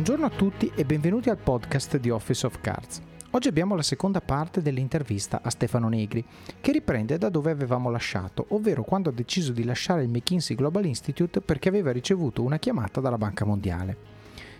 Buongiorno 0.00 0.24
a 0.24 0.34
tutti 0.34 0.72
e 0.74 0.86
benvenuti 0.86 1.28
al 1.28 1.36
podcast 1.36 1.98
di 1.98 2.08
Office 2.08 2.46
of 2.46 2.58
Cards. 2.62 3.02
Oggi 3.32 3.48
abbiamo 3.48 3.74
la 3.74 3.82
seconda 3.82 4.22
parte 4.22 4.62
dell'intervista 4.62 5.42
a 5.42 5.50
Stefano 5.50 5.90
Negri, 5.90 6.24
che 6.58 6.72
riprende 6.72 7.18
da 7.18 7.28
dove 7.28 7.50
avevamo 7.50 7.90
lasciato, 7.90 8.46
ovvero 8.48 8.82
quando 8.82 9.10
ha 9.10 9.12
deciso 9.12 9.52
di 9.52 9.62
lasciare 9.62 10.02
il 10.02 10.08
McKinsey 10.08 10.56
Global 10.56 10.86
Institute 10.86 11.42
perché 11.42 11.68
aveva 11.68 11.92
ricevuto 11.92 12.40
una 12.40 12.58
chiamata 12.58 13.02
dalla 13.02 13.18
Banca 13.18 13.44
Mondiale. 13.44 13.94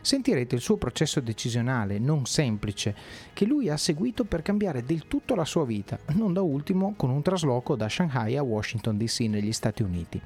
Sentirete 0.02 0.54
il 0.54 0.60
suo 0.60 0.76
processo 0.76 1.20
decisionale 1.20 1.98
non 1.98 2.26
semplice 2.26 2.94
che 3.32 3.46
lui 3.46 3.70
ha 3.70 3.78
seguito 3.78 4.24
per 4.24 4.42
cambiare 4.42 4.84
del 4.84 5.08
tutto 5.08 5.34
la 5.34 5.46
sua 5.46 5.64
vita, 5.64 5.98
non 6.08 6.34
da 6.34 6.42
ultimo 6.42 6.92
con 6.98 7.08
un 7.08 7.22
trasloco 7.22 7.76
da 7.76 7.88
Shanghai 7.88 8.36
a 8.36 8.42
Washington 8.42 8.98
DC 8.98 9.20
negli 9.20 9.52
Stati 9.52 9.82
Uniti. 9.82 10.20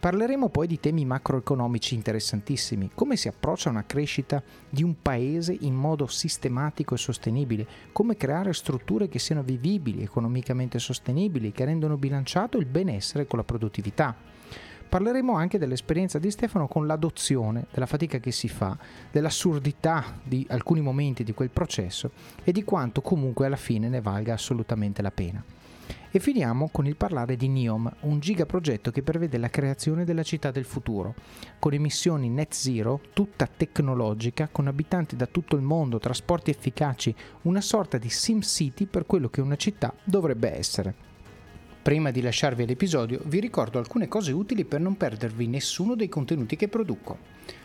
Parleremo 0.00 0.48
poi 0.48 0.66
di 0.66 0.80
temi 0.80 1.04
macroeconomici 1.04 1.94
interessantissimi, 1.94 2.90
come 2.94 3.16
si 3.16 3.28
approccia 3.28 3.68
una 3.68 3.84
crescita 3.84 4.42
di 4.70 4.82
un 4.82 4.94
paese 5.02 5.54
in 5.60 5.74
modo 5.74 6.06
sistematico 6.06 6.94
e 6.94 6.96
sostenibile, 6.96 7.66
come 7.92 8.16
creare 8.16 8.54
strutture 8.54 9.10
che 9.10 9.18
siano 9.18 9.42
vivibili, 9.42 10.02
economicamente 10.02 10.78
sostenibili, 10.78 11.52
che 11.52 11.66
rendono 11.66 11.98
bilanciato 11.98 12.56
il 12.56 12.64
benessere 12.64 13.26
con 13.26 13.40
la 13.40 13.44
produttività. 13.44 14.16
Parleremo 14.88 15.34
anche 15.34 15.58
dell'esperienza 15.58 16.18
di 16.18 16.30
Stefano 16.30 16.66
con 16.66 16.86
l'adozione, 16.86 17.66
della 17.70 17.84
fatica 17.84 18.16
che 18.16 18.32
si 18.32 18.48
fa, 18.48 18.78
dell'assurdità 19.12 20.18
di 20.22 20.46
alcuni 20.48 20.80
momenti 20.80 21.24
di 21.24 21.34
quel 21.34 21.50
processo 21.50 22.12
e 22.42 22.52
di 22.52 22.64
quanto 22.64 23.02
comunque 23.02 23.44
alla 23.44 23.56
fine 23.56 23.90
ne 23.90 24.00
valga 24.00 24.32
assolutamente 24.32 25.02
la 25.02 25.10
pena. 25.10 25.44
E 26.12 26.18
finiamo 26.18 26.70
con 26.72 26.88
il 26.88 26.96
parlare 26.96 27.36
di 27.36 27.46
NEOM, 27.46 27.88
un 28.00 28.18
gigaprogetto 28.18 28.90
che 28.90 29.04
prevede 29.04 29.38
la 29.38 29.48
creazione 29.48 30.04
della 30.04 30.24
città 30.24 30.50
del 30.50 30.64
futuro, 30.64 31.14
con 31.60 31.72
emissioni 31.72 32.28
net 32.28 32.52
zero, 32.52 33.00
tutta 33.12 33.46
tecnologica, 33.46 34.48
con 34.50 34.66
abitanti 34.66 35.14
da 35.14 35.26
tutto 35.26 35.54
il 35.54 35.62
mondo, 35.62 36.00
trasporti 36.00 36.50
efficaci, 36.50 37.14
una 37.42 37.60
sorta 37.60 37.96
di 37.96 38.10
Sim 38.10 38.40
City 38.40 38.86
per 38.86 39.06
quello 39.06 39.28
che 39.28 39.40
una 39.40 39.54
città 39.54 39.94
dovrebbe 40.02 40.52
essere. 40.52 40.94
Prima 41.80 42.10
di 42.10 42.22
lasciarvi 42.22 42.66
l'episodio 42.66 43.22
vi 43.26 43.38
ricordo 43.38 43.78
alcune 43.78 44.08
cose 44.08 44.32
utili 44.32 44.64
per 44.64 44.80
non 44.80 44.96
perdervi 44.96 45.46
nessuno 45.46 45.94
dei 45.94 46.08
contenuti 46.08 46.56
che 46.56 46.66
produco. 46.66 47.18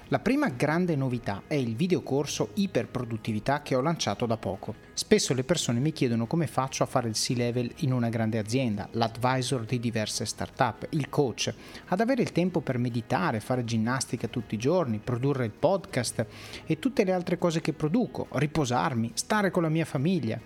La 0.10 0.20
prima 0.20 0.50
grande 0.50 0.96
novità 0.96 1.42
è 1.48 1.56
il 1.56 1.76
videocorso 1.76 2.50
Iperproduttività 2.54 3.64
che 3.64 3.74
ho 3.74 3.82
lanciato 3.82 4.28
da 4.28 4.38
poco. 4.38 4.76
Spesso 4.94 5.34
le 5.34 5.44
persone 5.44 5.80
mi 5.80 5.92
chiedono 5.94 6.28
come 6.28 6.46
faccio 6.46 6.84
a 6.84 6.86
fare 6.86 7.08
il 7.08 7.16
C-level 7.16 7.72
in 7.78 7.92
una 7.92 8.10
grande 8.10 8.38
azienda, 8.38 8.88
l'advisor 8.92 9.66
di 9.66 9.80
diverse 9.80 10.26
startup, 10.26 10.86
il 10.92 11.10
coach, 11.10 11.52
ad 11.88 12.02
avere 12.02 12.22
il 12.22 12.32
tempo 12.32 12.62
per 12.62 12.78
meditare, 12.78 13.40
fare 13.40 13.64
ginnastica 13.64 14.28
tutti 14.28 14.54
i 14.54 14.60
giorni, 14.60 15.02
produrre 15.04 15.46
il 15.46 15.54
podcast 15.58 16.24
e 16.68 16.78
tutte 16.78 17.04
le 17.04 17.12
altre 17.12 17.40
cose 17.40 17.60
che 17.60 17.74
produco, 17.74 18.28
riposarmi, 18.34 19.10
stare 19.16 19.50
con 19.50 19.64
la 19.64 19.70
mia 19.70 19.86
famiglia. 19.86 20.40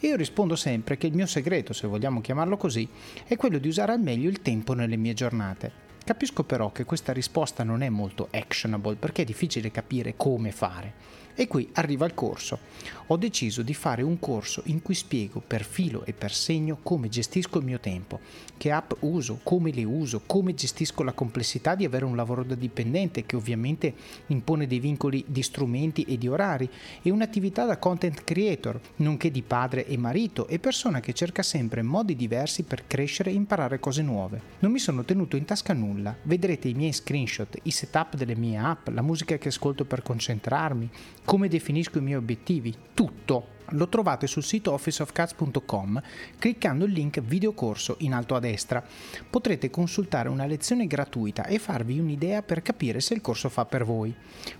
E 0.00 0.06
io 0.06 0.16
rispondo 0.16 0.56
sempre 0.56 0.96
che 0.96 1.06
il 1.06 1.14
mio 1.14 1.26
segreto, 1.26 1.74
se 1.74 1.86
vogliamo 1.86 2.22
chiamarlo 2.22 2.56
così, 2.56 2.88
è 3.26 3.36
quello 3.36 3.58
di 3.58 3.68
usare 3.68 3.92
al 3.92 4.00
meglio 4.00 4.30
il 4.30 4.40
tempo 4.40 4.72
nelle 4.72 4.96
mie 4.96 5.12
giornate. 5.12 5.81
Capisco 6.04 6.42
però 6.42 6.72
che 6.72 6.84
questa 6.84 7.12
risposta 7.12 7.62
non 7.62 7.80
è 7.82 7.88
molto 7.88 8.28
actionable 8.32 8.96
perché 8.96 9.22
è 9.22 9.24
difficile 9.24 9.70
capire 9.70 10.14
come 10.16 10.50
fare. 10.50 11.20
E 11.34 11.46
qui 11.48 11.68
arriva 11.72 12.06
il 12.06 12.14
corso. 12.14 12.58
Ho 13.06 13.16
deciso 13.16 13.62
di 13.62 13.74
fare 13.74 14.02
un 14.02 14.18
corso 14.18 14.62
in 14.66 14.80
cui 14.80 14.94
spiego 14.94 15.42
per 15.44 15.64
filo 15.64 16.04
e 16.04 16.12
per 16.12 16.32
segno 16.32 16.78
come 16.82 17.08
gestisco 17.08 17.58
il 17.58 17.64
mio 17.64 17.78
tempo, 17.78 18.20
che 18.56 18.70
app 18.70 18.92
uso, 19.00 19.40
come 19.42 19.70
le 19.70 19.84
uso, 19.84 20.22
come 20.24 20.54
gestisco 20.54 21.02
la 21.02 21.12
complessità 21.12 21.74
di 21.74 21.84
avere 21.84 22.04
un 22.04 22.16
lavoro 22.16 22.42
da 22.42 22.54
dipendente 22.54 23.26
che 23.26 23.36
ovviamente 23.36 23.94
impone 24.28 24.66
dei 24.66 24.78
vincoli 24.78 25.24
di 25.26 25.42
strumenti 25.42 26.04
e 26.04 26.16
di 26.16 26.28
orari 26.28 26.68
e 27.02 27.10
un'attività 27.10 27.64
da 27.64 27.78
content 27.78 28.24
creator, 28.24 28.80
nonché 28.96 29.30
di 29.30 29.42
padre 29.42 29.86
e 29.86 29.96
marito 29.96 30.46
e 30.46 30.58
persona 30.58 31.00
che 31.00 31.12
cerca 31.12 31.42
sempre 31.42 31.82
modi 31.82 32.16
diversi 32.16 32.62
per 32.62 32.86
crescere 32.86 33.30
e 33.30 33.34
imparare 33.34 33.80
cose 33.80 34.02
nuove. 34.02 34.40
Non 34.60 34.72
mi 34.72 34.78
sono 34.78 35.04
tenuto 35.04 35.36
in 35.36 35.44
tasca 35.44 35.72
nulla, 35.72 36.16
vedrete 36.22 36.68
i 36.68 36.74
miei 36.74 36.92
screenshot, 36.92 37.58
i 37.64 37.70
setup 37.70 38.16
delle 38.16 38.36
mie 38.36 38.56
app, 38.56 38.88
la 38.88 39.02
musica 39.02 39.36
che 39.36 39.48
ascolto 39.48 39.84
per 39.84 40.02
concentrarmi, 40.02 40.88
come 41.24 41.48
definisco 41.48 41.98
i 41.98 42.02
miei 42.02 42.16
obiettivi, 42.16 42.74
tutto 42.94 43.46
lo 43.70 43.88
trovate 43.88 44.26
sul 44.26 44.42
sito 44.42 44.72
officeofcats.com 44.72 46.02
cliccando 46.38 46.84
il 46.84 46.92
link 46.92 47.20
videocorso 47.20 47.96
in 48.00 48.12
alto 48.12 48.34
a 48.34 48.40
destra. 48.40 48.84
Potrete 49.28 49.70
consultare 49.70 50.28
una 50.28 50.46
lezione 50.46 50.86
gratuita 50.86 51.46
e 51.46 51.58
farvi 51.58 51.98
un'idea 51.98 52.42
per 52.42 52.62
capire 52.62 53.00
se 53.00 53.14
il 53.14 53.20
corso 53.20 53.48
fa 53.48 53.64
per 53.64 53.84
voi. 53.84 54.14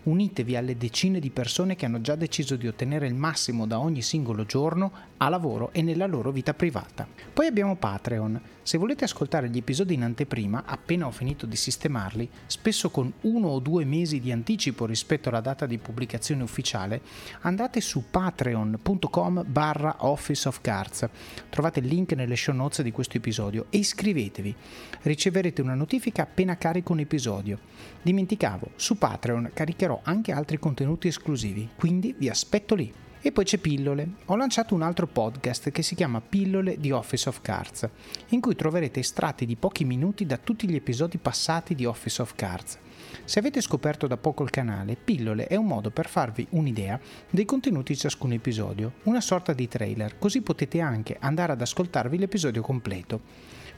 Unitevi 0.05 0.57
alle 0.57 0.77
decine 0.77 1.21
di 1.21 1.31
persone 1.31 1.77
che 1.77 1.87
hanno 1.87 2.01
già 2.01 2.15
deciso 2.15 2.57
di 2.57 2.67
ottenere 2.69 3.07
il 3.07 3.15
massimo 3.15 3.67
da 3.67 3.79
ogni 3.79 4.03
singolo 4.03 4.45
giorno 4.45 4.93
a 5.19 5.29
lavoro 5.29 5.73
e 5.73 5.83
nella 5.83 6.07
loro 6.07 6.31
vita 6.31 6.55
privata. 6.55 7.07
Poi 7.33 7.47
abbiamo 7.47 7.77
Patreon. 7.77 8.41
Se 8.63 8.79
volete 8.79 9.05
ascoltare 9.05 9.49
gli 9.49 9.59
episodi 9.59 9.95
in 9.95 10.03
anteprima, 10.05 10.63
appena 10.65 11.07
ho 11.07 11.11
finito 11.11 11.47
di 11.47 11.57
sistemarli, 11.57 12.29
spesso 12.47 12.91
con 12.91 13.13
uno 13.23 13.49
o 13.49 13.59
due 13.59 13.85
mesi 13.85 14.21
di 14.21 14.31
anticipo 14.31 14.87
rispetto 14.87 15.29
alla 15.29 15.41
data 15.41 15.67
di 15.67 15.79
pubblicazione 15.79 16.45
ufficiale, 16.45 17.01
andate 17.41 17.81
su 17.81 18.05
patreon.com 18.09 18.92
patreon.com 18.99 19.45
barra 19.47 19.97
Office 20.01 20.49
of 20.49 20.61
Cards. 20.61 21.09
Trovate 21.49 21.81
il 21.81 21.87
link 21.87 22.13
nelle 22.13 22.37
show 22.37 22.55
notes 22.55 22.83
di 22.83 22.93
questo 22.93 23.17
episodio 23.17 23.67
e 23.71 23.79
iscrivetevi. 23.79 24.55
Riceverete 25.03 25.63
una 25.63 25.75
notifica 25.75 26.23
appena 26.23 26.57
carico 26.57 26.93
un 26.93 27.01
episodio. 27.01 27.59
Dimenticavo, 28.03 28.71
su 28.77 28.99
Patreon 28.99 29.51
caricherò 29.55 30.01
anche 30.03 30.33
altri 30.33 30.59
contenuti 30.59 31.09
esclusivi, 31.09 31.69
quindi 31.77 32.15
vi 32.17 32.29
aspetto 32.29 32.75
lì. 32.75 32.93
E 33.25 33.31
poi 33.31 33.45
c'è 33.45 33.59
Pillole. 33.59 34.09
Ho 34.27 34.37
lanciato 34.37 34.75
un 34.75 34.83
altro 34.83 35.07
podcast 35.07 35.71
che 35.71 35.83
si 35.83 35.95
chiama 35.95 36.21
Pillole 36.21 36.79
di 36.79 36.91
Office 36.91 37.29
of 37.29 37.41
Cards, 37.41 37.89
in 38.31 38.41
cui 38.41 38.57
troverete 38.57 38.99
estratti 38.99 39.47
di 39.47 39.55
pochi 39.55 39.85
minuti 39.85 40.27
da 40.27 40.39
tutti 40.39 40.69
gli 40.69 40.75
episodi 40.75 41.19
passati 41.19 41.77
di 41.77 41.85
Office 41.85 42.21
of 42.21 42.35
Cards. 42.35 42.79
Se 43.25 43.39
avete 43.39 43.61
scoperto 43.61 44.07
da 44.07 44.17
poco 44.17 44.43
il 44.43 44.51
canale, 44.51 44.97
Pillole 44.97 45.47
è 45.47 45.55
un 45.55 45.67
modo 45.67 45.91
per 45.91 46.09
farvi 46.09 46.47
un'idea 46.51 47.01
dei 47.31 47.45
contenuti 47.45 47.93
di 47.93 47.99
ciascun 47.99 48.33
episodio, 48.33 48.95
una 49.05 49.21
sorta 49.21 49.53
di 49.53 49.69
trailer, 49.69 50.19
così 50.19 50.43
potete 50.43 50.81
anche 50.81 51.17
andare 51.21 51.53
ad 51.53 51.61
ascoltarvi 51.61 52.19
l'episodio 52.19 52.63
completo. 52.63 53.21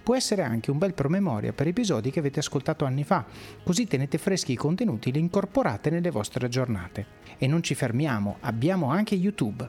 Può 0.03 0.16
essere 0.16 0.43
anche 0.43 0.71
un 0.71 0.78
bel 0.78 0.94
promemoria 0.94 1.53
per 1.53 1.66
episodi 1.66 2.10
che 2.10 2.19
avete 2.19 2.41
ascoltato 2.41 2.84
anni 2.84 3.04
fa, 3.04 3.25
così 3.62 3.87
tenete 3.87 4.19
freschi 4.19 4.53
i 4.53 4.56
contenuti 4.56 5.10
e 5.10 5.12
li 5.12 5.21
incorporate 5.21 5.91
nelle 5.91 6.10
vostre 6.10 6.49
giornate. 6.49 7.06
E 7.38 7.47
non 7.47 7.62
ci 7.62 7.75
fermiamo, 7.75 8.38
abbiamo 8.41 8.91
anche 8.91 9.15
YouTube. 9.15 9.69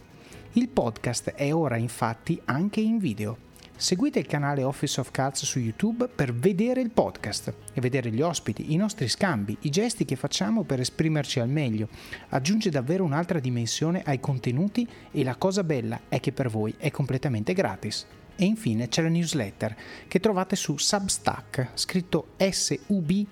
Il 0.54 0.70
podcast 0.70 1.32
è 1.32 1.54
ora 1.54 1.76
infatti 1.76 2.42
anche 2.46 2.80
in 2.80 2.98
video. 2.98 3.38
Seguite 3.78 4.20
il 4.20 4.26
canale 4.26 4.64
Office 4.64 5.02
of 5.02 5.12
Cards 5.12 5.44
su 5.44 5.60
YouTube 5.60 6.08
per 6.08 6.34
vedere 6.34 6.80
il 6.80 6.92
podcast 6.92 7.54
e 7.74 7.82
vedere 7.82 8.10
gli 8.10 8.22
ospiti, 8.22 8.72
i 8.72 8.78
nostri 8.78 9.10
scambi, 9.10 9.58
i 9.62 9.70
gesti 9.70 10.06
che 10.06 10.16
facciamo 10.16 10.64
per 10.64 10.80
esprimerci 10.80 11.42
al 11.42 11.50
meglio. 11.50 11.90
Aggiunge 12.30 12.70
davvero 12.70 13.04
un'altra 13.04 13.40
dimensione 13.40 14.02
ai 14.06 14.22
contenuti 14.22 14.88
e 15.12 15.26
la 15.26 15.36
cosa 15.36 15.66
bella 15.66 16.04
è 16.08 16.22
che 16.22 16.32
per 16.32 16.50
voi 16.50 16.74
è 16.78 16.90
completamente 16.90 17.52
gratis. 17.52 18.06
E 18.38 18.46
infine 18.46 18.88
c'è 18.88 19.02
la 19.02 19.10
newsletter 19.10 19.76
che 20.08 20.22
trovate 20.22 20.56
su 20.56 20.78
Substack, 20.78 21.72
scritto 21.74 22.28
S-U-B-S-T-A-C-K, 22.38 23.24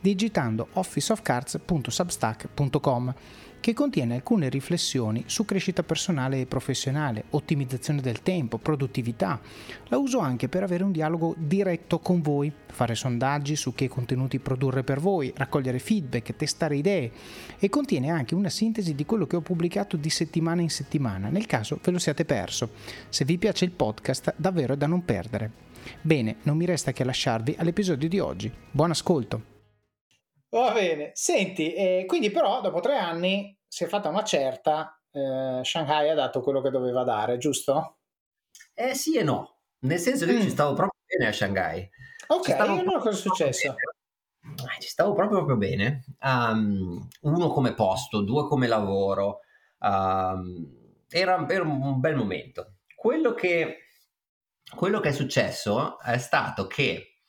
digitando 0.00 0.68
officeofcards.substack.com 0.72 3.14
che 3.60 3.72
contiene 3.74 4.14
alcune 4.14 4.48
riflessioni 4.48 5.24
su 5.26 5.44
crescita 5.44 5.82
personale 5.82 6.40
e 6.40 6.46
professionale, 6.46 7.24
ottimizzazione 7.30 8.00
del 8.00 8.22
tempo, 8.22 8.58
produttività. 8.58 9.40
La 9.88 9.98
uso 9.98 10.18
anche 10.18 10.48
per 10.48 10.62
avere 10.62 10.84
un 10.84 10.92
dialogo 10.92 11.34
diretto 11.36 11.98
con 11.98 12.20
voi, 12.20 12.52
fare 12.66 12.94
sondaggi 12.94 13.56
su 13.56 13.74
che 13.74 13.88
contenuti 13.88 14.38
produrre 14.38 14.84
per 14.84 15.00
voi, 15.00 15.32
raccogliere 15.34 15.78
feedback, 15.78 16.36
testare 16.36 16.76
idee 16.76 17.10
e 17.58 17.68
contiene 17.68 18.10
anche 18.10 18.34
una 18.34 18.50
sintesi 18.50 18.94
di 18.94 19.04
quello 19.04 19.26
che 19.26 19.36
ho 19.36 19.40
pubblicato 19.40 19.96
di 19.96 20.10
settimana 20.10 20.62
in 20.62 20.70
settimana, 20.70 21.28
nel 21.28 21.46
caso 21.46 21.78
ve 21.82 21.90
lo 21.90 21.98
siate 21.98 22.24
perso. 22.24 22.70
Se 23.08 23.24
vi 23.24 23.38
piace 23.38 23.64
il 23.64 23.72
podcast, 23.72 24.34
davvero 24.36 24.74
è 24.74 24.76
da 24.76 24.86
non 24.86 25.04
perdere. 25.04 25.64
Bene, 26.00 26.36
non 26.42 26.56
mi 26.56 26.64
resta 26.64 26.92
che 26.92 27.04
lasciarvi 27.04 27.56
all'episodio 27.58 28.08
di 28.08 28.18
oggi. 28.18 28.52
Buon 28.70 28.90
ascolto! 28.90 29.55
Va 30.48 30.72
bene, 30.72 31.10
senti, 31.14 31.74
eh, 31.74 32.04
quindi 32.06 32.30
però 32.30 32.60
dopo 32.60 32.80
tre 32.80 32.96
anni 32.96 33.56
si 33.66 33.84
è 33.84 33.86
fatta 33.88 34.08
una 34.08 34.22
certa, 34.22 35.00
eh, 35.10 35.60
Shanghai 35.62 36.08
ha 36.10 36.14
dato 36.14 36.40
quello 36.40 36.60
che 36.60 36.70
doveva 36.70 37.02
dare, 37.02 37.36
giusto? 37.36 37.98
Eh 38.72 38.94
sì 38.94 39.16
e 39.16 39.22
no, 39.22 39.58
nel 39.80 39.98
senso 39.98 40.24
che 40.24 40.34
mm. 40.34 40.40
ci 40.40 40.50
stavo 40.50 40.74
proprio 40.74 41.00
bene 41.04 41.30
a 41.30 41.32
Shanghai. 41.32 41.88
Ok, 42.28 42.50
allora 42.50 42.98
cosa 42.98 43.10
è 43.10 43.20
successo? 43.20 43.74
Bene. 43.74 43.94
Ci 44.78 44.88
stavo 44.88 45.12
proprio, 45.12 45.44
proprio 45.44 45.56
bene. 45.56 46.04
Um, 46.20 47.06
uno 47.22 47.48
come 47.48 47.74
posto, 47.74 48.22
due 48.22 48.46
come 48.46 48.66
lavoro. 48.66 49.40
Um, 49.80 51.02
era, 51.08 51.46
era, 51.48 51.62
un 51.62 52.00
bel 52.00 52.14
momento. 52.14 52.76
Quello 52.94 53.34
che, 53.34 53.88
quello 54.74 55.00
che 55.00 55.08
è 55.08 55.12
successo 55.12 55.98
è 56.00 56.18
stato 56.18 56.66
che 56.66 57.22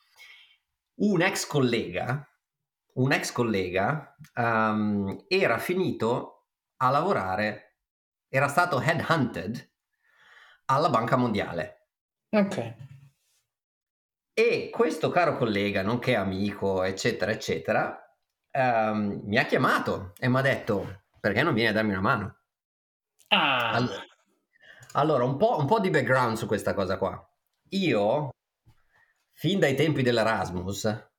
un 1.00 1.22
ex 1.22 1.46
collega 1.48 2.28
un 2.98 3.12
ex 3.12 3.32
collega 3.32 4.16
um, 4.36 5.26
era 5.28 5.58
finito 5.58 6.48
a 6.78 6.90
lavorare, 6.90 7.78
era 8.30 8.48
stato 8.48 8.82
headhunted 8.82 9.72
alla 10.66 10.90
Banca 10.90 11.16
Mondiale. 11.16 11.90
Ok. 12.30 12.76
E 14.34 14.70
questo 14.72 15.10
caro 15.10 15.38
collega, 15.38 15.82
nonché 15.82 16.16
amico, 16.16 16.84
eccetera, 16.84 17.32
eccetera, 17.32 17.98
um, 18.52 19.22
mi 19.24 19.38
ha 19.38 19.46
chiamato 19.46 20.14
e 20.20 20.28
mi 20.30 20.38
ha 20.38 20.42
detto 20.42 21.04
perché 21.20 21.42
non 21.42 21.54
vieni 21.54 21.70
a 21.70 21.74
darmi 21.74 21.92
una 21.92 22.02
mano? 22.02 22.38
Ah. 23.30 23.72
Allora, 23.72 24.06
allora 24.94 25.24
un, 25.24 25.38
po', 25.38 25.58
un 25.58 25.66
po' 25.66 25.80
di 25.80 25.90
background 25.90 26.38
su 26.38 26.46
questa 26.46 26.74
cosa 26.74 26.98
qua. 26.98 27.20
Io, 27.70 28.30
fin 29.32 29.60
dai 29.60 29.76
tempi 29.76 30.04
dell'Erasmus, 30.04 31.16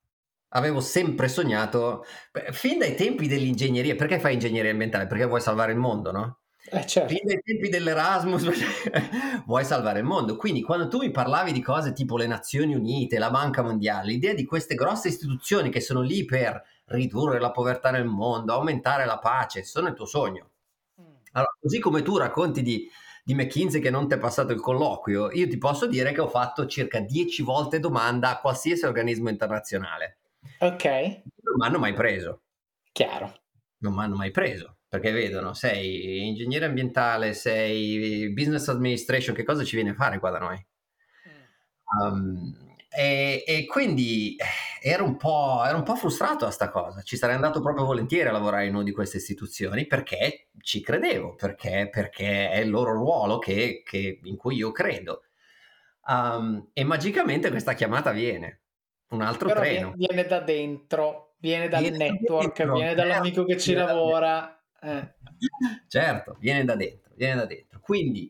avevo 0.51 0.81
sempre 0.81 1.29
sognato, 1.29 2.05
fin 2.51 2.79
dai 2.79 2.95
tempi 2.95 3.27
dell'ingegneria, 3.27 3.95
perché 3.95 4.19
fai 4.19 4.35
ingegneria 4.35 4.71
ambientale? 4.71 5.07
Perché 5.07 5.27
vuoi 5.27 5.41
salvare 5.41 5.73
il 5.73 5.79
mondo, 5.79 6.13
no? 6.13 6.39
Eh, 6.71 6.87
certo. 6.87 7.15
Fin 7.15 7.21
dai 7.25 7.41
tempi 7.43 7.69
dell'Erasmus 7.69 8.45
vuoi 9.47 9.65
salvare 9.65 10.01
il 10.01 10.05
mondo. 10.05 10.37
Quindi 10.37 10.63
quando 10.63 10.89
tu 10.89 10.99
mi 10.99 11.11
parlavi 11.11 11.53
di 11.53 11.63
cose 11.63 11.93
tipo 11.93 12.17
le 12.17 12.27
Nazioni 12.27 12.75
Unite, 12.75 13.19
la 13.19 13.31
Banca 13.31 13.63
Mondiale, 13.63 14.09
l'idea 14.09 14.35
di 14.35 14.45
queste 14.45 14.75
grosse 14.75 15.09
istituzioni 15.09 15.71
che 15.71 15.81
sono 15.81 16.03
lì 16.03 16.25
per 16.25 16.63
ridurre 16.87 17.39
la 17.39 17.51
povertà 17.51 17.91
nel 17.91 18.05
mondo, 18.05 18.53
aumentare 18.53 19.07
la 19.07 19.19
pace, 19.19 19.65
sono 19.65 19.89
il 19.89 19.95
tuo 19.95 20.07
sogno. 20.07 20.51
Mm. 21.01 21.05
Allora, 21.33 21.57
così 21.59 21.79
come 21.79 22.03
tu 22.03 22.19
racconti 22.19 22.63
di, 22.63 22.89
di 23.25 23.35
McKinsey 23.35 23.81
che 23.81 23.91
non 23.91 24.07
ti 24.07 24.15
è 24.15 24.19
passato 24.19 24.53
il 24.53 24.61
colloquio, 24.61 25.31
io 25.31 25.49
ti 25.49 25.59
posso 25.59 25.87
dire 25.87 26.13
che 26.13 26.21
ho 26.21 26.29
fatto 26.29 26.67
circa 26.67 27.01
10 27.01 27.43
volte 27.43 27.81
domanda 27.81 28.31
a 28.31 28.41
qualsiasi 28.41 28.85
organismo 28.85 29.31
internazionale. 29.31 30.18
Ok. 30.59 30.85
Non 30.85 31.57
mi 31.59 31.67
hanno 31.67 31.79
mai 31.79 31.93
preso. 31.93 32.43
Chiaro. 32.93 33.33
Non 33.79 33.95
mi 33.95 34.01
hanno 34.01 34.17
mai 34.17 34.31
preso 34.31 34.79
perché 34.89 35.11
vedono, 35.11 35.53
sei 35.53 36.27
ingegnere 36.27 36.65
ambientale, 36.65 37.35
sei 37.35 38.33
business 38.33 38.69
administration, 38.69 39.35
che 39.35 39.45
cosa 39.45 39.63
ci 39.63 39.77
viene 39.77 39.91
a 39.91 39.95
fare 39.95 40.19
qua 40.19 40.31
da 40.31 40.39
noi? 40.39 40.67
Um, 42.01 42.55
e, 42.89 43.45
e, 43.47 43.67
quindi 43.67 44.35
eh, 44.37 44.91
ero 44.91 45.05
un, 45.05 45.17
po', 45.17 45.63
ero 45.67 45.77
un 45.77 45.83
po' 45.83 45.95
frustrato 45.95 46.47
a 46.47 46.51
sta 46.51 46.71
cosa. 46.71 47.03
Ci 47.03 47.17
sarei 47.17 47.35
andato 47.35 47.61
proprio 47.61 47.85
volentieri 47.85 48.29
a 48.29 48.33
lavorare 48.33 48.67
in 48.67 48.75
una 48.75 48.83
di 48.83 48.93
queste 48.93 49.19
istituzioni 49.19 49.87
perché 49.87 50.49
ci 50.61 50.81
credevo, 50.81 51.35
perché, 51.35 51.89
perché 51.91 52.51
è 52.51 52.59
il 52.59 52.71
loro 52.71 52.93
ruolo 52.93 53.39
che, 53.39 53.83
che, 53.85 54.21
in 54.23 54.37
cui 54.37 54.57
io 54.57 54.73
credo. 54.73 55.25
Um, 56.07 56.71
e 56.73 56.85
magicamente 56.85 57.51
questa 57.51 57.75
chiamata 57.75 58.11
viene, 58.13 58.63
un 59.11 59.23
altro 59.23 59.49
Però 59.49 59.61
treno. 59.61 59.93
Viene, 59.97 60.25
da 60.25 60.41
dentro, 60.41 61.35
viene 61.39 61.69
dal 61.69 61.83
viene 61.83 61.97
network, 61.97 62.57
dentro, 62.57 62.75
viene 62.75 62.95
dall'amico 62.95 63.45
che 63.45 63.59
ci 63.59 63.75
lavora. 63.75 64.61
Eh. 64.81 65.15
Certo, 65.89 66.37
viene 66.41 66.65
da 66.65 66.75
dentro, 66.75 67.13
viene 67.15 67.37
da 67.37 67.47
dentro. 67.47 67.81
Quindi 67.81 68.29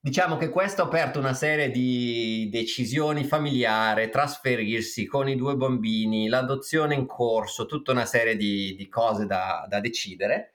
diciamo 0.00 0.36
che 0.36 0.48
questo 0.48 0.82
ha 0.82 0.86
aperto 0.86 1.18
una 1.18 1.34
serie 1.34 1.70
di 1.70 2.48
decisioni 2.50 3.24
familiari, 3.24 4.10
trasferirsi 4.10 5.06
con 5.06 5.28
i 5.28 5.36
due 5.36 5.56
bambini, 5.56 6.28
l'adozione 6.28 6.94
in 6.94 7.06
corso, 7.06 7.66
tutta 7.66 7.92
una 7.92 8.06
serie 8.06 8.36
di, 8.36 8.74
di 8.76 8.88
cose 8.88 9.26
da, 9.26 9.66
da 9.68 9.80
decidere. 9.80 10.52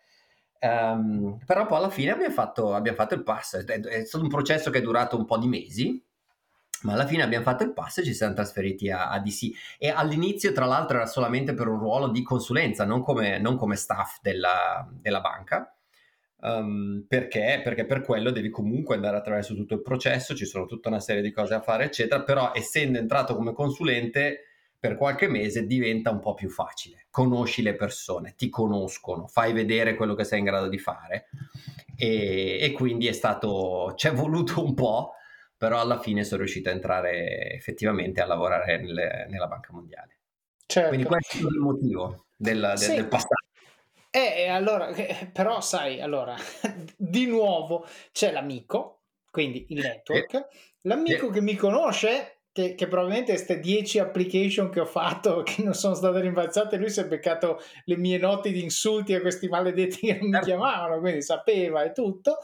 Um, 0.59 1.39
però 1.45 1.65
poi 1.65 1.77
alla 1.77 1.89
fine 1.89 2.11
abbiamo 2.11 2.33
fatto, 2.33 2.73
abbiamo 2.73 2.97
fatto 2.97 3.15
il 3.15 3.23
passo, 3.23 3.57
è, 3.57 3.63
è, 3.65 4.05
stato 4.05 4.23
un 4.23 4.29
processo 4.29 4.69
che 4.71 4.77
è 4.77 4.81
durato 4.81 5.17
un 5.17 5.25
po' 5.25 5.37
di 5.37 5.47
mesi, 5.47 6.01
ma 6.83 6.93
alla 6.93 7.05
fine 7.05 7.23
abbiamo 7.23 7.43
fatto 7.43 7.63
il 7.63 7.73
passo 7.73 8.01
e 8.01 8.03
ci 8.03 8.13
siamo 8.13 8.33
trasferiti 8.33 8.89
a, 8.89 9.09
a 9.09 9.19
DC. 9.19 9.77
E 9.77 9.89
all'inizio, 9.89 10.51
tra 10.51 10.65
l'altro, 10.65 10.97
era 10.97 11.05
solamente 11.05 11.53
per 11.53 11.67
un 11.67 11.79
ruolo 11.79 12.09
di 12.09 12.23
consulenza, 12.23 12.85
non 12.85 13.01
come, 13.01 13.39
non 13.39 13.55
come 13.55 13.75
staff 13.75 14.17
della, 14.21 14.87
della 14.91 15.21
banca. 15.21 15.75
Um, 16.41 17.05
perché? 17.07 17.61
Perché 17.63 17.85
per 17.85 18.01
quello 18.01 18.29
devi 18.29 18.49
comunque 18.49 18.95
andare 18.95 19.17
attraverso 19.17 19.55
tutto 19.55 19.75
il 19.75 19.81
processo, 19.81 20.35
ci 20.35 20.45
sono 20.45 20.65
tutta 20.65 20.89
una 20.89 20.99
serie 20.99 21.21
di 21.21 21.31
cose 21.31 21.53
da 21.53 21.61
fare, 21.61 21.85
eccetera. 21.85 22.21
Però, 22.23 22.51
essendo 22.53 22.97
entrato 22.97 23.35
come 23.35 23.53
consulente, 23.53 24.41
per 24.83 24.97
qualche 24.97 25.29
mese 25.29 25.65
diventa 25.65 26.11
un 26.11 26.19
po' 26.19 26.33
più 26.33 26.49
facile. 26.49 27.05
Conosci 27.09 27.61
le 27.61 27.73
persone, 27.75 28.33
ti 28.35 28.49
conoscono, 28.49 29.27
fai 29.27 29.53
vedere 29.53 29.95
quello 29.95 30.13
che 30.13 30.25
sei 30.25 30.39
in 30.39 30.45
grado 30.45 30.67
di 30.67 30.77
fare. 30.77 31.29
E, 31.95 32.57
e 32.59 32.71
quindi 32.73 33.07
è 33.07 33.13
stato, 33.13 33.93
ci 33.95 34.07
è 34.07 34.11
voluto 34.11 34.61
un 34.61 34.73
po' 34.73 35.13
però 35.63 35.79
alla 35.79 35.97
fine 35.97 36.25
sono 36.25 36.41
riuscito 36.41 36.67
a 36.67 36.73
entrare 36.73 37.51
effettivamente 37.51 38.19
a 38.19 38.25
lavorare 38.25 38.81
nelle, 38.81 39.27
nella 39.29 39.47
Banca 39.47 39.71
Mondiale. 39.71 40.19
Certo. 40.65 40.89
Quindi 40.89 41.05
questo 41.05 41.37
è 41.37 41.39
il 41.39 41.57
motivo 41.57 42.25
del, 42.35 42.59
del, 42.59 42.77
sì. 42.77 42.95
del 42.95 43.07
passaggio. 43.07 43.47
Eh, 44.09 44.49
allora, 44.49 44.89
eh, 44.89 45.29
però 45.31 45.61
sai, 45.61 46.01
allora, 46.01 46.35
di 46.97 47.27
nuovo 47.27 47.87
c'è 48.11 48.33
l'amico, 48.33 49.03
quindi 49.31 49.67
il 49.69 49.79
network, 49.79 50.33
eh. 50.33 50.47
l'amico 50.81 51.29
eh. 51.29 51.31
che 51.31 51.39
mi 51.39 51.55
conosce 51.55 52.41
che, 52.53 52.75
che, 52.75 52.87
probabilmente 52.87 53.33
queste 53.33 53.59
10 53.59 53.97
application 53.97 54.69
che 54.69 54.79
ho 54.79 54.85
fatto 54.85 55.41
che 55.43 55.63
non 55.63 55.73
sono 55.73 55.95
state 55.95 56.21
rimbalzate, 56.21 56.77
lui 56.77 56.89
si 56.89 56.99
è 56.99 57.07
beccato 57.07 57.59
le 57.85 57.97
mie 57.97 58.19
notti 58.19 58.51
di 58.51 58.61
insulti 58.61 59.15
a 59.15 59.21
questi 59.21 59.47
maledetti 59.47 60.05
che 60.05 60.13
non 60.13 60.27
mi 60.27 60.33
certo. 60.33 60.47
chiamavano, 60.47 60.99
quindi 60.99 61.23
sapeva 61.23 61.83
e 61.83 61.91
tutto, 61.91 62.37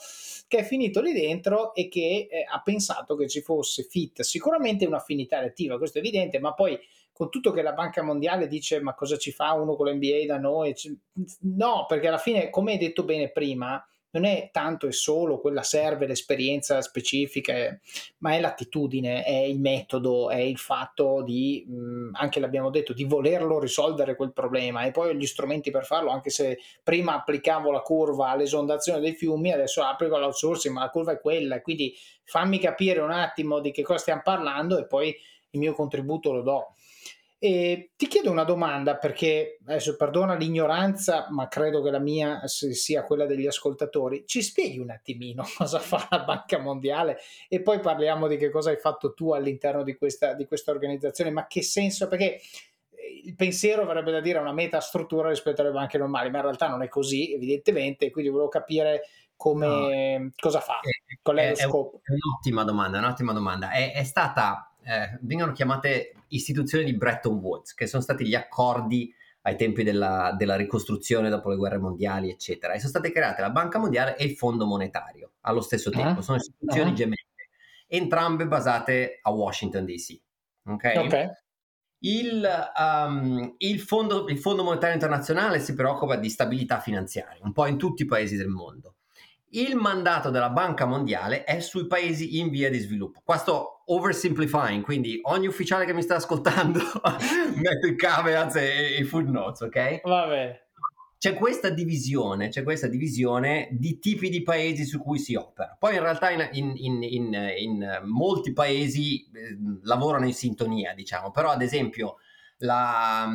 che 0.48 0.58
è 0.58 0.64
finito 0.64 1.00
lì 1.00 1.14
dentro 1.14 1.76
e 1.76 1.88
che 1.88 2.28
eh, 2.30 2.44
ha 2.52 2.60
pensato 2.62 3.16
che 3.16 3.28
ci 3.30 3.42
fosse 3.42 3.84
fit, 3.84 4.22
sicuramente 4.22 4.86
un'affinità 4.88 5.38
attiva, 5.38 5.78
questo 5.78 6.00
è 6.00 6.02
evidente, 6.02 6.40
ma 6.40 6.56
poi 6.56 6.80
con 7.14 7.30
tutto 7.30 7.52
che 7.52 7.62
la 7.62 7.74
Banca 7.74 8.02
Mondiale 8.02 8.48
dice 8.48 8.80
ma 8.82 8.96
cosa 8.96 9.18
ci 9.18 9.32
fa 9.32 9.54
uno 9.54 9.76
con 9.76 9.90
l'NBA 9.90 10.26
da 10.26 10.40
noi? 10.40 10.74
No, 11.42 11.86
perché 11.88 12.08
alla 12.08 12.18
fine, 12.18 12.50
come 12.50 12.72
hai 12.72 12.78
detto 12.80 13.04
bene 13.04 13.30
prima, 13.30 13.86
non 14.12 14.26
è 14.26 14.50
tanto 14.52 14.88
e 14.88 14.92
solo 14.92 15.40
quella 15.40 15.62
serve 15.62 16.08
l'esperienza 16.08 16.82
specifica, 16.82 17.78
ma 18.20 18.34
è 18.34 18.40
l'attitudine, 18.40 19.24
è 19.24 19.38
il 19.38 19.60
metodo, 19.60 20.30
è 20.30 20.40
il 20.40 20.58
fatto 20.58 21.22
di, 21.22 21.66
mh, 21.68 22.10
anche 22.14 22.40
l'abbiamo 22.40 22.70
detto, 22.70 22.94
di 22.94 23.04
volerlo 23.04 23.60
risolvere 23.60 24.16
quel 24.16 24.34
problema 24.34 24.84
e 24.84 24.92
poi 24.92 25.16
gli 25.16 25.26
strumenti 25.26 25.70
per 25.70 25.86
farlo, 25.86 26.10
anche 26.10 26.30
se 26.30 26.60
prima 26.84 27.16
applicavo 27.16 27.72
la 27.72 27.82
curva 27.82 28.30
all'esondazione 28.30 29.00
dei 29.00 29.14
fiumi, 29.14 29.52
adesso 29.52 29.84
applico 29.84 30.18
l'outsourcing, 30.18 30.74
ma 30.74 30.82
la 30.82 30.90
curva 30.90 31.12
è 31.14 31.20
quella, 31.20 31.62
quindi 31.62 31.96
fammi 32.24 32.60
capire 32.60 33.00
un 33.02 33.12
attimo 33.12 33.60
di 33.60 33.72
che 33.72 33.84
cosa 33.84 34.00
stiamo 34.00 34.22
parlando 34.24 34.78
e 34.78 34.86
poi 34.86 35.16
il 35.52 35.60
mio 35.60 35.74
contributo 35.74 36.32
lo 36.32 36.42
do. 36.42 36.74
E 37.42 37.92
ti 37.96 38.08
chiedo 38.08 38.30
una 38.30 38.44
domanda 38.44 38.98
perché 38.98 39.60
adesso 39.66 39.96
perdona 39.96 40.36
l'ignoranza, 40.36 41.28
ma 41.30 41.48
credo 41.48 41.82
che 41.82 41.90
la 41.90 42.00
mia 42.00 42.42
sia 42.48 43.04
quella 43.04 43.26
degli 43.26 43.48
ascoltatori. 43.48 44.26
Ci 44.28 44.42
spieghi 44.42 44.78
un 44.78 44.90
attimino 44.90 45.46
cosa 45.58 45.80
fa 45.80 46.06
la 46.10 46.20
Banca 46.20 46.60
Mondiale 46.60 47.18
e 47.48 47.62
poi 47.62 47.80
parliamo 47.80 48.28
di 48.28 48.36
che 48.36 48.50
cosa 48.50 48.72
hai 48.72 48.78
fatto 48.78 49.14
tu 49.14 49.32
all'interno 49.32 49.84
di 49.84 49.96
questa, 49.96 50.34
di 50.34 50.46
questa 50.46 50.72
organizzazione, 50.72 51.32
ma 51.32 51.48
che 51.48 51.62
senso? 51.62 52.10
Perché 52.10 52.42
il 53.24 53.36
pensiero 53.36 53.84
avrebbe 53.84 54.12
da 54.12 54.20
dire 54.20 54.40
una 54.40 54.52
metastruttura 54.52 55.30
rispetto 55.30 55.62
alle 55.62 55.72
banche 55.72 55.98
normali, 55.98 56.30
ma 56.30 56.38
in 56.38 56.44
realtà 56.44 56.68
non 56.68 56.84
è 56.84 56.90
così, 56.90 57.34
evidentemente, 57.34 58.12
quindi 58.12 58.32
volevo 58.32 58.50
capire 58.50 59.04
come, 59.38 60.18
no, 60.18 60.32
cosa 60.38 60.60
fa, 60.60 60.80
qual 61.22 61.38
è, 61.38 61.46
è 61.46 61.50
lo 61.52 61.56
scopo. 61.56 62.02
È 62.04 62.12
un'ottima 62.12 62.66
domanda, 62.66 62.98
un'ottima 62.98 63.32
domanda. 63.32 63.72
È, 63.72 63.94
è 63.94 64.04
stata 64.04 64.69
eh, 64.90 65.20
vengono 65.22 65.52
chiamate 65.52 66.16
istituzioni 66.30 66.84
di 66.84 66.96
Bretton 66.96 67.38
Woods, 67.38 67.76
che 67.76 67.86
sono 67.86 68.02
stati 68.02 68.26
gli 68.26 68.34
accordi 68.34 69.14
ai 69.42 69.56
tempi 69.56 69.84
della, 69.84 70.34
della, 70.36 70.56
ricostruzione 70.56 71.30
dopo 71.30 71.50
le 71.50 71.58
guerre 71.58 71.78
mondiali, 71.78 72.32
eccetera. 72.32 72.74
E 72.74 72.80
sono 72.80 72.90
state 72.90 73.12
create 73.12 73.42
la 73.42 73.52
Banca 73.52 73.78
Mondiale 73.78 74.18
e 74.18 74.26
il 74.26 74.36
Fondo 74.36 74.66
Monetario 74.66 75.34
allo 75.42 75.62
stesso 75.62 75.92
tempo. 75.92 76.18
Uh-huh. 76.18 76.22
Sono 76.22 76.38
istituzioni 76.38 76.90
uh-huh. 76.90 76.96
gemelle, 76.96 77.28
entrambe 77.88 78.48
basate 78.48 79.20
a 79.22 79.32
Washington 79.32 79.86
DC. 79.86 80.20
Ok? 80.66 80.94
okay. 80.98 81.30
Il, 82.00 82.72
um, 82.78 83.54
il, 83.58 83.80
fondo, 83.80 84.28
il 84.28 84.40
Fondo 84.40 84.64
Monetario 84.64 84.96
Internazionale 84.96 85.60
si 85.60 85.76
preoccupa 85.76 86.16
di 86.16 86.30
stabilità 86.30 86.80
finanziaria, 86.80 87.44
un 87.44 87.52
po' 87.52 87.68
in 87.68 87.78
tutti 87.78 88.04
i 88.04 88.06
paesi 88.06 88.36
del 88.36 88.48
mondo. 88.48 88.96
Il 89.52 89.76
mandato 89.76 90.30
della 90.30 90.50
Banca 90.50 90.86
Mondiale 90.86 91.44
è 91.44 91.60
sui 91.60 91.88
paesi 91.88 92.40
in 92.40 92.50
via 92.50 92.70
di 92.70 92.78
sviluppo. 92.78 93.22
Questo 93.24 93.79
oversimplifying, 93.92 94.84
quindi 94.84 95.20
ogni 95.24 95.48
ufficiale 95.48 95.86
che 95.86 95.94
mi 95.94 96.02
sta 96.02 96.16
ascoltando 96.16 96.80
metto 97.56 97.88
i 97.88 97.96
caveats 97.96 98.56
e 98.56 98.98
i 99.00 99.04
footnotes, 99.04 99.62
ok? 99.62 100.02
Va 100.04 100.28
bene. 100.28 100.68
C'è 101.18 101.34
questa 101.34 101.70
divisione, 101.70 102.48
c'è 102.48 102.64
questa 102.64 102.88
divisione 102.88 103.68
di 103.72 104.00
tipi 104.00 104.30
di 104.30 104.42
paesi 104.42 104.86
su 104.86 105.00
cui 105.00 105.20
si 105.20 105.36
opera. 105.36 105.76
Poi 105.78 105.96
in 105.96 106.02
realtà 106.02 106.30
in, 106.30 106.48
in, 106.78 107.04
in, 107.04 107.34
in 107.58 108.02
molti 108.06 108.54
paesi 108.54 109.24
eh, 109.24 109.58
lavorano 109.84 110.26
in 110.26 110.34
sintonia, 110.34 110.94
diciamo, 110.94 111.32
però 111.32 111.50
ad 111.50 111.62
esempio 111.62 112.20
la, 112.60 113.30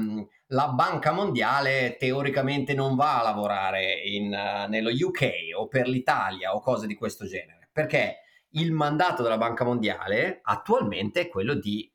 la 0.47 0.69
Banca 0.69 1.13
Mondiale 1.13 1.97
teoricamente 1.99 2.73
non 2.75 2.95
va 2.95 3.21
a 3.21 3.23
lavorare 3.23 3.93
in, 3.93 4.33
uh, 4.33 4.69
nello 4.69 4.91
UK 4.91 5.31
o 5.57 5.69
per 5.69 5.87
l'Italia 5.87 6.55
o 6.55 6.61
cose 6.61 6.87
di 6.87 6.95
questo 6.95 7.27
genere, 7.27 7.69
perché 7.71 8.21
il 8.55 8.73
mandato 8.73 9.23
della 9.23 9.39
Banca 9.39 9.65
Mondiale 9.65 10.41
attualmente 10.43 11.23
è 11.23 11.29
quello 11.29 11.55
di 11.55 11.91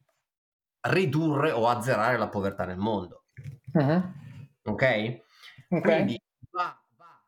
ridurre 0.81 1.51
o 1.51 1.67
azzerare 1.67 2.17
la 2.17 2.29
povertà 2.29 2.65
nel 2.65 2.77
mondo. 2.77 3.25
Uh-huh. 3.73 4.03
ok? 4.63 4.73
okay. 4.73 5.21
Quindi 5.81 6.21
va, 6.51 6.81
va 6.95 7.25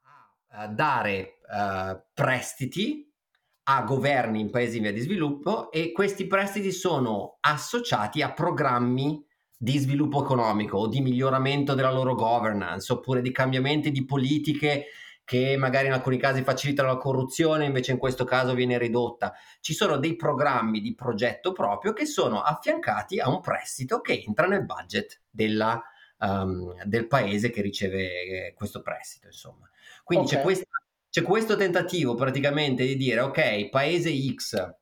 a, 0.49 0.61
a, 0.63 0.67
dare 0.67 1.37
uh, 1.47 2.01
prestiti 2.13 3.09
a 3.63 3.83
governi 3.83 4.39
in 4.39 4.49
paesi 4.49 4.77
in 4.77 4.83
via 4.83 4.93
di 4.93 5.01
sviluppo 5.01 5.71
e 5.71 5.91
questi 5.91 6.25
prestiti 6.25 6.71
sono 6.71 7.37
associati 7.41 8.21
a 8.21 8.33
programmi 8.33 9.23
di 9.55 9.77
sviluppo 9.77 10.23
economico 10.23 10.77
o 10.77 10.87
di 10.87 11.01
miglioramento 11.01 11.75
della 11.75 11.91
loro 11.91 12.15
governance 12.15 12.91
oppure 12.91 13.21
di 13.21 13.31
cambiamenti 13.31 13.91
di 13.91 14.03
politiche 14.03 14.87
che 15.31 15.55
magari 15.55 15.87
in 15.87 15.93
alcuni 15.93 16.17
casi 16.17 16.43
facilitano 16.43 16.89
la 16.89 16.97
corruzione, 16.97 17.63
invece 17.63 17.93
in 17.93 17.97
questo 17.97 18.25
caso 18.25 18.53
viene 18.53 18.77
ridotta. 18.77 19.33
Ci 19.61 19.73
sono 19.73 19.95
dei 19.95 20.17
programmi 20.17 20.81
di 20.81 20.93
progetto 20.93 21.53
proprio 21.53 21.93
che 21.93 22.05
sono 22.05 22.41
affiancati 22.41 23.17
a 23.21 23.29
un 23.29 23.39
prestito 23.39 24.01
che 24.01 24.21
entra 24.27 24.45
nel 24.45 24.65
budget 24.65 25.21
della, 25.29 25.81
um, 26.19 26.75
del 26.83 27.07
paese 27.07 27.49
che 27.49 27.61
riceve 27.61 28.47
eh, 28.47 28.53
questo 28.53 28.81
prestito, 28.81 29.27
insomma. 29.27 29.69
Quindi 30.03 30.25
okay. 30.25 30.37
c'è, 30.37 30.43
questa, 30.43 30.65
c'è 31.09 31.21
questo 31.21 31.55
tentativo 31.55 32.13
praticamente 32.13 32.85
di 32.85 32.97
dire, 32.97 33.21
ok, 33.21 33.69
paese 33.69 34.11
X 34.33 34.79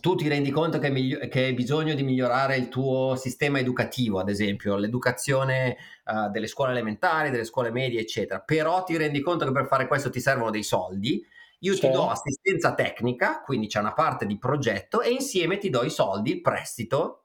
tu 0.00 0.14
ti 0.14 0.28
rendi 0.28 0.50
conto 0.50 0.78
che, 0.78 0.90
miglio- 0.90 1.26
che, 1.28 1.44
hai 1.44 1.54
bisogno 1.54 1.94
di 1.94 2.02
migliorare 2.02 2.56
il 2.56 2.68
tuo 2.68 3.16
sistema 3.16 3.58
educativo, 3.58 4.18
ad 4.18 4.28
esempio, 4.28 4.76
l'educazione 4.76 5.76
uh, 6.04 6.30
delle 6.30 6.46
scuole 6.46 6.72
elementari, 6.72 7.30
delle 7.30 7.44
scuole 7.44 7.70
medie, 7.70 8.00
eccetera, 8.00 8.40
però 8.40 8.82
ti 8.84 8.96
rendi 8.96 9.20
conto 9.20 9.44
che 9.44 9.52
per 9.52 9.66
fare 9.66 9.86
questo 9.86 10.10
ti 10.10 10.20
servono 10.20 10.50
dei 10.50 10.62
soldi, 10.62 11.24
io 11.60 11.74
sì. 11.74 11.80
ti 11.80 11.90
do 11.90 12.08
assistenza 12.08 12.74
tecnica, 12.74 13.40
quindi 13.42 13.66
c'è 13.66 13.80
una 13.80 13.94
parte 13.94 14.26
di 14.26 14.38
progetto 14.38 15.00
e 15.00 15.10
insieme 15.10 15.58
ti 15.58 15.70
do 15.70 15.82
i 15.82 15.90
soldi, 15.90 16.32
il 16.32 16.40
prestito 16.40 17.24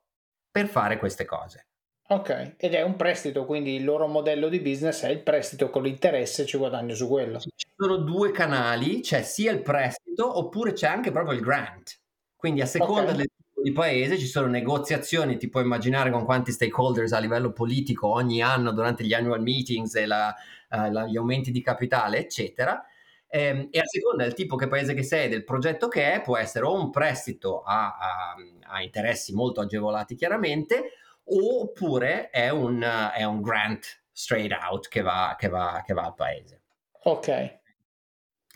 per 0.49 0.67
fare 0.67 0.97
queste 0.97 1.25
cose. 1.25 1.67
Ok, 2.11 2.55
ed 2.57 2.73
è 2.73 2.81
un 2.81 2.95
prestito, 2.95 3.45
quindi 3.45 3.75
il 3.75 3.83
loro 3.83 4.07
modello 4.07 4.49
di 4.49 4.59
business 4.59 5.03
è 5.03 5.09
il 5.09 5.21
prestito 5.21 5.69
con 5.69 5.83
l'interesse, 5.83 6.45
ci 6.45 6.57
guadagno 6.57 6.95
su 6.95 7.07
quello. 7.07 7.39
Ci 7.39 7.51
sono 7.75 7.97
due 7.97 8.31
canali, 8.31 9.01
c'è 9.01 9.21
sia 9.21 9.51
il 9.51 9.61
prestito 9.61 10.37
oppure 10.37 10.73
c'è 10.73 10.87
anche 10.87 11.11
proprio 11.11 11.37
il 11.37 11.43
grant. 11.43 11.99
Quindi 12.39 12.61
a 12.61 12.65
seconda 12.65 13.11
okay. 13.11 13.15
del 13.17 13.29
tipo 13.35 13.61
di 13.61 13.73
paese 13.73 14.17
ci 14.17 14.25
sono 14.25 14.47
negoziazioni, 14.47 15.35
ti 15.35 15.49
puoi 15.49 15.63
immaginare 15.63 16.09
con 16.09 16.23
quanti 16.23 16.53
stakeholders 16.53 17.11
a 17.11 17.19
livello 17.19 17.51
politico 17.51 18.07
ogni 18.07 18.41
anno 18.41 18.71
durante 18.71 19.03
gli 19.03 19.13
annual 19.13 19.41
meetings 19.41 19.93
e 19.95 20.05
la, 20.05 20.33
uh, 20.69 20.89
la, 20.89 21.05
gli 21.05 21.17
aumenti 21.17 21.51
di 21.51 21.61
capitale, 21.61 22.19
eccetera. 22.19 22.81
Ehm, 23.27 23.67
e 23.71 23.79
a 23.79 23.85
seconda 23.85 24.23
del 24.23 24.35
tipo 24.35 24.55
che 24.55 24.69
paese 24.69 24.93
che 24.93 25.03
sei, 25.03 25.27
del 25.27 25.43
progetto 25.43 25.89
che 25.89 26.13
è, 26.13 26.21
può 26.21 26.37
essere 26.37 26.63
o 26.63 26.73
un 26.73 26.89
prestito 26.91 27.61
a, 27.61 27.97
a, 27.97 28.35
a 28.67 28.81
interessi 28.83 29.33
molto 29.33 29.59
agevolati 29.59 30.15
chiaramente, 30.15 30.93
oppure 31.25 32.29
è 32.29 32.47
un, 32.47 32.81
uh, 32.81 33.13
è 33.13 33.25
un 33.25 33.41
grant 33.41 34.01
straight 34.13 34.53
out 34.53 34.87
che 34.87 35.01
va, 35.01 35.35
che, 35.37 35.49
va, 35.49 35.83
che 35.85 35.93
va 35.93 36.05
al 36.05 36.15
paese. 36.15 36.61
Ok. 37.03 37.57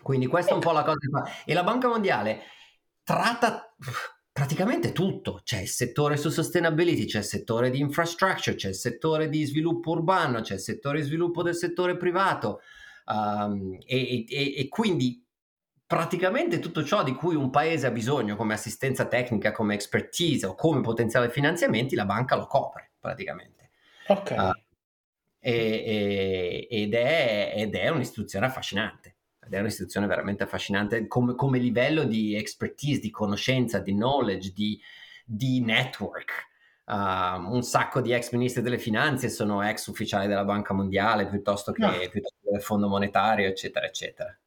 Quindi 0.01 0.27
questa 0.27 0.51
è 0.51 0.53
un 0.53 0.61
po' 0.61 0.71
la 0.71 0.83
cosa 0.83 0.99
che 0.99 1.09
fa. 1.09 1.43
E 1.43 1.53
la 1.53 1.63
Banca 1.63 1.89
Mondiale 1.89 2.43
tratta 3.03 3.75
praticamente 4.31 4.91
tutto, 4.91 5.41
c'è 5.43 5.61
il 5.61 5.67
settore 5.67 6.17
su 6.17 6.29
sustainability, 6.29 7.05
c'è 7.05 7.19
il 7.19 7.23
settore 7.23 7.69
di 7.69 7.79
infrastructure, 7.79 8.55
c'è 8.55 8.69
il 8.69 8.75
settore 8.75 9.29
di 9.29 9.43
sviluppo 9.45 9.91
urbano, 9.91 10.41
c'è 10.41 10.55
il 10.55 10.59
settore 10.59 10.99
di 10.99 11.05
sviluppo 11.05 11.43
del 11.43 11.55
settore 11.55 11.97
privato 11.97 12.61
um, 13.05 13.77
e, 13.85 14.25
e, 14.27 14.55
e, 14.57 14.67
quindi 14.69 15.23
praticamente 15.85 16.57
tutto 16.57 16.83
ciò 16.83 17.03
di 17.03 17.13
cui 17.13 17.35
un 17.35 17.51
paese 17.51 17.85
ha 17.85 17.91
bisogno 17.91 18.35
come 18.35 18.55
assistenza 18.55 19.05
tecnica, 19.05 19.51
come 19.51 19.75
expertise 19.75 20.47
o 20.47 20.55
come 20.55 20.81
potenziale 20.81 21.29
finanziamenti, 21.29 21.93
la 21.93 22.05
banca 22.05 22.35
lo 22.35 22.47
copre 22.47 22.93
praticamente. 22.99 23.69
Ok. 24.07 24.35
Uh, 24.35 24.51
e, 25.39 26.67
ed, 26.71 26.93
è, 26.95 27.53
ed 27.55 27.75
è 27.75 27.89
un'istituzione 27.89 28.47
affascinante 28.47 29.12
ed 29.45 29.53
è 29.53 29.59
un'istituzione 29.59 30.07
veramente 30.07 30.43
affascinante 30.43 31.07
come, 31.07 31.35
come, 31.35 31.59
livello 31.59 32.03
di 32.03 32.35
expertise, 32.35 32.99
di 32.99 33.09
conoscenza, 33.09 33.79
di 33.79 33.93
knowledge, 33.93 34.51
di, 34.51 34.79
di 35.25 35.61
network. 35.61 36.51
Uh, 36.85 37.39
un 37.49 37.61
sacco 37.63 38.01
di 38.01 38.11
ex 38.11 38.31
ministri 38.33 38.61
delle 38.61 38.77
finanze 38.77 39.29
sono 39.29 39.61
ex 39.61 39.87
ufficiali 39.87 40.27
della 40.27 40.43
Banca 40.43 40.73
Mondiale 40.73 41.27
piuttosto 41.27 41.71
che, 41.71 41.81
no. 41.81 41.87
Ah. 41.87 42.09
piuttosto 42.09 42.37
che 42.43 42.51
del 42.51 42.61
Fondo 42.61 42.87
Monetario, 42.87 43.47
eccetera, 43.47 43.85
eccetera. 43.85 44.37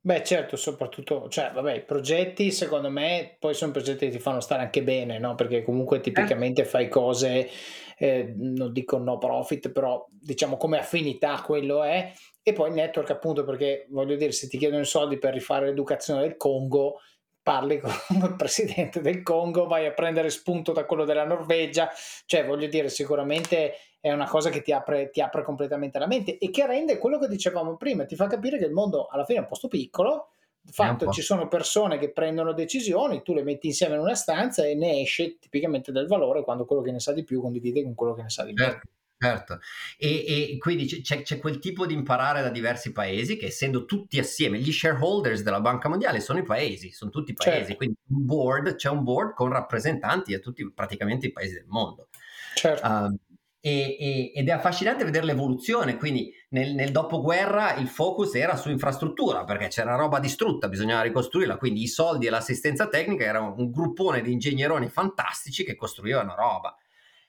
Beh, 0.00 0.22
certo, 0.24 0.56
soprattutto, 0.56 1.28
cioè, 1.28 1.50
vabbè, 1.52 1.74
i 1.74 1.84
progetti 1.84 2.50
secondo 2.52 2.88
me 2.88 3.36
poi 3.38 3.52
sono 3.52 3.72
progetti 3.72 4.06
che 4.06 4.12
ti 4.12 4.18
fanno 4.20 4.40
stare 4.40 4.62
anche 4.62 4.82
bene, 4.82 5.18
no? 5.18 5.34
Perché 5.34 5.62
comunque 5.62 6.00
tipicamente 6.00 6.64
fai 6.64 6.88
cose, 6.88 7.50
eh, 7.98 8.32
non 8.36 8.72
dico 8.72 8.96
no 8.96 9.18
profit, 9.18 9.70
però 9.70 10.06
diciamo 10.08 10.56
come 10.56 10.78
affinità 10.78 11.42
quello 11.44 11.82
è, 11.82 12.12
e 12.48 12.52
poi 12.52 12.68
il 12.68 12.74
network 12.74 13.10
appunto 13.10 13.44
perché 13.44 13.86
voglio 13.90 14.16
dire 14.16 14.32
se 14.32 14.48
ti 14.48 14.58
chiedono 14.58 14.82
i 14.82 14.86
soldi 14.86 15.18
per 15.18 15.32
rifare 15.32 15.66
l'educazione 15.66 16.20
del 16.20 16.36
Congo 16.36 17.00
parli 17.42 17.78
con 17.80 17.90
il 18.10 18.36
presidente 18.36 19.00
del 19.00 19.22
Congo 19.22 19.66
vai 19.66 19.86
a 19.86 19.92
prendere 19.92 20.30
spunto 20.30 20.72
da 20.72 20.84
quello 20.84 21.04
della 21.04 21.24
Norvegia 21.24 21.90
cioè 22.26 22.44
voglio 22.44 22.66
dire 22.66 22.88
sicuramente 22.88 23.74
è 24.00 24.12
una 24.12 24.28
cosa 24.28 24.48
che 24.50 24.62
ti 24.62 24.72
apre, 24.72 25.10
ti 25.10 25.20
apre 25.20 25.42
completamente 25.42 25.98
la 25.98 26.06
mente 26.06 26.38
e 26.38 26.50
che 26.50 26.66
rende 26.66 26.98
quello 26.98 27.18
che 27.18 27.28
dicevamo 27.28 27.76
prima 27.76 28.04
ti 28.04 28.16
fa 28.16 28.26
capire 28.26 28.58
che 28.58 28.66
il 28.66 28.72
mondo 28.72 29.06
alla 29.06 29.24
fine 29.24 29.38
è 29.38 29.42
un 29.42 29.48
posto 29.48 29.68
piccolo 29.68 30.28
fatto 30.70 31.10
ci 31.10 31.22
sono 31.22 31.48
persone 31.48 31.98
che 31.98 32.10
prendono 32.10 32.52
decisioni, 32.52 33.22
tu 33.22 33.32
le 33.32 33.42
metti 33.42 33.68
insieme 33.68 33.94
in 33.94 34.00
una 34.00 34.14
stanza 34.14 34.64
e 34.66 34.74
ne 34.74 35.00
esce 35.00 35.38
tipicamente 35.38 35.92
del 35.92 36.06
valore 36.06 36.42
quando 36.42 36.64
quello 36.64 36.82
che 36.82 36.90
ne 36.90 37.00
sa 37.00 37.12
di 37.12 37.24
più 37.24 37.40
condivide 37.40 37.82
con 37.82 37.94
quello 37.94 38.14
che 38.14 38.22
ne 38.22 38.28
sa 38.28 38.44
di 38.44 38.52
meno. 38.52 38.72
Certo. 38.72 38.88
Certo, 39.20 39.58
e, 39.96 40.52
e 40.52 40.58
quindi 40.58 40.86
c'è, 40.86 41.22
c'è, 41.22 41.38
quel 41.40 41.58
tipo 41.58 41.86
di 41.86 41.94
imparare 41.94 42.40
da 42.40 42.50
diversi 42.50 42.92
paesi 42.92 43.36
che 43.36 43.46
essendo 43.46 43.84
tutti 43.84 44.16
assieme, 44.20 44.60
gli 44.60 44.70
shareholders 44.70 45.42
della 45.42 45.60
Banca 45.60 45.88
Mondiale 45.88 46.20
sono 46.20 46.38
i 46.38 46.44
paesi, 46.44 46.92
sono 46.92 47.10
tutti 47.10 47.32
i 47.32 47.34
paesi, 47.34 47.58
certo. 47.58 47.76
quindi 47.76 47.96
un 48.10 48.24
board, 48.24 48.76
c'è 48.76 48.88
un 48.88 49.02
board 49.02 49.34
con 49.34 49.48
rappresentanti 49.48 50.32
di 50.32 50.40
tutti 50.40 50.70
praticamente 50.72 51.26
i 51.26 51.32
paesi 51.32 51.54
del 51.54 51.66
mondo. 51.66 52.10
Certo. 52.54 52.86
Uh, 52.86 53.18
e, 53.60 53.96
e, 53.98 54.32
ed 54.36 54.48
è 54.48 54.52
affascinante 54.52 55.02
vedere 55.02 55.26
l'evoluzione, 55.26 55.96
quindi 55.96 56.32
nel, 56.50 56.74
nel, 56.74 56.92
dopoguerra 56.92 57.74
il 57.74 57.88
focus 57.88 58.36
era 58.36 58.54
su 58.54 58.70
infrastruttura 58.70 59.42
perché 59.42 59.66
c'era 59.66 59.96
roba 59.96 60.20
distrutta, 60.20 60.68
bisognava 60.68 61.02
ricostruirla, 61.02 61.56
quindi 61.56 61.82
i 61.82 61.88
soldi 61.88 62.26
e 62.26 62.30
l'assistenza 62.30 62.86
tecnica 62.86 63.24
erano 63.24 63.52
un 63.56 63.72
gruppone 63.72 64.22
di 64.22 64.30
ingegneroni 64.30 64.88
fantastici 64.88 65.64
che 65.64 65.74
costruivano 65.74 66.36
roba 66.36 66.76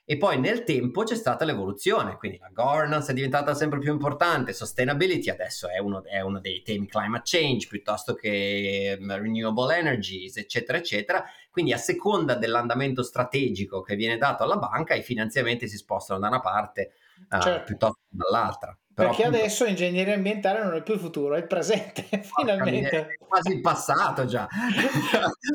e 0.04 0.16
poi 0.16 0.40
nel 0.40 0.64
tempo 0.64 1.04
c'è 1.04 1.14
stata 1.14 1.44
l'evoluzione, 1.44 2.16
quindi 2.16 2.38
la 2.38 2.50
governance 2.52 3.12
è 3.12 3.14
diventata 3.14 3.54
sempre 3.54 3.78
più 3.78 3.92
importante, 3.92 4.52
sustainability 4.52 5.30
adesso 5.30 5.68
è 5.68 5.78
uno, 5.78 6.02
è 6.04 6.20
uno 6.20 6.40
dei 6.40 6.62
temi 6.62 6.88
climate 6.88 7.22
change 7.24 7.68
piuttosto 7.68 8.14
che 8.14 8.98
mm, 9.00 9.10
renewable 9.10 9.76
energies, 9.76 10.36
eccetera, 10.36 10.78
eccetera. 10.78 11.24
Quindi 11.50 11.72
a 11.72 11.76
seconda 11.78 12.34
dell'andamento 12.34 13.02
strategico 13.02 13.82
che 13.82 13.94
viene 13.94 14.18
dato 14.18 14.42
alla 14.42 14.56
banca, 14.56 14.94
i 14.94 15.02
finanziamenti 15.02 15.68
si 15.68 15.76
spostano 15.76 16.18
da 16.18 16.28
una 16.28 16.40
parte 16.40 16.92
uh, 17.30 17.40
certo. 17.40 17.64
piuttosto 17.64 18.00
che 18.08 18.16
dall'altra. 18.16 18.76
Però 19.00 19.12
Perché 19.12 19.24
appunto, 19.24 19.42
adesso 19.44 19.64
ingegneria 19.64 20.14
ambientale 20.14 20.62
non 20.62 20.74
è 20.74 20.82
più 20.82 20.94
il 20.94 21.00
futuro, 21.00 21.34
è 21.34 21.38
il 21.38 21.46
presente, 21.46 22.04
finalmente. 22.36 23.06
È 23.06 23.24
quasi 23.26 23.52
il 23.52 23.60
passato 23.62 24.26
già. 24.26 24.46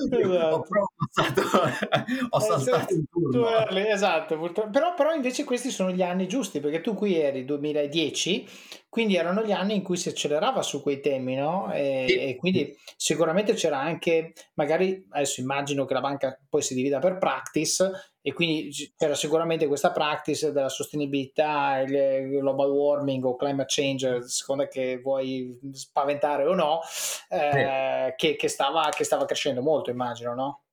esatto. 0.10 0.56
ho, 0.56 0.66
passato, 1.14 1.42
ho 2.30 2.38
eh, 2.38 2.42
saltato 2.42 2.94
il 2.94 3.06
turno. 3.10 3.68
Esatto, 3.70 4.40
però, 4.72 4.94
però, 4.96 5.14
invece 5.14 5.44
questi 5.44 5.70
sono 5.70 5.92
gli 5.92 6.02
anni 6.02 6.28
giusti, 6.28 6.60
perché 6.60 6.82
tu 6.82 6.96
qui 6.96 7.20
eri 7.20 7.46
2010, 7.46 8.48
quindi 8.90 9.16
erano 9.16 9.44
gli 9.44 9.52
anni 9.52 9.76
in 9.76 9.84
cui 9.84 9.98
si 9.98 10.10
accelerava 10.10 10.64
su 10.64 10.82
quei 10.82 11.00
temi, 11.00 11.36
no? 11.36 11.72
E, 11.72 12.06
sì. 12.08 12.18
e 12.18 12.36
quindi 12.38 12.76
sicuramente 12.96 13.54
c'era 13.54 13.80
anche, 13.80 14.34
magari 14.56 15.06
adesso 15.10 15.40
immagino 15.42 15.86
che 15.86 15.94
la 15.94 16.02
banca 16.02 16.40
poi 16.50 16.64
si 16.64 16.74
divida 16.74 16.98
per 16.98 17.20
practice, 17.20 17.92
e 18.28 18.34
quindi 18.34 18.72
c'era 18.98 19.14
sicuramente 19.14 19.68
questa 19.68 19.92
practice 19.92 20.52
della 20.52 20.68
sostenibilità, 20.68 21.78
il 21.82 22.40
global 22.40 22.72
warming 22.72 23.24
o 23.24 23.36
climate 23.36 23.68
change, 23.68 24.08
a 24.08 24.22
seconda 24.24 24.68
che 24.68 25.00
vuoi 25.00 25.60
spaventare 25.74 26.44
o 26.48 26.56
no, 26.56 26.82
eh, 27.30 28.08
sì. 28.10 28.16
che, 28.16 28.36
che, 28.36 28.48
stava, 28.48 28.90
che 28.90 29.04
stava 29.04 29.26
crescendo 29.26 29.62
molto, 29.62 29.92
immagino, 29.92 30.34
no? 30.34 30.64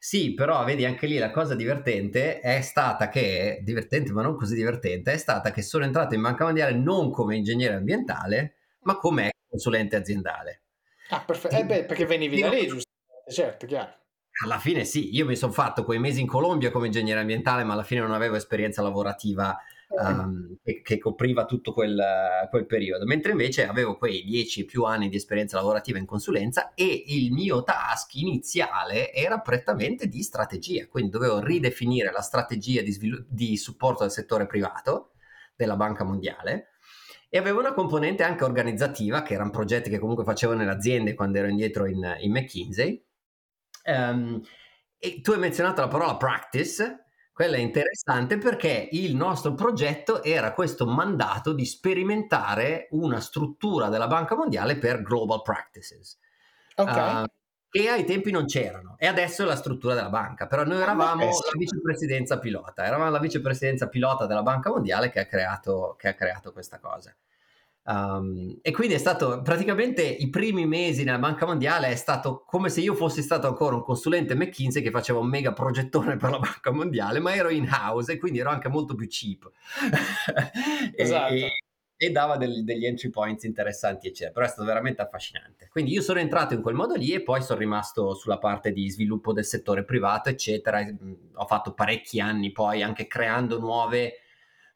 Sì, 0.00 0.34
però 0.34 0.64
vedi 0.64 0.84
anche 0.84 1.06
lì 1.06 1.18
la 1.18 1.30
cosa 1.30 1.54
divertente 1.54 2.40
è 2.40 2.62
stata 2.62 3.08
che, 3.08 3.60
divertente 3.62 4.10
ma 4.10 4.22
non 4.22 4.34
così 4.34 4.56
divertente, 4.56 5.12
è 5.12 5.18
stata 5.18 5.52
che 5.52 5.62
sono 5.62 5.84
entrato 5.84 6.16
in 6.16 6.22
Banca 6.22 6.46
Mondiale 6.46 6.72
non 6.72 7.12
come 7.12 7.36
ingegnere 7.36 7.74
ambientale, 7.74 8.54
ma 8.80 8.96
come 8.96 9.34
consulente 9.48 9.94
aziendale. 9.94 10.62
Ah, 11.10 11.22
perfetto. 11.24 11.54
Eh 11.54 11.64
beh, 11.64 11.84
perché 11.84 12.06
venivi 12.06 12.40
da 12.40 12.48
lì, 12.48 12.66
giustamente, 12.66 13.30
certo, 13.30 13.66
chiaro. 13.66 13.94
Alla 14.44 14.58
fine 14.58 14.84
sì, 14.84 15.14
io 15.14 15.26
mi 15.26 15.34
sono 15.34 15.52
fatto 15.52 15.84
quei 15.84 15.98
mesi 15.98 16.20
in 16.20 16.26
Colombia 16.26 16.70
come 16.70 16.86
ingegnere 16.86 17.20
ambientale, 17.20 17.64
ma 17.64 17.72
alla 17.72 17.82
fine 17.82 18.00
non 18.00 18.12
avevo 18.12 18.36
esperienza 18.36 18.82
lavorativa 18.82 19.56
um, 19.88 20.56
che, 20.62 20.80
che, 20.82 20.98
copriva 20.98 21.44
tutto 21.44 21.72
quel, 21.72 22.00
quel, 22.50 22.66
periodo, 22.66 23.04
mentre 23.04 23.32
invece 23.32 23.66
avevo 23.66 23.96
quei 23.96 24.22
dieci 24.22 24.64
più 24.64 24.84
anni 24.84 25.08
di 25.08 25.16
esperienza 25.16 25.56
lavorativa 25.56 25.98
in 25.98 26.06
consulenza 26.06 26.72
e 26.74 27.04
il 27.06 27.32
mio 27.32 27.62
task 27.64 28.14
iniziale 28.14 29.12
era 29.12 29.40
prettamente 29.40 30.06
di 30.06 30.22
strategia, 30.22 30.86
quindi 30.86 31.10
dovevo 31.10 31.40
ridefinire 31.40 32.12
la 32.12 32.22
strategia 32.22 32.82
di, 32.82 32.92
svilu- 32.92 33.24
di 33.28 33.56
supporto 33.56 34.02
del 34.02 34.12
settore 34.12 34.46
privato 34.46 35.12
della 35.56 35.76
Banca 35.76 36.04
Mondiale 36.04 36.68
e 37.28 37.36
aveva 37.36 37.58
una 37.58 37.74
componente 37.74 38.22
anche 38.22 38.44
organizzativa, 38.44 39.22
che 39.22 39.34
erano 39.34 39.50
progetti 39.50 39.90
che 39.90 39.98
comunque 39.98 40.24
facevo 40.24 40.54
nelle 40.54 40.70
aziende 40.70 41.14
quando 41.14 41.38
ero 41.38 41.48
indietro 41.48 41.86
in, 41.86 42.16
in 42.20 42.30
McKinsey. 42.30 43.04
Um, 43.88 44.40
e 44.98 45.20
tu 45.20 45.32
hai 45.32 45.38
menzionato 45.38 45.80
la 45.80 45.88
parola 45.88 46.16
practice, 46.16 47.04
quella 47.32 47.56
è 47.56 47.60
interessante 47.60 48.36
perché 48.36 48.88
il 48.92 49.14
nostro 49.14 49.54
progetto 49.54 50.22
era 50.22 50.52
questo 50.52 50.86
mandato 50.86 51.52
di 51.52 51.64
sperimentare 51.64 52.88
una 52.90 53.20
struttura 53.20 53.88
della 53.88 54.08
Banca 54.08 54.34
Mondiale 54.34 54.76
per 54.76 55.02
global 55.02 55.42
practices. 55.42 56.18
Okay. 56.74 57.22
Uh, 57.22 57.26
che 57.70 57.88
ai 57.88 58.04
tempi 58.04 58.30
non 58.30 58.46
c'erano 58.46 58.96
e 58.98 59.06
adesso 59.06 59.42
è 59.42 59.46
la 59.46 59.56
struttura 59.56 59.94
della 59.94 60.08
banca, 60.08 60.46
però 60.46 60.64
noi 60.64 60.78
ah, 60.78 60.82
eravamo 60.82 61.24
la 61.26 61.52
vicepresidenza 61.56 62.38
pilota, 62.38 62.84
eravamo 62.84 63.10
la 63.10 63.18
vicepresidenza 63.18 63.88
pilota 63.88 64.26
della 64.26 64.42
Banca 64.42 64.70
Mondiale 64.70 65.10
che 65.10 65.20
ha 65.20 65.26
creato, 65.26 65.94
che 65.98 66.08
ha 66.08 66.14
creato 66.14 66.52
questa 66.52 66.78
cosa. 66.78 67.14
Um, 67.88 68.58
e 68.60 68.70
quindi 68.70 68.92
è 68.92 68.98
stato 68.98 69.40
praticamente 69.40 70.02
i 70.02 70.28
primi 70.28 70.66
mesi 70.66 71.04
nella 71.04 71.16
Banca 71.16 71.46
Mondiale 71.46 71.88
è 71.88 71.94
stato 71.94 72.44
come 72.44 72.68
se 72.68 72.82
io 72.82 72.94
fossi 72.94 73.22
stato 73.22 73.46
ancora 73.46 73.76
un 73.76 73.82
consulente 73.82 74.34
McKinsey 74.34 74.82
che 74.82 74.90
faceva 74.90 75.20
un 75.20 75.28
mega 75.28 75.54
progettone 75.54 76.18
per 76.18 76.28
la 76.28 76.38
Banca 76.38 76.70
Mondiale, 76.70 77.18
ma 77.18 77.34
ero 77.34 77.48
in 77.48 77.66
house 77.66 78.12
e 78.12 78.18
quindi 78.18 78.40
ero 78.40 78.50
anche 78.50 78.68
molto 78.68 78.94
più 78.94 79.06
cheap. 79.06 79.50
esatto. 80.96 81.32
e, 81.32 81.48
e 81.96 82.10
dava 82.10 82.36
del, 82.36 82.62
degli 82.62 82.84
entry 82.84 83.08
points 83.08 83.44
interessanti, 83.44 84.08
eccetera. 84.08 84.32
Però 84.32 84.44
è 84.44 84.48
stato 84.48 84.66
veramente 84.66 85.00
affascinante. 85.00 85.68
Quindi 85.70 85.92
io 85.92 86.02
sono 86.02 86.18
entrato 86.18 86.52
in 86.52 86.60
quel 86.60 86.74
modo 86.74 86.94
lì 86.94 87.12
e 87.12 87.22
poi 87.22 87.40
sono 87.40 87.58
rimasto 87.58 88.12
sulla 88.14 88.38
parte 88.38 88.70
di 88.70 88.90
sviluppo 88.90 89.32
del 89.32 89.46
settore 89.46 89.82
privato, 89.82 90.28
eccetera. 90.28 90.86
Ho 91.36 91.46
fatto 91.46 91.72
parecchi 91.72 92.20
anni 92.20 92.52
poi 92.52 92.82
anche 92.82 93.06
creando 93.06 93.58
nuove, 93.58 94.12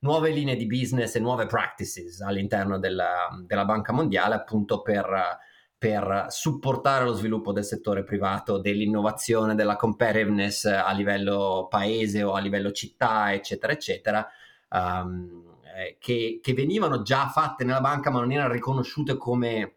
nuove 0.03 0.31
linee 0.31 0.57
di 0.57 0.67
business 0.67 1.15
e 1.15 1.21
nuove 1.21 1.47
practices 1.47 2.21
all'interno 2.21 2.79
della, 2.79 3.29
della 3.45 3.65
Banca 3.65 3.93
Mondiale, 3.93 4.35
appunto 4.35 4.83
per, 4.83 5.39
per 5.77 6.27
supportare 6.29 7.05
lo 7.05 7.13
sviluppo 7.13 7.53
del 7.53 7.65
settore 7.65 8.05
privato, 8.05 8.59
dell'innovazione, 8.59 9.55
della 9.55 9.77
competitiveness 9.77 10.65
a 10.65 10.91
livello 10.93 11.67
paese 11.69 12.23
o 12.23 12.33
a 12.33 12.41
livello 12.41 12.73
città, 12.73 13.33
eccetera, 13.33 13.73
eccetera. 13.73 14.27
Um, 14.71 15.51
che, 15.99 16.41
che, 16.43 16.55
venivano 16.55 17.03
già 17.03 17.29
fatte 17.29 17.65
nella 17.65 17.81
banca 17.81 18.11
ma 18.11 18.21
non 18.21 18.33
erano 18.33 18.53
riconosciute 18.53 19.17
come, 19.17 19.77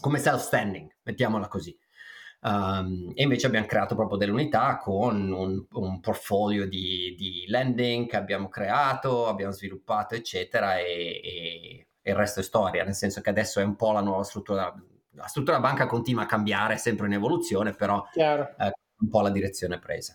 come 0.00 0.18
self-standing, 0.18 0.90
mettiamola 1.02 1.48
così. 1.48 1.76
Um, 2.44 3.10
e 3.14 3.22
invece 3.22 3.46
abbiamo 3.46 3.64
creato 3.64 3.94
proprio 3.94 4.18
delle 4.18 4.32
unità 4.32 4.76
con 4.76 5.32
un, 5.32 5.64
un 5.70 6.00
portfolio 6.00 6.68
di, 6.68 7.14
di, 7.16 7.46
lending 7.48 8.06
che 8.06 8.16
abbiamo 8.16 8.50
creato, 8.50 9.28
abbiamo 9.28 9.52
sviluppato, 9.52 10.14
eccetera, 10.14 10.78
e, 10.78 11.22
e, 11.24 11.86
e, 12.02 12.10
il 12.10 12.14
resto 12.14 12.40
è 12.40 12.42
storia, 12.42 12.84
nel 12.84 12.92
senso 12.92 13.22
che 13.22 13.30
adesso 13.30 13.60
è 13.60 13.64
un 13.64 13.76
po' 13.76 13.92
la 13.92 14.02
nuova 14.02 14.24
struttura. 14.24 14.74
La 15.16 15.26
struttura 15.28 15.56
della 15.56 15.68
banca 15.68 15.86
continua 15.86 16.24
a 16.24 16.26
cambiare, 16.26 16.74
è 16.74 16.76
sempre 16.76 17.06
in 17.06 17.12
evoluzione, 17.12 17.72
però 17.72 18.04
eh, 18.14 18.72
un 18.98 19.08
po' 19.08 19.20
la 19.22 19.30
direzione 19.30 19.78
presa. 19.78 20.14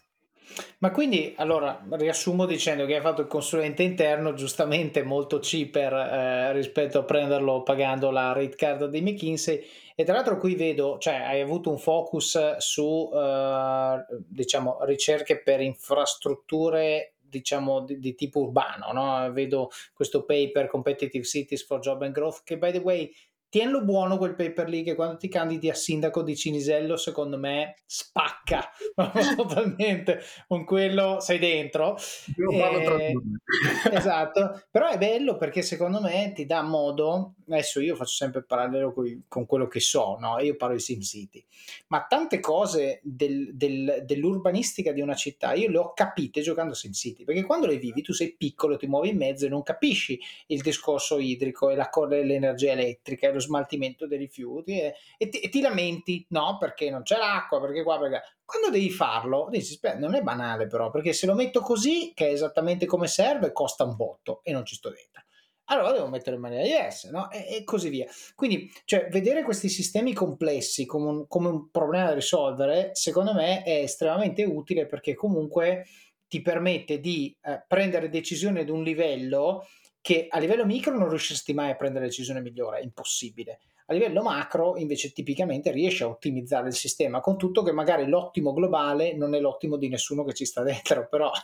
Ma 0.80 0.92
quindi, 0.92 1.34
allora, 1.38 1.82
riassumo 1.90 2.46
dicendo 2.46 2.86
che 2.86 2.96
hai 2.96 3.02
fatto 3.02 3.22
il 3.22 3.28
consulente 3.28 3.82
interno 3.82 4.34
giustamente 4.34 5.04
molto 5.04 5.40
cheaper 5.40 5.94
eh, 5.94 6.54
rispetto 6.54 7.00
a 7.00 7.04
prenderlo 7.04 7.64
pagando 7.64 8.12
la 8.12 8.34
rate 8.34 8.56
card 8.56 8.86
di 8.88 9.02
McKinsey 9.02 9.64
e 10.00 10.06
tra 10.06 10.14
l'altro 10.14 10.38
qui 10.38 10.56
vedo, 10.56 10.98
cioè 10.98 11.16
hai 11.16 11.42
avuto 11.42 11.70
un 11.70 11.78
focus 11.78 12.56
su, 12.56 13.12
eh, 13.14 14.06
diciamo, 14.30 14.86
ricerche 14.86 15.42
per 15.42 15.60
infrastrutture 15.60 17.16
diciamo 17.20 17.82
di, 17.82 18.00
di 18.00 18.16
tipo 18.16 18.40
urbano, 18.40 18.94
no? 18.94 19.30
vedo 19.34 19.70
questo 19.94 20.24
paper 20.24 20.68
Competitive 20.68 21.26
Cities 21.26 21.66
for 21.66 21.80
Job 21.80 22.04
and 22.04 22.14
Growth 22.14 22.44
che 22.46 22.58
by 22.58 22.72
the 22.72 22.78
way 22.78 23.14
tienlo 23.50 23.84
buono 23.84 24.18
quel 24.18 24.36
paper 24.36 24.70
lì 24.70 24.84
che 24.84 24.96
quando 24.96 25.18
ti 25.18 25.28
candidi 25.28 25.70
a 25.70 25.74
sindaco 25.74 26.22
di 26.22 26.36
Cinisello 26.36 26.96
secondo 26.98 27.38
me 27.38 27.76
spacca 27.86 28.70
totalmente 29.36 30.22
con 30.48 30.64
quello 30.64 31.20
sei 31.20 31.40
dentro. 31.40 31.98
E... 31.98 33.14
esatto. 33.92 34.62
Però 34.70 34.88
è 34.88 34.98
bello 34.98 35.36
perché 35.36 35.64
secondo 35.64 36.00
me 36.00 36.32
ti 36.34 36.46
dà 36.46 36.62
modo 36.62 37.34
adesso 37.48 37.80
io 37.80 37.96
faccio 37.96 38.14
sempre 38.14 38.44
parallelo 38.44 38.94
con, 38.94 39.24
con 39.28 39.46
quello 39.48 39.68
che 39.68 39.80
so 39.80 40.18
no? 40.20 40.40
io 40.40 40.56
parlo 40.56 40.76
di 40.76 40.82
SimCity. 40.82 41.44
Ma 41.88 42.06
tante 42.08 42.40
cose 42.40 43.00
del, 43.04 43.56
del, 43.56 44.04
dell'urbanistica 44.06 44.92
di 44.92 45.02
una 45.02 45.16
città 45.16 45.54
io 45.54 45.70
le 45.70 45.78
ho 45.80 45.94
capite 45.94 46.42
giocando 46.42 46.74
a 46.74 46.76
SimCity 46.76 47.24
perché 47.24 47.44
quando 47.44 47.66
le 47.66 47.78
vivi 47.78 48.04
tu 48.04 48.14
sei 48.14 48.36
piccolo 48.38 48.78
ti 48.78 48.86
muovi 48.86 49.10
in 49.10 49.18
mezzo 49.18 49.46
e 49.46 49.50
non 49.50 49.64
capisci 49.64 50.20
il 50.48 50.62
discorso 50.62 51.18
idrico 51.18 51.70
e 51.72 51.76
la, 51.76 51.90
l'energia 52.08 52.72
elettrica 52.72 53.28
e 53.28 53.32
lo 53.40 53.46
smaltimento 53.46 54.06
dei 54.06 54.18
rifiuti 54.18 54.80
e, 54.80 54.96
e, 55.18 55.30
ti, 55.30 55.40
e, 55.40 55.50
ti, 55.50 55.62
lamenti, 55.62 56.26
no? 56.30 56.58
Perché 56.60 56.90
non 56.90 57.04
c'è 57.04 57.18
l'acqua, 57.18 57.60
perché 57.60 57.84
qua, 57.84 57.98
perché... 57.98 58.22
Quando 58.44 58.70
devi 58.70 58.90
farlo, 58.90 59.48
dici, 59.50 59.80
non 59.98 60.16
è 60.16 60.22
banale 60.22 60.68
però, 60.68 60.90
perché 60.90 61.14
se 61.14 61.26
lo 61.26 61.36
metto 61.36 61.62
così, 61.62 62.14
che 62.16 62.28
è 62.28 62.32
esattamente 62.32 62.86
come 62.86 63.08
serve, 63.08 63.52
costa 63.52 63.84
un 63.84 63.96
botto 63.96 64.42
e 64.44 64.52
non 64.52 64.66
ci 64.66 64.76
sto 64.76 64.90
dentro. 64.90 65.24
Allora 65.66 65.92
devo 65.92 66.08
metterlo 66.08 66.36
in 66.36 66.42
maniera 66.42 66.64
diversa, 66.64 67.12
no? 67.12 67.30
E, 67.30 67.58
e 67.58 67.64
così 67.64 67.90
via. 67.90 68.08
Quindi, 68.34 68.72
cioè, 68.86 69.08
vedere 69.10 69.44
questi 69.44 69.70
sistemi 69.70 70.14
complessi 70.14 70.86
come 70.88 71.10
un, 71.10 71.28
come 71.28 71.50
un 71.50 71.70
problema 71.70 72.08
da 72.08 72.14
risolvere, 72.16 72.90
secondo 72.94 73.34
me 73.34 73.62
è 73.62 73.82
estremamente 73.84 74.44
utile 74.44 74.88
perché 74.88 75.14
comunque 75.14 75.86
ti 76.28 76.42
permette 76.42 77.00
di 77.00 77.36
eh, 77.42 77.64
prendere 77.68 78.10
decisioni 78.10 78.60
ad 78.60 78.70
un 78.70 78.84
livello 78.84 79.68
che 80.02 80.28
a 80.30 80.40
livello 80.40 80.66
micro 80.66 80.98
non 80.98 81.10
riusciresti 81.10 81.54
mai 81.54 81.72
a 81.72 81.76
prendere 81.76 82.06
la 82.06 82.10
decisione 82.10 82.42
migliore, 82.42 82.80
è 82.80 82.84
impossibile. 82.84 83.60
A 83.88 83.94
livello 83.94 84.22
macro, 84.22 84.78
invece, 84.78 85.12
tipicamente 85.12 85.72
riesci 85.72 86.04
a 86.04 86.08
ottimizzare 86.08 86.68
il 86.68 86.76
sistema, 86.76 87.22
con 87.22 87.38
tutto 87.38 87.64
che 87.64 87.72
magari 87.72 88.08
l'ottimo 88.08 88.54
globale 88.54 89.16
non 89.16 89.34
è 89.34 89.40
l'ottimo 89.40 89.78
di 89.78 89.90
nessuno 89.90 90.24
che 90.24 90.34
ci 90.34 90.46
sta 90.46 90.62
dentro, 90.62 91.08
però 91.10 91.32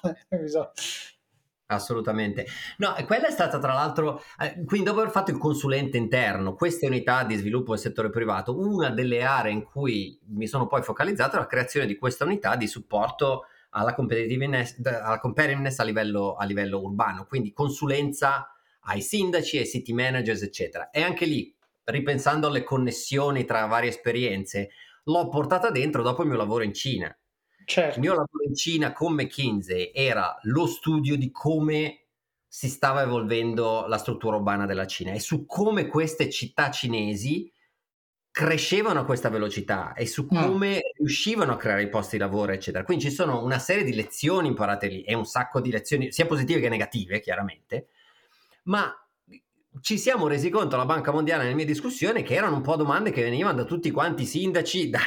Assolutamente. 1.68 2.46
No, 2.78 2.94
quella 3.08 3.26
è 3.26 3.32
stata 3.32 3.58
tra 3.58 3.74
l'altro, 3.74 4.22
eh, 4.40 4.64
quindi 4.66 4.86
dopo 4.86 5.00
aver 5.00 5.12
fatto 5.12 5.32
il 5.32 5.40
consulente 5.40 5.98
interno, 5.98 6.54
queste 6.54 6.86
unità 6.86 7.24
di 7.24 7.36
sviluppo 7.36 7.72
del 7.72 7.82
settore 7.82 8.12
privato, 8.12 8.56
una 8.56 8.92
delle 8.92 9.24
aree 9.24 9.52
in 9.52 9.64
cui 9.64 10.20
mi 10.28 10.46
sono 10.46 10.68
poi 10.68 10.84
focalizzato 10.84 11.38
è 11.38 11.40
la 11.40 11.48
creazione 11.48 11.88
di 11.88 11.98
questa 11.98 12.24
unità 12.24 12.56
di 12.56 12.68
supporto 12.68 13.46
alla 13.78 13.94
competitiveness, 13.94 14.80
alla 14.84 15.20
competitiveness 15.20 15.80
a, 15.80 15.84
livello, 15.84 16.36
a 16.36 16.46
livello 16.46 16.82
urbano, 16.82 17.26
quindi 17.26 17.52
consulenza 17.52 18.50
ai 18.88 19.02
sindaci, 19.02 19.58
ai 19.58 19.68
city 19.68 19.94
managers, 19.94 20.42
eccetera. 20.42 20.90
E 20.92 21.02
anche 21.02 21.26
lì, 21.26 21.54
ripensando 21.84 22.48
alle 22.48 22.64
connessioni 22.64 23.44
tra 23.46 23.66
varie 23.66 23.90
esperienze, 23.90 24.70
l'ho 25.04 25.28
portata 25.28 25.72
dentro 25.72 26.04
dopo 26.04 26.22
il 26.22 26.30
mio 26.30 26.38
lavoro 26.38 26.64
in 26.64 26.74
Cina. 26.74 27.16
Certo. 27.66 27.96
Il 27.96 28.02
mio 28.02 28.12
lavoro 28.12 28.44
in 28.48 28.56
Cina 28.56 28.94
con 28.94 29.14
McKinsey 29.14 29.92
era 29.94 30.38
lo 30.44 30.68
studio 30.68 31.18
di 31.18 31.32
come 31.32 32.06
si 32.48 32.70
stava 32.70 33.02
evolvendo 33.02 33.86
la 33.88 33.98
struttura 33.98 34.38
urbana 34.38 34.66
della 34.66 34.88
Cina 34.88 35.12
e 35.12 35.20
su 35.20 35.46
come 35.46 35.88
queste 35.88 36.30
città 36.30 36.72
cinesi 36.72 37.52
crescevano 38.36 39.00
a 39.00 39.06
questa 39.06 39.30
velocità 39.30 39.94
e 39.94 40.06
su 40.06 40.24
mm. 40.24 40.28
come 40.28 40.76
mm. 40.76 40.98
riuscivano 40.98 41.54
a 41.54 41.56
creare 41.56 41.84
i 41.84 41.90
posti 41.90 42.18
di 42.18 42.22
lavoro, 42.22 42.52
eccetera. 42.52 42.84
Quindi 42.84 43.06
ci 43.06 43.12
sono 43.12 43.42
una 43.42 43.60
serie 43.60 43.86
di 43.86 43.96
lezioni 43.96 44.50
imparate 44.50 44.88
lì 44.88 45.04
e 45.04 45.14
un 45.14 45.24
sacco 45.24 45.62
di 45.62 45.72
lezioni, 45.72 46.12
sia 46.12 46.26
positive 46.26 46.60
che 46.60 46.68
negative, 46.68 47.22
chiaramente, 47.22 47.88
ma 48.64 48.94
ci 49.80 49.98
siamo 49.98 50.28
resi 50.28 50.50
conto 50.50 50.76
alla 50.76 50.84
Banca 50.84 51.14
Mondiale 51.14 51.44
nelle 51.44 51.56
mie 51.56 51.64
discussioni 51.64 52.24
che 52.24 52.36
erano 52.36 52.58
un 52.58 52.62
po' 52.62 52.76
domande 52.76 53.12
che 53.12 53.24
venivano 53.24 53.56
da 53.56 53.64
tutti 53.64 53.90
quanti 53.90 54.24
i 54.24 54.26
sindaci 54.26 54.90
da, 54.92 55.00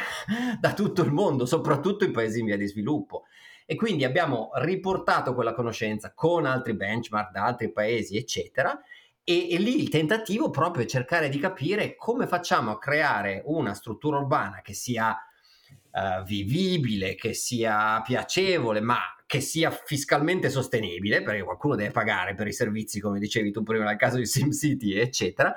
da 0.59 0.73
tutto 0.73 1.03
il 1.03 1.13
mondo, 1.13 1.45
soprattutto 1.45 2.07
i 2.07 2.11
paesi 2.11 2.41
in 2.41 2.47
via 2.47 2.57
di 2.57 2.67
sviluppo. 2.67 3.25
E 3.67 3.75
quindi 3.75 4.05
abbiamo 4.05 4.53
riportato 4.55 5.35
quella 5.35 5.53
conoscenza 5.53 6.15
con 6.15 6.47
altri 6.47 6.75
benchmark 6.75 7.31
da 7.31 7.45
altri 7.45 7.71
paesi, 7.71 8.17
eccetera. 8.17 8.81
E, 9.29 9.53
e, 9.53 9.59
lì 9.59 9.79
il 9.79 9.91
tentativo 9.91 10.49
proprio 10.49 10.85
è 10.85 10.87
cercare 10.87 11.29
di 11.29 11.39
capire 11.39 11.97
come 11.97 12.27
facciamo 12.27 12.71
a 12.71 12.79
creare 12.79 13.43
una 13.45 13.75
struttura 13.75 14.17
urbana 14.17 14.63
che 14.63 14.73
sia 14.73 15.15
uh, 15.71 16.25
vivibile, 16.25 17.15
che 17.15 17.35
sia 17.35 18.01
piacevole, 18.01 18.81
ma 18.81 18.97
che 19.27 19.43
sia 19.43 19.71
fiscalmente 19.71 20.49
sostenibile, 20.49 21.21
perché 21.21 21.43
qualcuno 21.43 21.75
deve 21.75 21.91
pagare 21.91 22.35
per 22.35 22.47
i 22.47 22.55
servizi, 22.55 23.01
come 23.01 23.19
dicevi 23.19 23.53
tu 23.53 23.63
prima 23.63 23.85
nel 23.85 23.99
caso 23.99 24.17
di 24.17 24.25
SimCity, 24.25 24.95
eccetera, 24.95 25.55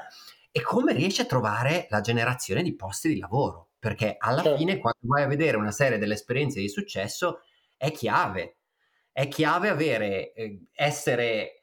e 0.51 0.61
come 0.61 0.91
riesce 0.91 1.21
a 1.21 1.25
trovare 1.25 1.87
la 1.91 2.01
generazione 2.01 2.63
di 2.63 2.75
posti 2.75 3.07
di 3.07 3.19
lavoro, 3.19 3.69
perché 3.79 4.17
alla 4.19 4.41
certo. 4.41 4.57
fine 4.57 4.79
quando 4.79 4.99
vai 5.03 5.23
a 5.23 5.27
vedere 5.27 5.55
una 5.55 5.71
serie 5.71 5.97
delle 5.97 6.15
esperienze 6.15 6.59
di 6.59 6.67
successo 6.67 7.39
è 7.77 7.89
chiave, 7.91 8.57
è 9.13 9.29
chiave 9.29 9.69
avere, 9.69 10.33
eh, 10.33 10.65
essere 10.73 11.60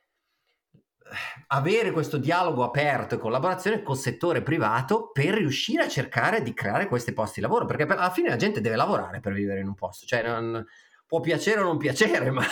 avere 1.49 1.91
questo 1.91 2.17
dialogo 2.17 2.65
aperto 2.65 3.15
e 3.15 3.19
collaborazione 3.19 3.83
col 3.83 3.97
settore 3.97 4.43
privato 4.43 5.11
per 5.11 5.35
riuscire 5.35 5.85
a 5.85 5.89
cercare 5.89 6.43
di 6.43 6.53
creare 6.53 6.87
questi 6.89 7.13
posti 7.13 7.41
di 7.41 7.47
lavoro, 7.47 7.67
perché 7.67 7.85
alla 7.85 8.11
fine 8.11 8.29
la 8.29 8.37
gente 8.37 8.61
deve 8.61 8.77
lavorare 8.77 9.21
per 9.21 9.33
vivere 9.33 9.61
in 9.61 9.69
un 9.69 9.75
posto, 9.75 10.07
cioè 10.07 10.23
non, 10.23 10.65
può 11.07 11.21
piacere 11.21 11.61
o 11.61 11.65
non 11.65 11.79
piacere, 11.79 12.31
ma, 12.33 12.45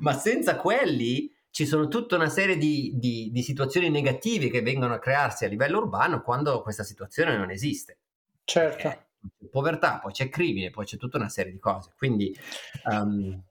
ma 0.00 0.12
senza 0.12 0.56
quelli 0.56 1.32
ci 1.50 1.64
sono 1.64 1.88
tutta 1.88 2.16
una 2.16 2.28
serie 2.28 2.58
di, 2.58 2.92
di, 2.96 3.30
di, 3.32 3.42
situazioni 3.42 3.88
negative 3.88 4.50
che 4.50 4.60
vengono 4.60 4.92
a 4.92 4.98
crearsi 4.98 5.46
a 5.46 5.48
livello 5.48 5.78
urbano 5.78 6.20
quando 6.20 6.60
questa 6.60 6.82
situazione 6.82 7.36
non 7.36 7.50
esiste. 7.50 7.98
Certo. 8.44 8.76
C'è 8.76 9.04
povertà, 9.50 9.98
poi 9.98 10.12
c'è 10.12 10.28
crimine, 10.28 10.70
poi 10.70 10.84
c'è 10.84 10.96
tutta 10.96 11.16
una 11.16 11.28
serie 11.28 11.52
di 11.52 11.58
cose. 11.58 11.92
Quindi, 11.96 12.36
um, 12.84 13.42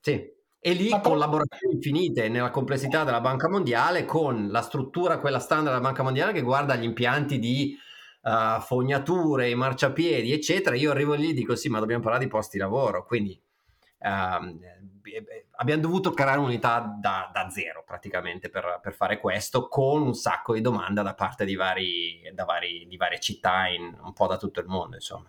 sì. 0.00 0.40
E 0.64 0.74
lì 0.74 0.90
collaborazioni 1.02 1.74
infinite 1.74 2.28
nella 2.28 2.50
complessità 2.50 3.02
della 3.02 3.20
Banca 3.20 3.48
Mondiale 3.48 4.04
con 4.04 4.46
la 4.48 4.62
struttura, 4.62 5.18
quella 5.18 5.40
standard 5.40 5.74
della 5.74 5.88
Banca 5.88 6.04
Mondiale 6.04 6.32
che 6.32 6.42
guarda 6.42 6.76
gli 6.76 6.84
impianti 6.84 7.40
di 7.40 7.76
uh, 8.22 8.60
fognature, 8.60 9.50
i 9.50 9.56
marciapiedi, 9.56 10.30
eccetera. 10.32 10.76
Io 10.76 10.92
arrivo 10.92 11.14
lì 11.14 11.30
e 11.30 11.34
dico 11.34 11.56
sì, 11.56 11.68
ma 11.68 11.80
dobbiamo 11.80 12.00
parlare 12.02 12.22
di 12.22 12.30
posti 12.30 12.58
di 12.58 12.62
lavoro. 12.62 13.04
Quindi 13.04 13.36
uh, 13.98 14.60
abbiamo 15.56 15.82
dovuto 15.82 16.12
creare 16.12 16.38
un'unità 16.38 16.96
da, 16.96 17.28
da 17.32 17.50
zero 17.50 17.82
praticamente 17.84 18.48
per, 18.48 18.78
per, 18.80 18.94
fare 18.94 19.18
questo 19.18 19.66
con 19.66 20.02
un 20.02 20.14
sacco 20.14 20.54
di 20.54 20.60
domande 20.60 21.02
da 21.02 21.14
parte 21.14 21.44
di, 21.44 21.56
vari, 21.56 22.30
da 22.32 22.44
vari, 22.44 22.86
di 22.86 22.96
varie 22.96 23.18
città 23.18 23.66
in, 23.66 23.98
un 24.00 24.12
po' 24.12 24.28
da 24.28 24.36
tutto 24.36 24.60
il 24.60 24.66
mondo 24.66 24.94
insomma. 24.94 25.28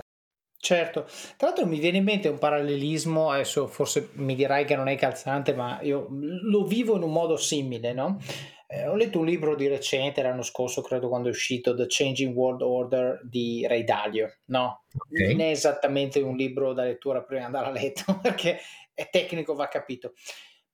Certo, 0.63 1.07
tra 1.37 1.47
l'altro 1.47 1.65
mi 1.65 1.79
viene 1.79 1.97
in 1.97 2.03
mente 2.03 2.27
un 2.27 2.37
parallelismo, 2.37 3.31
adesso 3.31 3.65
forse 3.65 4.11
mi 4.13 4.35
dirai 4.35 4.63
che 4.63 4.75
non 4.75 4.87
è 4.87 4.95
calzante, 4.95 5.55
ma 5.55 5.79
io 5.81 6.07
lo 6.11 6.65
vivo 6.65 6.95
in 6.97 7.01
un 7.01 7.11
modo 7.11 7.35
simile, 7.35 7.93
no? 7.93 8.19
Eh, 8.67 8.85
ho 8.85 8.93
letto 8.93 9.17
un 9.17 9.25
libro 9.25 9.55
di 9.55 9.67
recente, 9.67 10.21
l'anno 10.21 10.43
scorso, 10.43 10.83
credo 10.83 11.09
quando 11.09 11.29
è 11.29 11.31
uscito, 11.31 11.73
The 11.73 11.87
Changing 11.87 12.35
World 12.35 12.61
Order 12.61 13.21
di 13.23 13.65
Ray 13.67 13.83
Dalio, 13.83 14.35
no? 14.45 14.83
Okay. 14.95 15.31
Non 15.31 15.41
è 15.41 15.49
esattamente 15.49 16.19
un 16.19 16.35
libro 16.35 16.73
da 16.73 16.83
lettura 16.83 17.23
prima 17.23 17.39
di 17.39 17.45
andare 17.47 17.65
a 17.65 17.71
letto, 17.71 18.03
perché 18.21 18.59
è 18.93 19.09
tecnico, 19.09 19.55
va 19.55 19.67
capito. 19.67 20.13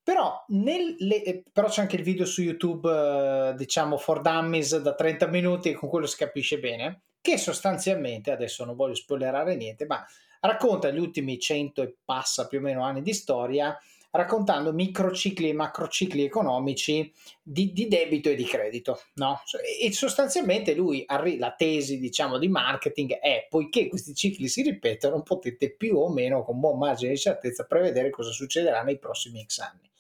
Però, 0.04 0.44
nel, 0.50 0.98
eh, 1.00 1.44
però, 1.50 1.70
c'è 1.70 1.80
anche 1.80 1.96
il 1.96 2.04
video 2.04 2.26
su 2.26 2.42
YouTube, 2.42 2.90
eh, 2.90 3.54
diciamo, 3.56 3.96
for 3.96 4.20
dummies 4.20 4.76
da 4.82 4.94
30 4.94 5.28
minuti, 5.28 5.72
con 5.72 5.88
quello 5.88 6.08
si 6.08 6.18
capisce 6.18 6.60
bene 6.60 7.04
che 7.28 7.38
sostanzialmente, 7.38 8.32
adesso 8.32 8.64
non 8.64 8.78
voglio 8.78 8.96
spoilerare 8.96 9.58
niente, 9.58 9.86
ma 9.86 10.02
racconta 10.40 10.92
gli 10.92 10.98
ultimi 10.98 11.38
100 11.38 11.82
e 11.82 11.96
passa 12.06 12.48
più 12.48 12.60
o 12.60 12.62
meno 12.62 12.86
anni 12.86 13.02
di 13.02 13.14
storia, 13.14 13.78
raccontando 14.12 14.72
microcicli 14.72 15.50
e 15.50 15.54
macrocicli 15.54 16.24
economici 16.24 17.12
di, 17.44 17.74
di 17.74 17.90
debito 17.90 18.30
e 18.30 18.36
di 18.36 18.46
credito. 18.46 19.02
No? 19.16 19.42
E 19.82 19.92
sostanzialmente 19.92 20.74
lui, 20.74 21.06
la 21.38 21.54
tesi 21.54 22.00
diciamo, 22.00 22.38
di 22.38 22.48
marketing 22.48 23.16
è, 23.16 23.48
poiché 23.50 23.90
questi 23.90 24.16
cicli 24.16 24.48
si 24.48 24.62
ripetono, 24.62 25.22
potete 25.22 25.76
più 25.76 25.98
o 25.98 26.10
meno 26.10 26.46
con 26.46 26.62
buon 26.62 26.78
margine 26.78 27.12
di 27.12 27.18
certezza 27.18 27.66
prevedere 27.66 28.10
cosa 28.10 28.32
succederà 28.32 28.84
nei 28.84 29.00
prossimi 29.00 29.44
X 29.46 29.60
anni. 29.60 29.92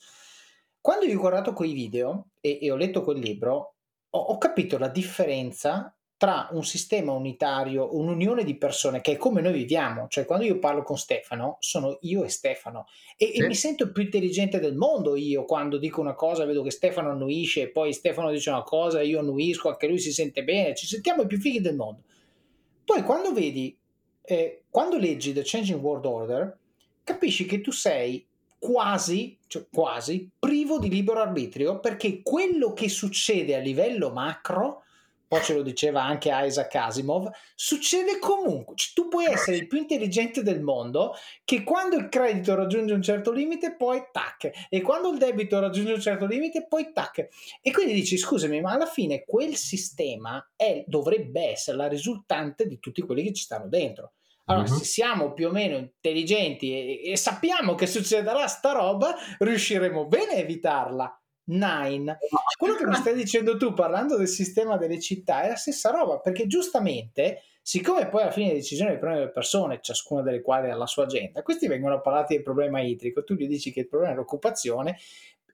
Quando 0.79 1.03
io 1.03 1.17
ho 1.17 1.19
guardato 1.19 1.51
quei 1.51 1.73
video 1.73 2.27
e, 2.39 2.59
e 2.61 2.71
ho 2.71 2.77
letto 2.77 3.01
quel 3.01 3.19
libro, 3.19 3.75
ho, 4.11 4.17
ho 4.17 4.37
capito 4.37 4.77
la 4.77 4.87
differenza 4.87 5.91
tra 6.17 6.49
un 6.51 6.65
sistema 6.65 7.12
unitario, 7.12 7.95
un'unione 7.95 8.43
di 8.43 8.58
persone 8.58 9.01
che 9.01 9.13
è 9.13 9.17
come 9.17 9.39
noi 9.39 9.53
viviamo, 9.53 10.08
cioè 10.10 10.25
quando 10.25 10.45
io 10.45 10.58
parlo 10.58 10.82
con 10.82 10.97
Stefano, 10.97 11.58
sono 11.60 11.99
io 12.01 12.23
e 12.23 12.30
Stefano 12.30 12.88
e, 13.15 13.27
sì. 13.27 13.34
e 13.34 13.47
mi 13.47 13.53
sento 13.53 13.91
più 13.91 14.01
intelligente 14.01 14.60
del 14.60 14.75
mondo 14.75 15.15
io 15.15 15.45
quando 15.45 15.77
dico 15.77 16.01
una 16.01 16.15
cosa, 16.15 16.45
vedo 16.45 16.63
che 16.63 16.71
Stefano 16.71 17.12
annuisce 17.12 17.62
e 17.62 17.69
poi 17.69 17.93
Stefano 17.93 18.32
dice 18.32 18.49
una 18.49 18.63
cosa, 18.63 19.01
io 19.01 19.19
annuisco, 19.19 19.69
anche 19.69 19.88
lui 19.88 19.99
si 19.99 20.12
sente 20.12 20.43
bene, 20.43 20.73
ci 20.73 20.88
sentiamo 20.88 21.21
i 21.21 21.27
più 21.27 21.38
fighi 21.38 21.62
del 21.62 21.75
mondo. 21.75 22.01
Poi 22.84 23.03
quando 23.03 23.32
vedi, 23.32 23.77
eh, 24.23 24.63
quando 24.71 24.97
leggi 24.97 25.34
The 25.34 25.43
Changing 25.43 25.80
World 25.80 26.06
Order, 26.06 26.58
capisci 27.03 27.45
che 27.45 27.62
tu 27.62 27.69
sei 27.69 28.25
quasi, 28.58 29.38
cioè 29.45 29.67
quasi 29.71 30.32
privo 30.39 30.80
di 30.80 30.89
libero 30.89 31.21
arbitrio 31.21 31.80
perché 31.80 32.23
quello 32.23 32.73
che 32.73 32.89
succede 32.89 33.56
a 33.56 33.60
livello 33.60 34.12
macro 34.12 34.82
poi 35.27 35.41
ce 35.41 35.53
lo 35.53 35.61
diceva 35.61 36.03
anche 36.03 36.29
Isaac 36.31 36.73
Asimov, 36.75 37.29
succede 37.53 38.17
comunque. 38.19 38.75
Cioè, 38.75 38.93
tu 38.93 39.07
puoi 39.09 39.25
essere 39.25 39.57
il 39.57 39.67
più 39.67 39.77
intelligente 39.77 40.41
del 40.41 40.61
mondo, 40.61 41.13
che 41.43 41.63
quando 41.63 41.97
il 41.97 42.07
credito 42.09 42.55
raggiunge 42.55 42.93
un 42.93 43.01
certo 43.01 43.31
limite, 43.31 43.75
poi 43.75 44.03
tac, 44.11 44.67
e 44.69 44.81
quando 44.81 45.11
il 45.11 45.17
debito 45.17 45.59
raggiunge 45.59 45.93
un 45.93 46.01
certo 46.01 46.25
limite, 46.25 46.65
poi 46.67 46.91
tac. 46.93 47.27
E 47.61 47.71
quindi 47.71 47.93
dici, 47.93 48.17
scusami, 48.17 48.61
ma 48.61 48.71
alla 48.71 48.85
fine 48.85 49.23
quel 49.25 49.55
sistema 49.55 50.45
è, 50.55 50.83
dovrebbe 50.87 51.49
essere 51.51 51.77
la 51.77 51.87
risultante 51.87 52.65
di 52.65 52.79
tutti 52.79 53.01
quelli 53.01 53.23
che 53.23 53.33
ci 53.33 53.43
stanno 53.43 53.67
dentro. 53.67 54.13
Allora, 54.45 54.69
uh-huh. 54.69 54.77
se 54.77 54.85
siamo 54.85 55.33
più 55.33 55.49
o 55.49 55.51
meno 55.51 55.75
intelligenti 55.75 56.71
e, 56.71 57.11
e 57.11 57.17
sappiamo 57.17 57.75
che 57.75 57.85
succederà 57.85 58.47
sta 58.47 58.71
roba, 58.71 59.13
riusciremo 59.39 60.07
bene 60.07 60.35
a 60.35 60.37
evitarla 60.37 61.21
Nine. 61.47 62.17
Quello 62.57 62.75
che 62.75 62.86
mi 62.86 62.95
stai 62.95 63.13
dicendo 63.13 63.57
tu 63.57 63.73
parlando 63.73 64.17
del 64.17 64.27
sistema 64.27 64.77
delle 64.77 64.99
città 64.99 65.43
è 65.43 65.49
la 65.49 65.55
stessa 65.55 65.91
roba, 65.91 66.19
perché 66.19 66.47
giustamente, 66.47 67.43
siccome 67.62 68.10
poi 68.10 68.23
alla 68.23 68.31
fine 68.31 68.47
le 68.47 68.55
decisioni 68.55 68.97
prendono 68.97 69.25
le 69.25 69.31
persone, 69.31 69.79
ciascuna 69.81 70.21
delle 70.21 70.41
quali 70.41 70.69
ha 70.69 70.75
la 70.75 70.86
sua 70.88 71.03
agenda, 71.03 71.43
questi 71.43 71.67
vengono 71.67 72.01
parlati 72.01 72.33
del 72.33 72.43
problema 72.43 72.81
idrico, 72.81 73.23
tu 73.23 73.36
gli 73.36 73.47
dici 73.47 73.71
che 73.71 73.81
il 73.81 73.88
problema 73.88 74.13
è 74.13 74.15
l'occupazione, 74.15 74.97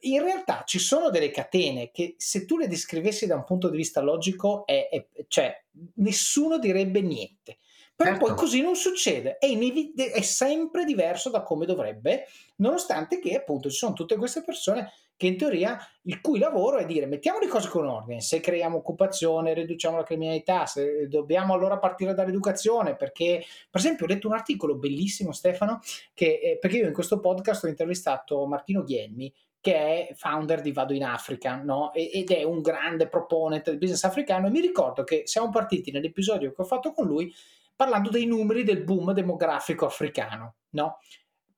in 0.05 0.21
realtà 0.21 0.63
ci 0.65 0.79
sono 0.79 1.09
delle 1.09 1.31
catene 1.31 1.91
che 1.91 2.15
se 2.17 2.45
tu 2.45 2.57
le 2.57 2.67
descrivessi 2.67 3.25
da 3.25 3.35
un 3.35 3.43
punto 3.43 3.69
di 3.69 3.77
vista 3.77 4.01
logico, 4.01 4.65
è, 4.65 4.89
è, 4.89 5.05
cioè 5.27 5.63
nessuno 5.95 6.57
direbbe 6.57 7.01
niente. 7.01 7.59
Però 7.95 8.09
certo. 8.09 8.25
poi 8.25 8.35
così 8.35 8.61
non 8.61 8.75
succede, 8.75 9.37
è, 9.37 9.45
inevi- 9.45 9.93
è 9.93 10.21
sempre 10.21 10.83
diverso 10.83 11.29
da 11.29 11.43
come 11.43 11.67
dovrebbe, 11.67 12.25
nonostante 12.55 13.19
che 13.19 13.35
appunto 13.35 13.69
ci 13.69 13.77
sono 13.77 13.93
tutte 13.93 14.15
queste 14.15 14.43
persone 14.43 14.91
che 15.23 15.29
in 15.29 15.37
teoria 15.37 15.79
il 16.01 16.19
cui 16.19 16.37
lavoro 16.37 16.79
è 16.79 16.85
dire 16.85 17.05
mettiamo 17.05 17.39
le 17.39 17.47
cose 17.47 17.69
con 17.69 17.87
ordine, 17.87 18.19
se 18.19 18.41
creiamo 18.41 18.75
occupazione, 18.75 19.53
riduciamo 19.53 19.95
la 19.95 20.03
criminalità, 20.03 20.65
se 20.65 21.07
dobbiamo 21.07 21.53
allora 21.53 21.77
partire 21.77 22.13
dall'educazione, 22.13 22.97
perché 22.97 23.41
per 23.69 23.79
esempio 23.79 24.05
ho 24.05 24.09
letto 24.09 24.27
un 24.27 24.33
articolo 24.33 24.75
bellissimo 24.75 25.31
Stefano, 25.31 25.79
che, 26.13 26.39
eh, 26.43 26.57
perché 26.59 26.77
io 26.77 26.87
in 26.87 26.93
questo 26.93 27.21
podcast 27.21 27.63
ho 27.63 27.67
intervistato 27.69 28.45
Martino 28.45 28.83
Ghielmi, 28.83 29.33
che 29.61 29.75
è 30.09 30.13
founder 30.13 30.59
di 30.59 30.73
Vado 30.73 30.91
in 30.91 31.05
Africa 31.05 31.55
no? 31.55 31.93
ed 31.93 32.29
è 32.29 32.43
un 32.43 32.61
grande 32.61 33.07
proponente 33.07 33.69
del 33.69 33.79
business 33.79 34.03
africano 34.03 34.47
e 34.47 34.49
mi 34.49 34.59
ricordo 34.59 35.05
che 35.05 35.21
siamo 35.23 35.49
partiti 35.51 35.89
nell'episodio 35.89 36.51
che 36.51 36.61
ho 36.61 36.65
fatto 36.65 36.91
con 36.91 37.07
lui 37.07 37.33
parlando 37.73 38.09
dei 38.09 38.25
numeri 38.25 38.65
del 38.65 38.83
boom 38.83 39.13
demografico 39.13 39.85
africano. 39.85 40.55
No? 40.71 40.97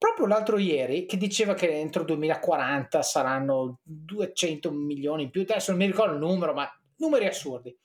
Proprio 0.05 0.27
l'altro 0.27 0.59
ieri 0.59 1.07
che 1.07 1.17
diceva 1.17 1.55
che 1.55 1.67
entro 1.67 2.01
il 2.01 2.07
2040 2.07 3.01
saranno 3.01 3.79
200 3.81 4.71
milioni 4.71 5.23
in 5.23 5.31
più, 5.31 5.41
adesso 5.41 5.71
non 5.71 5.79
mi 5.79 5.87
ricordo 5.87 6.13
il 6.13 6.19
numero, 6.19 6.53
ma 6.53 6.69
numeri 6.97 7.25
assurdi. 7.25 7.75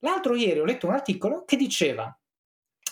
L'altro 0.00 0.34
ieri 0.34 0.60
ho 0.60 0.66
letto 0.66 0.86
un 0.86 0.92
articolo 0.92 1.44
che 1.46 1.56
diceva 1.56 2.14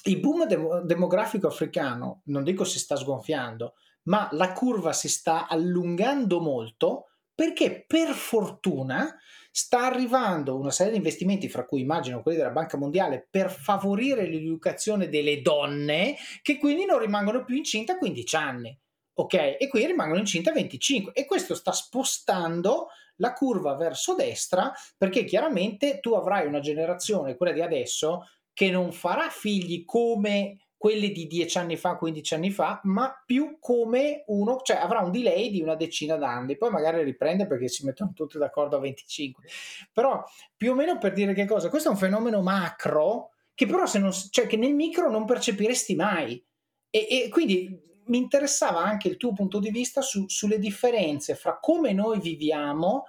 il 0.05 0.21
boom 0.21 0.47
dem- 0.47 0.81
demografico 0.85 1.49
africano, 1.49 2.23
non 2.27 2.45
dico 2.45 2.65
si 2.65 2.79
sta 2.79 2.97
sgonfiando, 2.97 3.75
ma 4.05 4.29
la 4.33 4.53
curva 4.53 4.95
si 4.95 5.11
sta 5.11 5.49
allungando 5.49 6.41
molto 6.41 7.09
perché 7.35 7.85
per 7.87 8.15
fortuna 8.15 9.15
sta 9.57 9.87
arrivando 9.87 10.59
una 10.59 10.71
serie 10.71 10.93
di 10.93 10.99
investimenti, 10.99 11.49
fra 11.49 11.65
cui 11.65 11.81
immagino 11.81 12.21
quelli 12.21 12.37
della 12.37 12.51
Banca 12.51 12.77
Mondiale, 12.77 13.27
per 13.31 13.51
favorire 13.51 14.27
l'educazione 14.29 15.09
delle 15.09 15.41
donne 15.41 16.15
che 16.43 16.59
quindi 16.59 16.85
non 16.85 16.99
rimangono 16.99 17.43
più 17.43 17.57
incinta 17.57 17.95
a 17.95 17.97
15 17.97 18.37
anni. 18.37 18.79
Ok? 19.15 19.57
E 19.59 19.69
quindi 19.71 19.93
rimangono 19.93 20.19
incinta 20.19 20.51
a 20.51 20.53
25 20.53 21.13
e 21.15 21.25
questo 21.25 21.55
sta 21.55 21.73
spostando 21.73 22.89
la 23.17 23.33
curva 23.33 23.77
verso 23.77 24.15
destra 24.15 24.71
perché 24.95 25.25
chiaramente 25.25 26.01
tu 26.01 26.13
avrai 26.13 26.47
una 26.47 26.61
generazione, 26.61 27.35
quella 27.35 27.53
di 27.53 27.63
adesso, 27.63 28.29
che 28.53 28.69
non 28.69 28.93
farà 28.93 29.31
figli 29.31 29.87
come 29.87 30.66
quelli 30.79 31.11
di 31.11 31.27
10 31.27 31.59
anni 31.59 31.77
fa, 31.77 31.97
15 31.97 32.35
anni 32.35 32.51
fa, 32.51 32.81
ma 32.85 33.23
più 33.25 33.57
come 33.61 34.25
uno, 34.27 34.61
cioè 34.63 34.77
avrà 34.77 35.01
un 35.01 35.11
delay 35.11 35.51
di 35.51 35.63
una 35.63 35.75
decina 35.75 36.17
d'anni, 36.17 36.57
poi 36.57 36.71
magari 36.71 37.03
riprende 37.03 37.47
perché 37.47 37.69
si 37.69 37.85
mettono 37.85 38.13
tutti 38.15 38.39
d'accordo 38.39 38.77
a 38.77 38.81
25. 38.81 39.45
Però 39.93 40.23
più 40.57 40.73
o 40.73 40.75
meno 40.75 40.99
per 40.99 41.13
dire 41.13 41.33
che 41.33 41.47
cosa, 41.47 41.71
questo 41.71 41.89
è 41.89 41.93
un 41.93 41.99
fenomeno 41.99 42.43
macro 42.43 43.31
che 43.55 43.67
però 43.67 43.87
se 43.87 43.99
non, 43.99 44.13
cioè 44.13 44.47
che 44.47 44.59
nel 44.59 44.75
micro 44.75 45.11
non 45.11 45.25
percepiresti 45.25 45.95
mai. 45.95 46.43
E, 46.91 47.07
e 47.11 47.29
quindi 47.31 47.85
mi 48.07 48.19
interessava 48.19 48.81
anche 48.81 49.09
il 49.09 49.17
tuo 49.17 49.33
punto 49.33 49.59
di 49.59 49.71
vista 49.71 50.03
su, 50.03 50.29
sulle 50.29 50.59
differenze 50.59 51.35
fra 51.35 51.59
come 51.59 51.93
noi 51.93 52.21
viviamo 52.21 53.05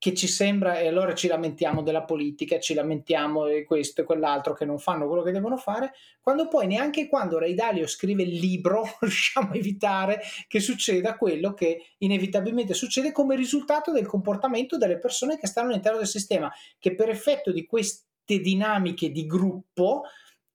che 0.00 0.14
ci 0.14 0.28
sembra 0.28 0.78
e 0.78 0.88
allora 0.88 1.14
ci 1.14 1.28
lamentiamo 1.28 1.82
della 1.82 2.04
politica, 2.04 2.58
ci 2.58 2.72
lamentiamo 2.72 3.46
di 3.46 3.64
questo 3.64 4.00
e 4.00 4.04
quell'altro 4.04 4.54
che 4.54 4.64
non 4.64 4.78
fanno 4.78 5.06
quello 5.06 5.22
che 5.22 5.30
devono 5.30 5.58
fare, 5.58 5.92
quando 6.22 6.48
poi 6.48 6.66
neanche 6.66 7.06
quando 7.06 7.38
Ray 7.38 7.52
Dalio 7.52 7.86
scrive 7.86 8.22
il 8.22 8.34
libro 8.36 8.82
riusciamo 8.98 9.50
a 9.50 9.56
evitare 9.56 10.22
che 10.48 10.58
succeda 10.58 11.18
quello 11.18 11.52
che 11.52 11.88
inevitabilmente 11.98 12.72
succede 12.72 13.12
come 13.12 13.36
risultato 13.36 13.92
del 13.92 14.06
comportamento 14.06 14.78
delle 14.78 14.98
persone 14.98 15.38
che 15.38 15.46
stanno 15.46 15.68
all'interno 15.68 15.98
del 15.98 16.06
sistema, 16.06 16.50
che 16.78 16.94
per 16.94 17.10
effetto 17.10 17.52
di 17.52 17.66
queste 17.66 18.06
dinamiche 18.24 19.10
di 19.10 19.26
gruppo 19.26 20.04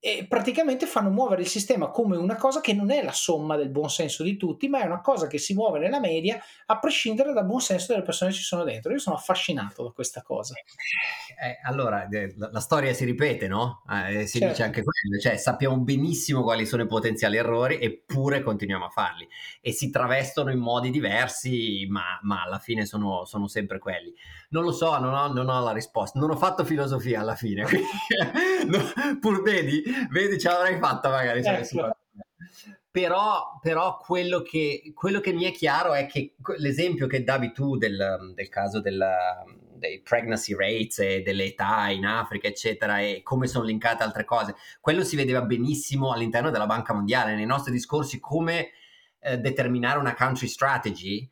e 0.06 0.24
praticamente 0.24 0.86
fanno 0.86 1.10
muovere 1.10 1.42
il 1.42 1.48
sistema 1.48 1.88
come 1.88 2.16
una 2.16 2.36
cosa 2.36 2.60
che 2.60 2.72
non 2.72 2.92
è 2.92 3.02
la 3.02 3.10
somma 3.10 3.56
del 3.56 3.70
buon 3.70 3.90
senso 3.90 4.22
di 4.22 4.36
tutti, 4.36 4.68
ma 4.68 4.80
è 4.80 4.86
una 4.86 5.00
cosa 5.00 5.26
che 5.26 5.36
si 5.36 5.52
muove 5.52 5.80
nella 5.80 5.98
media 5.98 6.40
a 6.66 6.78
prescindere 6.78 7.32
dal 7.32 7.44
buon 7.44 7.60
senso 7.60 7.86
delle 7.92 8.04
persone 8.04 8.30
che 8.30 8.36
ci 8.36 8.44
sono 8.44 8.62
dentro. 8.62 8.92
Io 8.92 9.00
sono 9.00 9.16
affascinato 9.16 9.82
da 9.82 9.90
questa 9.90 10.22
cosa. 10.22 10.54
Eh, 10.54 11.58
allora, 11.64 12.06
eh, 12.06 12.32
la, 12.36 12.50
la, 12.52 12.60
storia 12.60 12.94
si 12.94 13.04
ripete, 13.04 13.48
no? 13.48 13.82
Eh, 13.90 14.26
si 14.26 14.38
certo. 14.38 14.52
dice 14.52 14.62
anche 14.62 14.84
quello, 14.84 15.18
cioè 15.20 15.36
sappiamo 15.38 15.76
benissimo 15.78 16.44
quali 16.44 16.66
sono 16.66 16.84
i 16.84 16.86
potenziali 16.86 17.36
errori, 17.36 17.80
eppure 17.80 18.42
continuiamo 18.42 18.84
a 18.84 18.90
farli 18.90 19.26
e 19.60 19.72
si 19.72 19.90
travestono 19.90 20.52
in 20.52 20.60
modi 20.60 20.90
diversi, 20.90 21.84
ma, 21.90 22.18
ma 22.22 22.44
alla 22.44 22.60
fine 22.60 22.86
sono, 22.86 23.24
sono 23.24 23.48
sempre 23.48 23.80
quelli. 23.80 24.14
Non 24.50 24.62
lo 24.62 24.70
so, 24.70 24.96
non 25.00 25.12
ho, 25.12 25.32
non 25.32 25.48
ho, 25.48 25.62
la 25.64 25.72
risposta. 25.72 26.20
Non 26.20 26.30
ho 26.30 26.36
fatto 26.36 26.64
filosofia 26.64 27.20
alla 27.20 27.34
fine, 27.34 27.64
no, 28.66 29.18
pur 29.20 29.42
vedi, 29.42 29.82
vedi, 30.10 30.38
ce 30.38 30.48
l'avrei 30.48 30.78
fatta 30.78 31.08
magari. 31.10 31.42
Ecco. 31.44 31.96
Però, 32.90 33.58
però 33.60 33.98
quello, 33.98 34.40
che, 34.40 34.92
quello, 34.94 35.20
che, 35.20 35.32
mi 35.32 35.44
è 35.44 35.52
chiaro 35.52 35.92
è 35.92 36.06
che 36.06 36.34
l'esempio 36.56 37.06
che 37.06 37.22
davi 37.22 37.52
tu 37.52 37.76
del, 37.76 38.32
del 38.34 38.48
caso 38.48 38.80
della, 38.80 39.44
dei 39.76 40.00
pregnancy 40.00 40.54
rates 40.54 40.98
e 41.00 41.20
delle 41.20 41.44
età 41.44 41.88
in 41.90 42.06
Africa, 42.06 42.48
eccetera, 42.48 43.00
e 43.00 43.20
come 43.22 43.46
sono 43.48 43.64
linkate 43.64 44.02
altre 44.02 44.24
cose, 44.24 44.54
quello 44.80 45.04
si 45.04 45.14
vedeva 45.14 45.42
benissimo 45.42 46.12
all'interno 46.12 46.50
della 46.50 46.66
Banca 46.66 46.94
Mondiale, 46.94 47.34
nei 47.34 47.44
nostri 47.44 47.72
discorsi, 47.72 48.18
come 48.18 48.70
eh, 49.20 49.38
determinare 49.38 49.98
una 49.98 50.14
country 50.14 50.46
strategy 50.46 51.28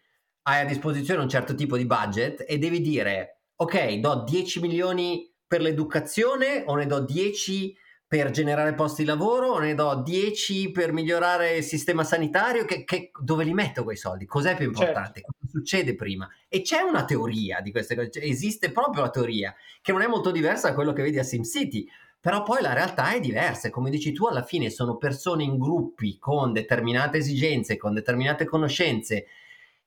hai 0.46 0.60
a 0.60 0.66
disposizione 0.66 1.22
un 1.22 1.28
certo 1.28 1.54
tipo 1.54 1.76
di 1.76 1.86
budget 1.86 2.44
e 2.46 2.58
devi 2.58 2.80
dire, 2.80 3.44
ok, 3.56 3.94
do 3.94 4.24
10 4.26 4.60
milioni 4.60 5.32
per 5.46 5.62
l'educazione 5.62 6.64
o 6.66 6.74
ne 6.74 6.86
do 6.86 7.00
10 7.00 7.74
per 8.14 8.30
generare 8.30 8.74
posti 8.74 9.02
di 9.02 9.08
lavoro 9.08 9.58
ne 9.58 9.74
do 9.74 10.00
10 10.04 10.70
per 10.70 10.92
migliorare 10.92 11.56
il 11.56 11.64
sistema 11.64 12.04
sanitario? 12.04 12.64
Che, 12.64 12.84
che, 12.84 13.10
dove 13.20 13.42
li 13.42 13.52
metto 13.52 13.82
quei 13.82 13.96
soldi? 13.96 14.24
Cos'è 14.24 14.54
più 14.54 14.66
importante? 14.66 15.20
Certo. 15.20 15.32
Cosa 15.36 15.50
succede 15.50 15.96
prima? 15.96 16.28
E 16.48 16.62
c'è 16.62 16.80
una 16.82 17.04
teoria 17.04 17.60
di 17.60 17.72
queste 17.72 17.96
cose, 17.96 18.12
cioè, 18.12 18.22
esiste 18.22 18.70
proprio 18.70 19.02
la 19.02 19.10
teoria, 19.10 19.52
che 19.82 19.90
non 19.90 20.00
è 20.00 20.06
molto 20.06 20.30
diversa 20.30 20.68
da 20.68 20.74
quello 20.74 20.92
che 20.92 21.02
vedi 21.02 21.18
a 21.18 21.24
SimCity, 21.24 21.88
però 22.20 22.44
poi 22.44 22.62
la 22.62 22.72
realtà 22.72 23.12
è 23.12 23.18
diversa. 23.18 23.68
Come 23.70 23.90
dici 23.90 24.12
tu, 24.12 24.26
alla 24.26 24.44
fine 24.44 24.70
sono 24.70 24.96
persone 24.96 25.42
in 25.42 25.58
gruppi 25.58 26.16
con 26.16 26.52
determinate 26.52 27.18
esigenze, 27.18 27.76
con 27.76 27.94
determinate 27.94 28.44
conoscenze 28.44 29.26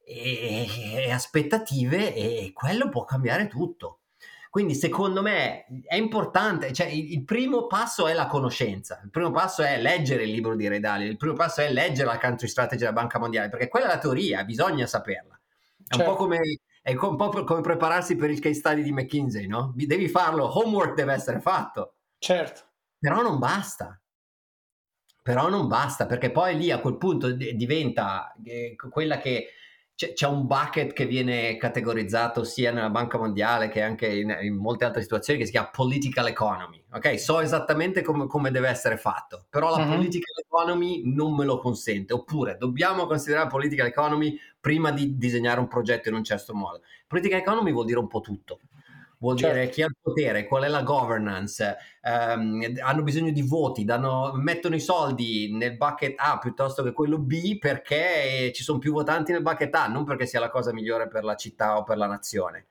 e, 0.04 0.68
e 1.06 1.12
aspettative 1.12 2.14
e 2.14 2.52
quello 2.54 2.90
può 2.90 3.06
cambiare 3.06 3.48
tutto. 3.48 4.00
Quindi 4.58 4.74
secondo 4.74 5.22
me 5.22 5.68
è 5.86 5.94
importante, 5.94 6.74
cioè 6.74 6.88
il, 6.88 7.12
il, 7.12 7.24
primo 7.24 7.68
passo 7.68 8.08
è 8.08 8.14
la 8.14 8.26
conoscenza, 8.26 9.00
il 9.04 9.12
primo 9.12 9.30
passo 9.30 9.62
è 9.62 9.80
leggere 9.80 10.24
il 10.24 10.32
libro 10.32 10.56
di 10.56 10.68
Redali, 10.68 11.06
il 11.06 11.16
primo 11.16 11.36
passo 11.36 11.62
è 11.62 11.72
leggere 11.72 12.08
la 12.08 12.18
country 12.18 12.48
strategy 12.48 12.80
della 12.80 12.92
Banca 12.92 13.20
Mondiale, 13.20 13.50
perché 13.50 13.68
quella 13.68 13.86
è 13.86 13.90
la 13.90 14.00
teoria, 14.00 14.44
bisogna 14.44 14.88
saperla. 14.88 15.40
È 15.88 15.94
certo. 15.94 15.98
un 15.98 16.04
po' 16.04 16.06
certo. 16.06 16.16
come 16.16 16.60
è 16.82 16.92
un 16.96 17.16
po' 17.18 17.44
come 17.44 17.62
prepararsi 17.62 18.16
per 18.16 18.32
il 18.32 18.40
case 18.40 18.56
study 18.56 18.82
di 18.82 18.92
McKinsey, 18.92 19.46
no? 19.46 19.74
Devi 19.76 20.08
farlo, 20.08 20.58
homework 20.58 20.96
deve 20.96 21.14
essere 21.14 21.40
fatto. 21.40 21.94
Certo. 22.18 22.62
Però 22.98 23.22
non 23.22 23.38
basta. 23.38 24.02
Però 25.22 25.50
non 25.50 25.68
basta, 25.68 26.08
perché 26.08 26.32
poi 26.32 26.58
lì 26.58 26.72
a 26.72 26.80
quel 26.80 26.98
punto 26.98 27.30
diventa 27.30 28.34
eh, 28.44 28.76
quella 28.90 29.20
che 29.20 29.50
c'è, 29.98 30.14
c'è, 30.14 30.28
un 30.28 30.46
bucket 30.46 30.94
che 30.94 31.08
viene 31.08 31.58
categorizzato 31.58 32.44
sia 32.44 32.72
nella 32.72 32.92
Banca 32.92 33.18
Mondiale 33.18 33.68
che 33.68 33.82
anche 33.82 34.06
in, 34.06 34.38
in 34.42 34.54
molte 34.54 34.86
altre 34.86 35.02
situazioni 35.02 35.40
che 35.40 35.46
si 35.46 35.52
chiama 35.52 35.72
political 35.72 36.28
economy. 36.28 36.84
Ok, 36.94 37.20
so 37.20 37.40
esattamente 37.40 38.04
come, 38.04 38.28
come 38.28 38.52
deve 38.52 38.70
essere 38.70 38.98
fatto, 38.98 39.48
però 39.50 39.76
la 39.76 39.84
uh-huh. 39.84 39.96
political 39.96 40.36
economy 40.46 41.02
non 41.04 41.34
me 41.34 41.46
lo 41.46 41.58
consente. 41.58 42.14
Oppure 42.14 42.58
dobbiamo 42.60 43.08
considerare 43.08 43.50
political 43.50 43.88
economy 43.88 44.38
prima 44.60 44.92
di 44.92 45.18
disegnare 45.18 45.60
un 45.60 45.68
progetto 45.68 46.10
in 46.10 46.14
un 46.14 46.24
certo 46.24 46.54
modo. 46.54 46.82
Political 47.08 47.40
economy 47.40 47.72
vuol 47.72 47.86
dire 47.86 47.98
un 47.98 48.08
po' 48.08 48.20
tutto 48.20 48.60
vuol 49.20 49.38
certo. 49.38 49.56
dire 49.56 49.70
chi 49.70 49.82
ha 49.82 49.88
il 49.88 49.96
potere, 50.00 50.46
qual 50.46 50.64
è 50.64 50.68
la 50.68 50.84
governance, 50.84 51.78
um, 52.02 52.62
hanno 52.82 53.04
bisogno 53.04 53.32
di 53.32 53.42
voti, 53.42 53.84
danno, 53.84 54.34
mettono 54.36 54.76
i 54.76 54.80
soldi 54.80 55.52
nel 55.56 55.76
bucket 55.78 56.16
A 56.18 56.38
piuttosto 56.38 56.84
che 56.84 56.92
quello 56.92 57.18
B 57.18 57.58
perché 57.58 58.52
ci 58.54 58.64
sono 58.64 58.80
più 58.80 58.92
votanti 58.92 59.32
nel 59.32 59.42
bucket 59.42 59.74
A, 59.76 59.88
non 59.88 60.04
perché 60.04 60.26
sia 60.26 60.40
la 60.40 60.50
cosa 60.50 60.74
migliore 60.74 61.08
per 61.08 61.24
la 61.24 61.36
città 61.36 61.78
o 61.78 61.84
per 61.84 61.98
la 61.98 62.08
nazione. 62.08 62.68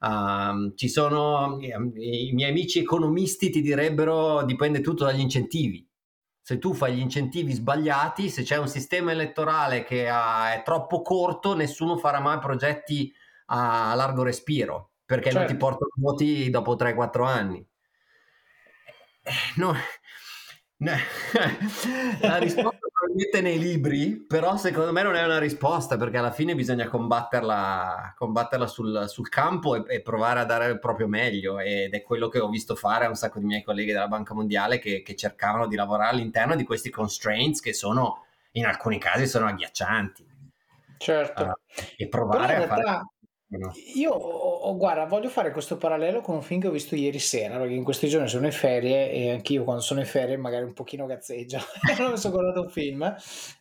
Um, 0.00 0.74
ci 0.76 0.88
sono 0.88 1.58
i 1.60 2.30
miei 2.32 2.50
amici 2.50 2.78
economisti 2.78 3.48
ti 3.48 3.62
direbbero 3.62 4.42
dipende 4.44 4.80
tutto 4.80 5.04
dagli 5.04 5.20
incentivi. 5.20 5.86
Se 6.42 6.58
tu 6.58 6.74
fai 6.74 6.96
gli 6.96 7.00
incentivi 7.00 7.52
sbagliati, 7.52 8.28
se 8.28 8.42
c'è 8.42 8.58
un 8.58 8.68
sistema 8.68 9.12
elettorale 9.12 9.82
che 9.82 10.06
ha, 10.06 10.52
è 10.52 10.62
troppo 10.62 11.00
corto, 11.00 11.54
nessuno 11.54 11.96
farà 11.96 12.20
mai 12.20 12.38
progetti 12.38 13.10
a 13.46 13.94
largo 13.94 14.22
respiro 14.22 14.93
perché 15.04 15.30
certo. 15.30 15.38
non 15.38 15.46
ti 15.46 15.52
certo. 15.52 15.66
portano 15.66 15.90
voti 15.96 16.50
dopo 16.50 16.76
3-4 16.76 17.26
anni. 17.26 17.66
No, 19.56 19.74
la 22.20 22.36
risposta 22.36 22.78
probabilmente 22.92 23.40
nei 23.40 23.58
libri, 23.58 24.16
però 24.26 24.56
secondo 24.56 24.92
me 24.92 25.02
non 25.02 25.14
è 25.14 25.24
una 25.24 25.38
risposta 25.38 25.96
perché 25.96 26.18
alla 26.18 26.30
fine 26.32 26.54
bisogna 26.54 26.88
combatterla, 26.88 28.14
combatterla 28.16 28.66
sul, 28.66 29.04
sul, 29.08 29.28
campo 29.28 29.76
e, 29.76 29.94
e, 29.94 30.02
provare 30.02 30.40
a 30.40 30.44
dare 30.44 30.70
il 30.70 30.78
proprio 30.80 31.06
meglio 31.06 31.58
ed 31.58 31.94
è 31.94 32.02
quello 32.02 32.28
che 32.28 32.40
ho 32.40 32.48
visto 32.48 32.74
fare 32.74 33.04
a 33.04 33.08
un 33.08 33.14
sacco 33.14 33.38
di 33.38 33.46
miei 33.46 33.62
colleghi 33.62 33.92
della 33.92 34.08
Banca 34.08 34.34
Mondiale 34.34 34.78
che, 34.78 35.02
che 35.02 35.14
cercavano 35.14 35.68
di 35.68 35.76
lavorare 35.76 36.10
all'interno 36.10 36.56
di 36.56 36.64
questi 36.64 36.90
constraints 36.90 37.60
che 37.60 37.72
sono 37.72 38.26
in 38.52 38.66
alcuni 38.66 38.98
casi 38.98 39.26
sono 39.26 39.46
agghiaccianti. 39.46 40.32
Certo. 40.98 41.42
Uh, 41.42 41.52
e 41.96 42.08
provare 42.08 42.56
a 42.56 42.66
fare... 42.66 43.13
Io, 43.94 44.10
oh, 44.10 44.76
guarda, 44.76 45.04
voglio 45.04 45.28
fare 45.28 45.50
questo 45.50 45.76
parallelo 45.76 46.20
con 46.20 46.36
un 46.36 46.42
film 46.42 46.60
che 46.60 46.68
ho 46.68 46.72
visto 46.72 46.94
ieri 46.94 47.18
sera, 47.18 47.58
perché 47.58 47.74
in 47.74 47.84
questi 47.84 48.08
giorni 48.08 48.28
sono 48.28 48.46
in 48.46 48.52
ferie 48.52 49.10
e 49.10 49.30
anch'io 49.30 49.64
quando 49.64 49.82
sono 49.82 50.00
in 50.00 50.06
ferie 50.06 50.36
magari 50.36 50.64
un 50.64 50.72
pochino 50.72 51.06
gazzeggio. 51.06 51.58
non 51.98 52.12
mi 52.12 52.16
sono 52.16 52.34
guardato 52.34 52.62
un 52.62 52.70
film. 52.70 53.16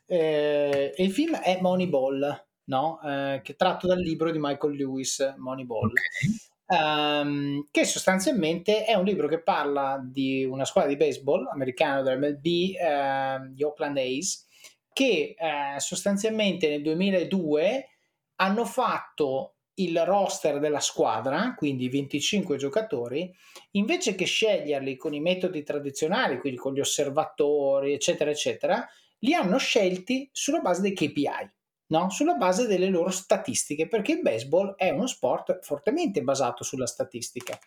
Eh, 0.06 0.94
e 0.96 1.04
il 1.04 1.12
film 1.12 1.38
è 1.38 1.60
Moneyball, 1.62 2.46
no? 2.66 3.00
Eh, 3.04 3.42
che 3.44 3.54
è 3.54 3.56
tratto 3.56 3.88
dal 3.88 4.00
libro 4.00 4.32
di 4.32 4.40
Michael 4.40 4.76
Lewis, 4.76 5.34
Moneyball. 5.38 5.90
Okay. 5.90 6.38
Um, 6.66 7.68
che 7.70 7.86
sostanzialmente 7.86 8.86
è 8.86 8.96
un 8.96 9.04
libro 9.04 9.28
che 9.28 9.44
parla 9.44 10.02
di 10.04 10.44
una 10.46 10.66
squadra 10.66 10.90
di 10.90 10.98
baseball 10.98 11.48
americana 11.52 12.02
dell'MLB, 12.02 12.46
eh, 12.46 13.52
gli 13.54 13.64
Oakland 13.64 13.98
A's, 13.98 14.48
che 14.94 15.36
eh, 15.38 15.80
sostanzialmente 15.80 16.70
nel 16.70 16.82
2002 16.82 17.90
hanno 18.38 18.66
fatto 18.66 19.56
il 19.76 20.06
roster 20.06 20.60
della 20.60 20.80
squadra, 20.80 21.54
quindi 21.58 21.90
25 21.90 22.58
giocatori, 22.58 23.34
invece 23.72 24.16
che 24.16 24.26
sceglierli 24.26 24.96
con 24.96 25.14
i 25.14 25.20
metodi 25.20 25.64
tradizionali, 25.64 26.40
quindi 26.40 26.60
con 26.60 26.74
gli 26.74 26.80
osservatori, 26.80 27.94
eccetera, 27.94 28.30
eccetera, 28.30 28.88
li 29.20 29.34
hanno 29.34 29.58
scelti 29.58 30.30
sulla 30.32 30.60
base 30.60 30.82
dei 30.82 30.94
KPI. 30.94 31.52
no? 31.88 32.10
sulla 32.10 32.36
base 32.36 32.66
delle 32.68 32.90
loro 32.90 33.10
statistiche, 33.10 33.88
perché 33.88 34.14
il 34.14 34.22
baseball 34.22 34.76
è 34.76 34.90
uno 34.90 35.08
sport 35.08 35.60
fortemente 35.62 36.22
basato 36.22 36.64
sulla 36.64 36.88
statistica. 36.88 37.58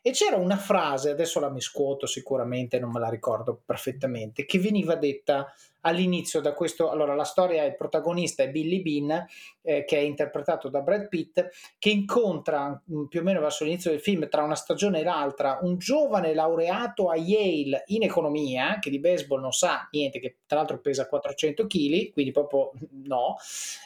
E 0.00 0.10
c'era 0.10 0.36
una 0.36 0.58
frase, 0.58 1.10
adesso 1.10 1.40
la 1.40 1.50
miscuoto 1.50 2.06
sicuramente, 2.06 2.78
non 2.78 2.90
me 2.90 3.00
la 3.00 3.08
ricordo 3.08 3.60
perfettamente, 3.64 4.44
che 4.44 4.58
veniva 4.58 4.96
detta 4.96 5.52
all'inizio 5.86 6.40
da 6.40 6.52
questo, 6.52 6.90
allora 6.90 7.14
la 7.14 7.24
storia, 7.24 7.64
il 7.64 7.76
protagonista 7.76 8.42
è 8.42 8.50
Billy 8.50 8.82
Bean, 8.82 9.26
eh, 9.62 9.84
che 9.84 9.96
è 9.96 10.00
interpretato 10.00 10.68
da 10.68 10.80
Brad 10.80 11.08
Pitt, 11.08 11.48
che 11.78 11.90
incontra 11.90 12.68
mm, 12.90 13.04
più 13.04 13.20
o 13.20 13.22
meno 13.22 13.40
verso 13.40 13.64
l'inizio 13.64 13.90
del 13.90 14.00
film, 14.00 14.28
tra 14.28 14.42
una 14.42 14.54
stagione 14.54 15.00
e 15.00 15.04
l'altra, 15.04 15.58
un 15.62 15.78
giovane 15.78 16.34
laureato 16.34 17.08
a 17.08 17.16
Yale 17.16 17.84
in 17.86 18.02
economia, 18.02 18.78
che 18.80 18.90
di 18.90 18.98
baseball 18.98 19.40
non 19.40 19.52
sa 19.52 19.88
niente, 19.90 20.20
che 20.20 20.36
tra 20.46 20.58
l'altro 20.58 20.80
pesa 20.80 21.06
400 21.06 21.66
kg, 21.66 22.12
quindi 22.12 22.32
proprio 22.32 22.72
no, 23.04 23.36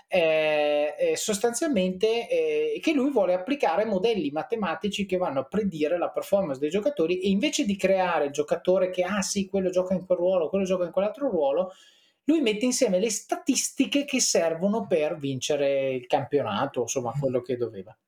eh, 0.08 0.94
eh, 0.98 1.16
sostanzialmente 1.16 2.28
eh, 2.28 2.80
che 2.80 2.92
lui 2.92 3.10
vuole 3.10 3.34
applicare 3.34 3.84
modelli 3.84 4.30
matematici 4.30 5.04
che 5.04 5.16
vanno 5.16 5.40
a 5.40 5.44
predire 5.44 5.98
la 5.98 6.10
performance 6.10 6.60
dei 6.60 6.70
giocatori 6.70 7.20
e 7.20 7.28
invece 7.28 7.64
di 7.64 7.76
creare 7.76 8.26
il 8.26 8.32
giocatore 8.32 8.90
che, 8.90 9.02
ah 9.02 9.22
sì, 9.22 9.48
quello 9.48 9.70
gioca 9.70 9.94
in 9.94 10.06
quel 10.06 10.18
ruolo, 10.18 10.48
quello 10.48 10.64
gioca 10.64 10.84
in 10.84 10.92
quell'altro 10.92 11.28
ruolo, 11.28 11.72
lui 12.28 12.42
mette 12.42 12.66
insieme 12.66 12.98
le 12.98 13.10
statistiche 13.10 14.04
che 14.04 14.20
servono 14.20 14.86
per 14.86 15.16
vincere 15.16 15.94
il 15.94 16.06
campionato, 16.06 16.82
insomma 16.82 17.12
quello 17.18 17.40
che 17.40 17.56
doveva. 17.56 17.98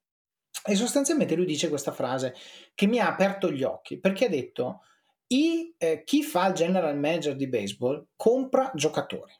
E 0.62 0.74
sostanzialmente 0.74 1.34
lui 1.34 1.46
dice 1.46 1.70
questa 1.70 1.92
frase 1.92 2.34
che 2.74 2.86
mi 2.86 2.98
ha 2.98 3.08
aperto 3.08 3.50
gli 3.50 3.62
occhi 3.62 3.98
perché 3.98 4.26
ha 4.26 4.28
detto 4.28 4.82
I, 5.28 5.74
eh, 5.78 6.04
chi 6.04 6.22
fa 6.22 6.48
il 6.48 6.54
general 6.54 6.98
manager 6.98 7.34
di 7.34 7.48
baseball 7.48 8.08
compra 8.14 8.70
giocatori. 8.74 9.32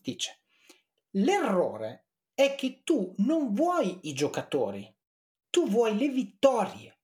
Dice, 0.00 0.42
l'errore 1.10 2.06
è 2.32 2.54
che 2.54 2.82
tu 2.84 3.12
non 3.18 3.52
vuoi 3.52 3.98
i 4.02 4.12
giocatori, 4.12 4.88
tu 5.50 5.68
vuoi 5.68 5.98
le 5.98 6.08
vittorie. 6.08 6.98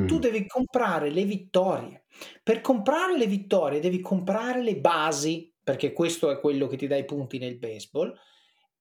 Mm. 0.00 0.06
Tu 0.06 0.18
devi 0.18 0.46
comprare 0.46 1.10
le 1.10 1.24
vittorie. 1.24 2.06
Per 2.42 2.60
comprare 2.62 3.16
le 3.16 3.26
vittorie 3.26 3.80
devi 3.80 4.00
comprare 4.00 4.62
le 4.62 4.76
basi 4.76 5.53
perché 5.64 5.92
questo 5.92 6.30
è 6.30 6.38
quello 6.38 6.68
che 6.68 6.76
ti 6.76 6.86
dà 6.86 6.96
i 6.96 7.04
punti 7.04 7.38
nel 7.38 7.58
baseball, 7.58 8.14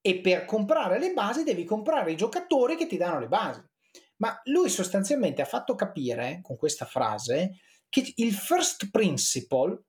e 0.02 0.20
per 0.20 0.44
comprare 0.44 1.00
le 1.00 1.14
basi 1.14 1.44
devi 1.44 1.64
comprare 1.64 2.12
i 2.12 2.18
giocatori 2.18 2.76
che 2.76 2.88
ti 2.88 2.98
danno 2.98 3.20
le 3.20 3.30
basi. 3.30 3.64
Ma 4.18 4.40
lui 4.46 4.70
sostanzialmente 4.70 5.42
ha 5.42 5.46
fatto 5.46 5.76
capire 5.76 6.42
con 6.44 6.58
questa 6.58 6.86
frase 6.86 7.60
che 7.88 8.12
il 8.18 8.34
first 8.34 8.90
principle 8.92 9.86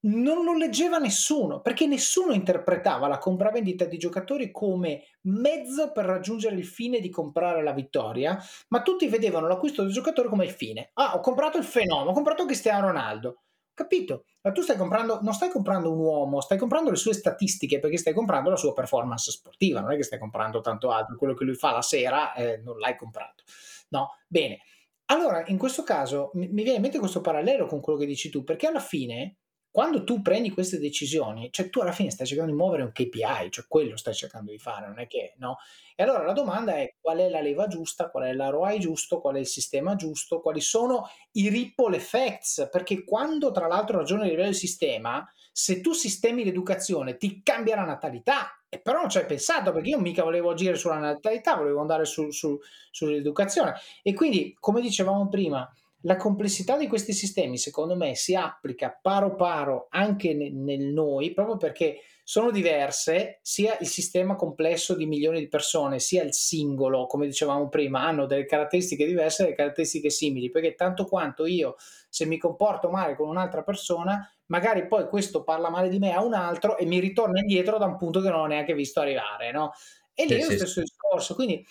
non 0.00 0.44
lo 0.44 0.54
leggeva 0.54 0.98
nessuno, 0.98 1.60
perché 1.60 1.86
nessuno 1.86 2.32
interpretava 2.32 3.08
la 3.08 3.18
compravendita 3.18 3.84
di 3.84 3.98
giocatori 3.98 4.50
come 4.50 5.02
mezzo 5.22 5.90
per 5.92 6.04
raggiungere 6.04 6.54
il 6.54 6.64
fine 6.64 7.00
di 7.00 7.10
comprare 7.10 7.62
la 7.62 7.72
vittoria, 7.72 8.38
ma 8.68 8.82
tutti 8.82 9.08
vedevano 9.08 9.48
l'acquisto 9.48 9.82
del 9.82 9.92
giocatore 9.92 10.28
come 10.28 10.44
il 10.44 10.52
fine. 10.52 10.90
Ah, 10.94 11.16
ho 11.16 11.20
comprato 11.20 11.58
il 11.58 11.64
fenomeno, 11.64 12.10
ho 12.10 12.14
comprato 12.14 12.44
Cristiano 12.44 12.86
Ronaldo. 12.86 13.42
Capito? 13.78 14.24
Ma 14.40 14.50
tu 14.50 14.60
stai 14.60 14.76
comprando, 14.76 15.20
non 15.22 15.32
stai 15.32 15.50
comprando 15.50 15.92
un 15.92 16.00
uomo, 16.00 16.40
stai 16.40 16.58
comprando 16.58 16.90
le 16.90 16.96
sue 16.96 17.14
statistiche 17.14 17.78
perché 17.78 17.96
stai 17.96 18.12
comprando 18.12 18.50
la 18.50 18.56
sua 18.56 18.72
performance 18.72 19.30
sportiva, 19.30 19.78
non 19.78 19.92
è 19.92 19.96
che 19.96 20.02
stai 20.02 20.18
comprando 20.18 20.60
tanto 20.60 20.90
altro, 20.90 21.16
quello 21.16 21.34
che 21.34 21.44
lui 21.44 21.54
fa 21.54 21.70
la 21.70 21.80
sera 21.80 22.34
eh, 22.34 22.56
non 22.56 22.76
l'hai 22.78 22.96
comprato. 22.96 23.44
No, 23.90 24.16
bene. 24.26 24.62
Allora, 25.10 25.44
in 25.46 25.58
questo 25.58 25.84
caso 25.84 26.32
mi, 26.34 26.48
viene 26.48 26.74
in 26.74 26.80
mente 26.80 26.98
questo 26.98 27.20
parallelo 27.20 27.66
con 27.66 27.80
quello 27.80 28.00
che 28.00 28.06
dici 28.06 28.30
tu, 28.30 28.42
perché 28.42 28.66
alla 28.66 28.80
fine 28.80 29.36
quando 29.70 30.02
tu 30.04 30.22
prendi 30.22 30.50
queste 30.50 30.78
decisioni, 30.78 31.48
cioè 31.52 31.68
tu 31.68 31.80
alla 31.80 31.92
fine 31.92 32.10
stai 32.10 32.26
cercando 32.26 32.50
di 32.50 32.56
muovere 32.56 32.82
un 32.82 32.92
KPI, 32.92 33.50
cioè 33.50 33.66
quello 33.68 33.96
stai 33.96 34.14
cercando 34.14 34.50
di 34.50 34.58
fare, 34.58 34.86
non 34.86 34.98
è 34.98 35.06
che 35.06 35.34
no. 35.38 35.58
E 35.94 36.02
allora 36.02 36.24
la 36.24 36.32
domanda 36.32 36.76
è 36.76 36.94
qual 37.00 37.18
è 37.18 37.28
la 37.28 37.40
leva 37.40 37.66
giusta, 37.66 38.10
qual 38.10 38.24
è 38.24 38.32
l'ROI 38.32 38.78
giusto, 38.80 39.20
qual 39.20 39.36
è 39.36 39.38
il 39.40 39.46
sistema 39.46 39.94
giusto, 39.94 40.40
quali 40.40 40.60
sono 40.60 41.08
i 41.32 41.48
ripple 41.48 41.96
effects, 41.96 42.68
perché 42.70 43.04
quando 43.04 43.50
tra 43.50 43.66
l'altro 43.66 43.98
ragioni 43.98 44.22
a 44.22 44.24
livello 44.24 44.44
del 44.44 44.54
sistema, 44.54 45.28
se 45.52 45.80
tu 45.80 45.92
sistemi 45.92 46.44
l'educazione 46.44 47.16
ti 47.16 47.42
cambia 47.42 47.76
la 47.76 47.84
natalità, 47.84 48.58
e 48.68 48.80
però 48.80 49.00
non 49.00 49.10
ci 49.10 49.18
hai 49.18 49.26
pensato 49.26 49.72
perché 49.72 49.88
io 49.88 49.98
mica 49.98 50.22
volevo 50.22 50.50
agire 50.50 50.76
sulla 50.76 50.98
natalità, 50.98 51.56
volevo 51.56 51.80
andare 51.80 52.04
su, 52.04 52.30
su, 52.30 52.58
sull'educazione. 52.90 53.74
E 54.02 54.12
quindi, 54.14 54.56
come 54.60 54.80
dicevamo 54.80 55.28
prima, 55.28 55.68
la 56.02 56.16
complessità 56.16 56.76
di 56.76 56.86
questi 56.86 57.12
sistemi, 57.12 57.58
secondo 57.58 57.96
me, 57.96 58.14
si 58.14 58.34
applica 58.34 58.96
paro 59.00 59.34
paro 59.34 59.86
anche 59.90 60.32
nel, 60.34 60.80
noi, 60.92 61.32
proprio 61.32 61.56
perché 61.56 62.00
sono 62.22 62.50
diverse, 62.50 63.38
sia 63.42 63.76
il 63.80 63.86
sistema 63.86 64.36
complesso 64.36 64.94
di 64.94 65.06
milioni 65.06 65.40
di 65.40 65.48
persone, 65.48 65.98
sia 65.98 66.22
il 66.22 66.34
singolo, 66.34 67.06
come 67.06 67.26
dicevamo 67.26 67.68
prima, 67.68 68.02
hanno 68.02 68.26
delle 68.26 68.44
caratteristiche 68.44 69.06
diverse 69.06 69.42
e 69.42 69.44
delle 69.46 69.56
caratteristiche 69.56 70.10
simili, 70.10 70.50
perché 70.50 70.74
tanto 70.74 71.04
quanto 71.06 71.46
io, 71.46 71.76
se 72.08 72.26
mi 72.26 72.36
comporto 72.38 72.90
male 72.90 73.16
con 73.16 73.28
un'altra 73.28 73.62
persona, 73.62 74.30
magari 74.46 74.86
poi 74.86 75.08
questo 75.08 75.42
parla 75.42 75.70
male 75.70 75.88
di 75.88 75.98
me 75.98 76.12
a 76.12 76.22
un 76.22 76.34
altro 76.34 76.76
e 76.76 76.84
mi 76.84 77.00
ritorna 77.00 77.40
indietro 77.40 77.78
da 77.78 77.86
un 77.86 77.96
punto 77.96 78.20
che 78.20 78.28
non 78.28 78.40
ho 78.40 78.46
neanche 78.46 78.74
visto 78.74 79.00
arrivare, 79.00 79.50
no? 79.50 79.72
E 80.14 80.26
lì 80.26 80.34
sì, 80.34 80.40
è 80.40 80.44
lo 80.44 80.50
stesso 80.50 80.80
sì. 80.82 80.92
Discorso, 81.18 81.34
quindi 81.34 81.64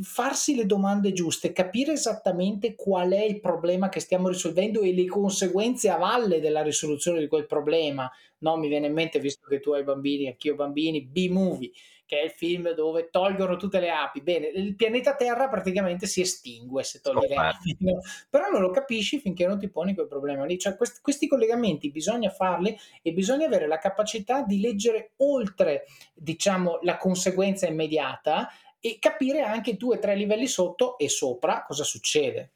farsi 0.00 0.54
le 0.54 0.66
domande 0.66 1.12
giuste, 1.12 1.52
capire 1.52 1.92
esattamente 1.92 2.74
qual 2.74 3.10
è 3.10 3.22
il 3.22 3.40
problema 3.40 3.88
che 3.88 4.00
stiamo 4.00 4.28
risolvendo 4.28 4.80
e 4.80 4.94
le 4.94 5.06
conseguenze 5.06 5.90
a 5.90 5.96
valle 5.96 6.40
della 6.40 6.62
risoluzione 6.62 7.20
di 7.20 7.28
quel 7.28 7.46
problema. 7.46 8.10
No, 8.38 8.56
mi 8.56 8.68
viene 8.68 8.86
in 8.86 8.92
mente, 8.92 9.18
visto 9.18 9.46
che 9.48 9.60
tu 9.60 9.72
hai 9.72 9.82
bambini, 9.82 10.28
anch'io 10.28 10.52
ho 10.52 10.56
bambini, 10.56 11.04
B-movie 11.04 11.70
che 12.06 12.20
è 12.20 12.24
il 12.24 12.30
film 12.30 12.72
dove 12.72 13.10
tolgono 13.10 13.56
tutte 13.56 13.80
le 13.80 13.90
api. 13.90 14.22
Bene, 14.22 14.46
il 14.46 14.76
pianeta 14.76 15.16
Terra 15.16 15.48
praticamente 15.48 16.06
si 16.06 16.20
estingue 16.20 16.84
se 16.84 17.00
toglie 17.00 17.26
le 17.26 17.34
api, 17.34 17.76
no? 17.80 18.00
però 18.30 18.48
non 18.48 18.60
lo 18.60 18.70
capisci 18.70 19.18
finché 19.18 19.46
non 19.46 19.58
ti 19.58 19.68
poni 19.68 19.92
quel 19.92 20.06
problema 20.06 20.44
lì. 20.44 20.56
Cioè, 20.56 20.76
questi, 20.76 21.00
questi 21.02 21.26
collegamenti 21.26 21.90
bisogna 21.90 22.30
farli 22.30 22.78
e 23.02 23.12
bisogna 23.12 23.46
avere 23.46 23.66
la 23.66 23.78
capacità 23.78 24.42
di 24.42 24.60
leggere 24.60 25.14
oltre, 25.16 25.84
diciamo, 26.14 26.78
la 26.82 26.96
conseguenza 26.96 27.66
immediata 27.66 28.48
e 28.80 28.98
capire 28.98 29.40
anche 29.40 29.76
due 29.76 29.96
o 29.96 29.98
tre 29.98 30.14
livelli 30.16 30.46
sotto 30.46 30.98
e 30.98 31.08
sopra 31.08 31.64
cosa 31.66 31.84
succede. 31.84 32.52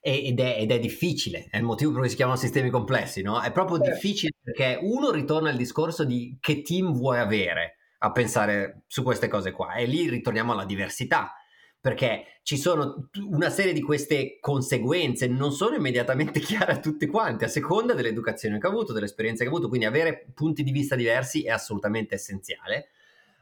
Ed 0.00 0.38
è, 0.38 0.56
ed 0.58 0.70
è, 0.70 0.78
difficile, 0.78 1.48
è 1.50 1.56
il 1.56 1.64
motivo 1.64 1.90
per 1.90 2.00
cui 2.00 2.10
si 2.10 2.16
chiamano 2.16 2.36
sistemi 2.36 2.70
complessi, 2.70 3.22
no? 3.22 3.40
È 3.40 3.50
proprio 3.50 3.82
eh. 3.82 3.90
difficile 3.90 4.32
perché 4.40 4.78
uno 4.80 5.10
ritorna 5.10 5.50
al 5.50 5.56
discorso 5.56 6.04
di 6.04 6.36
che 6.40 6.62
team 6.62 6.92
vuoi 6.92 7.18
avere 7.18 7.78
a 7.98 8.12
pensare 8.12 8.82
su 8.86 9.02
queste 9.02 9.28
cose 9.28 9.52
qua. 9.52 9.74
E 9.74 9.86
lì 9.86 10.08
ritorniamo 10.08 10.52
alla 10.52 10.64
diversità, 10.64 11.34
perché 11.80 12.40
ci 12.42 12.56
sono 12.56 13.08
una 13.30 13.50
serie 13.50 13.72
di 13.72 13.80
queste 13.80 14.38
conseguenze, 14.40 15.26
non 15.26 15.52
sono 15.52 15.74
immediatamente 15.74 16.38
chiare 16.40 16.72
a 16.72 16.80
tutti 16.80 17.06
quanti, 17.06 17.44
a 17.44 17.48
seconda 17.48 17.94
dell'educazione 17.94 18.58
che 18.58 18.66
ha 18.66 18.70
avuto, 18.70 18.92
dell'esperienza 18.92 19.42
che 19.42 19.48
ha 19.48 19.52
avuto, 19.52 19.68
quindi 19.68 19.86
avere 19.86 20.26
punti 20.34 20.62
di 20.62 20.70
vista 20.70 20.94
diversi 20.94 21.42
è 21.42 21.50
assolutamente 21.50 22.14
essenziale. 22.14 22.88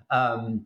Um, 0.09 0.64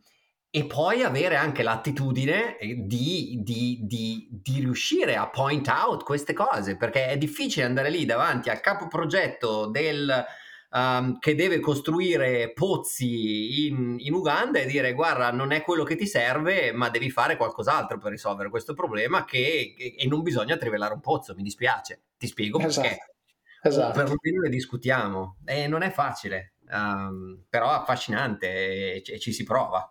e 0.56 0.66
poi 0.66 1.02
avere 1.02 1.34
anche 1.34 1.64
l'attitudine 1.64 2.56
di, 2.60 3.40
di, 3.42 3.80
di, 3.82 4.28
di, 4.30 4.60
riuscire 4.60 5.16
a 5.16 5.28
point 5.28 5.66
out 5.66 6.04
queste 6.04 6.32
cose, 6.32 6.76
perché 6.76 7.08
è 7.08 7.18
difficile 7.18 7.64
andare 7.64 7.90
lì 7.90 8.04
davanti 8.04 8.50
al 8.50 8.60
capo 8.60 8.86
progetto 8.86 9.66
del 9.66 10.24
um, 10.70 11.18
che 11.18 11.34
deve 11.34 11.58
costruire 11.58 12.52
pozzi 12.52 13.66
in, 13.66 13.96
in, 13.98 14.14
Uganda 14.14 14.60
e 14.60 14.66
dire 14.66 14.92
guarda 14.92 15.32
non 15.32 15.50
è 15.50 15.60
quello 15.62 15.82
che 15.82 15.96
ti 15.96 16.06
serve 16.06 16.70
ma 16.70 16.88
devi 16.88 17.10
fare 17.10 17.36
qualcos'altro 17.36 17.98
per 17.98 18.12
risolvere 18.12 18.48
questo 18.48 18.74
problema 18.74 19.24
che, 19.24 19.74
e 19.76 20.06
non 20.06 20.22
bisogna 20.22 20.56
trivellare 20.56 20.94
un 20.94 21.00
pozzo, 21.00 21.34
mi 21.34 21.42
dispiace, 21.42 22.02
ti 22.16 22.28
spiego 22.28 22.60
esatto. 22.60 22.86
perché. 22.86 23.14
Esatto. 23.60 23.92
Perlomeno 23.92 24.42
ne 24.44 24.50
discutiamo 24.50 25.38
e 25.44 25.66
non 25.66 25.82
è 25.82 25.90
facile, 25.90 26.52
um, 26.70 27.42
però 27.48 27.70
affascinante 27.70 28.46
e, 28.46 29.02
e 29.04 29.18
ci 29.18 29.32
si 29.32 29.42
prova. 29.42 29.88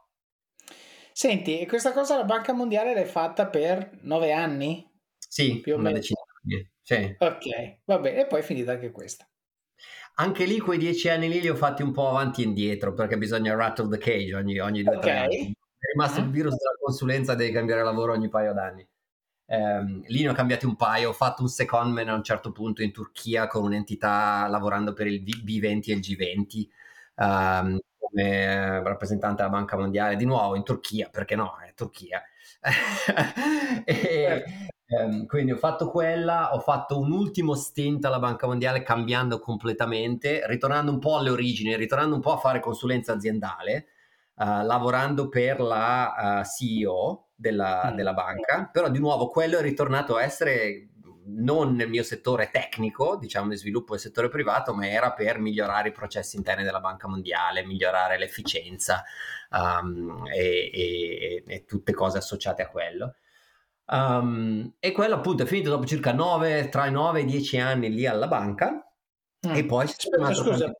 Senti, 1.13 1.59
e 1.59 1.67
questa 1.67 1.93
cosa 1.93 2.17
la 2.17 2.23
Banca 2.23 2.53
Mondiale 2.53 2.93
l'hai 2.93 3.05
fatta 3.05 3.47
per 3.47 3.99
nove 4.01 4.31
anni? 4.31 4.89
Sì, 5.17 5.59
più 5.59 5.75
o 5.75 5.77
meno. 5.77 5.95
Decina, 5.95 6.19
sì. 6.81 7.15
Ok, 7.19 7.77
va 7.85 7.99
bene, 7.99 8.21
e 8.21 8.27
poi 8.27 8.39
è 8.39 8.43
finita 8.43 8.71
anche 8.71 8.91
questa. 8.91 9.27
Anche 10.15 10.45
lì 10.45 10.59
quei 10.59 10.77
dieci 10.77 11.09
anni 11.09 11.29
lì 11.29 11.39
li 11.39 11.49
ho 11.49 11.55
fatti 11.55 11.81
un 11.81 11.91
po' 11.91 12.09
avanti 12.09 12.41
e 12.41 12.45
indietro 12.45 12.93
perché 12.93 13.17
bisogna 13.17 13.55
rattle 13.55 13.89
the 13.89 13.97
cage 13.97 14.35
ogni, 14.35 14.59
ogni 14.59 14.83
due 14.83 14.95
o 14.95 14.97
okay. 14.97 15.09
tre 15.09 15.19
anni. 15.19 15.51
È 15.51 15.91
rimasto 15.91 16.19
il 16.19 16.29
virus 16.29 16.55
della 16.55 16.77
consulenza, 16.79 17.35
devi 17.35 17.51
cambiare 17.51 17.83
lavoro 17.83 18.13
ogni 18.13 18.29
paio 18.29 18.53
d'anni. 18.53 18.87
Um, 19.45 20.03
lì 20.07 20.23
ne 20.23 20.29
ho 20.29 20.33
cambiati 20.33 20.65
un 20.65 20.75
paio, 20.75 21.09
ho 21.09 21.13
fatto 21.13 21.41
un 21.41 21.49
secondman 21.49 22.07
a 22.09 22.15
un 22.15 22.23
certo 22.23 22.51
punto 22.51 22.81
in 22.81 22.91
Turchia 22.91 23.47
con 23.47 23.63
un'entità 23.63 24.47
lavorando 24.47 24.93
per 24.93 25.07
il 25.07 25.21
B20 25.21 25.89
e 25.89 25.93
il 25.93 25.99
G20 25.99 26.67
um, 27.15 27.79
come 28.13 28.83
rappresentante 28.83 29.37
della 29.37 29.49
Banca 29.49 29.75
Mondiale, 29.75 30.15
di 30.15 30.25
nuovo 30.25 30.55
in 30.55 30.63
Turchia, 30.63 31.09
perché 31.11 31.35
no, 31.35 31.57
è 31.65 31.73
Turchia. 31.73 32.21
e, 33.83 33.95
certo. 33.95 34.51
Um, 34.85 35.25
quindi 35.25 35.51
ho 35.51 35.57
fatto 35.57 35.89
quella, 35.89 36.53
ho 36.53 36.59
fatto 36.59 36.99
un 36.99 37.11
ultimo 37.11 37.55
stint 37.55 38.05
alla 38.05 38.19
Banca 38.19 38.45
Mondiale 38.45 38.83
cambiando 38.83 39.39
completamente, 39.39 40.43
ritornando 40.45 40.91
un 40.91 40.99
po' 40.99 41.17
alle 41.17 41.31
origini, 41.31 41.75
ritornando 41.75 42.13
un 42.13 42.21
po' 42.21 42.33
a 42.33 42.37
fare 42.37 42.59
consulenza 42.59 43.13
aziendale. 43.13 43.87
uh, 44.35 44.63
lavorando 44.65 45.29
per 45.29 45.59
la 45.59 46.41
uh, 46.41 46.43
CEO 46.43 47.29
della, 47.35 47.91
mm. 47.91 47.95
della 47.95 48.13
banca, 48.13 48.69
però 48.71 48.89
di 48.89 48.99
nuovo 48.99 49.27
quello 49.27 49.57
è 49.57 49.61
ritornato 49.61 50.15
a 50.15 50.23
essere 50.23 50.89
non 51.25 51.75
nel 51.75 51.89
mio 51.89 52.03
settore 52.03 52.49
tecnico, 52.51 53.17
diciamo 53.17 53.49
di 53.49 53.57
sviluppo 53.57 53.93
del 53.93 54.01
settore 54.01 54.29
privato, 54.29 54.73
ma 54.73 54.87
era 54.87 55.13
per 55.13 55.39
migliorare 55.39 55.89
i 55.89 55.93
processi 55.93 56.35
interni 56.35 56.63
della 56.63 56.79
Banca 56.79 57.07
Mondiale, 57.07 57.65
migliorare 57.65 58.17
l'efficienza 58.17 59.03
um, 59.51 60.27
e, 60.31 60.69
e, 60.73 61.43
e, 61.45 61.65
tutte 61.65 61.93
cose 61.93 62.17
associate 62.17 62.61
a 62.61 62.69
quello. 62.69 63.15
Um, 63.85 64.73
e 64.79 64.91
quello 64.91 65.15
appunto 65.15 65.43
è 65.43 65.45
finito 65.45 65.69
dopo 65.69 65.85
circa 65.85 66.13
9, 66.13 66.69
tra 66.69 66.85
i 66.85 66.91
9 66.91 67.19
e 67.19 67.23
i 67.23 67.25
10 67.25 67.59
anni 67.59 67.93
lì 67.93 68.05
alla 68.05 68.27
banca 68.27 68.85
mm. 69.47 69.53
e 69.53 69.65
poi... 69.65 69.85
Aspetta, 69.85 70.33
scusa, 70.33 70.73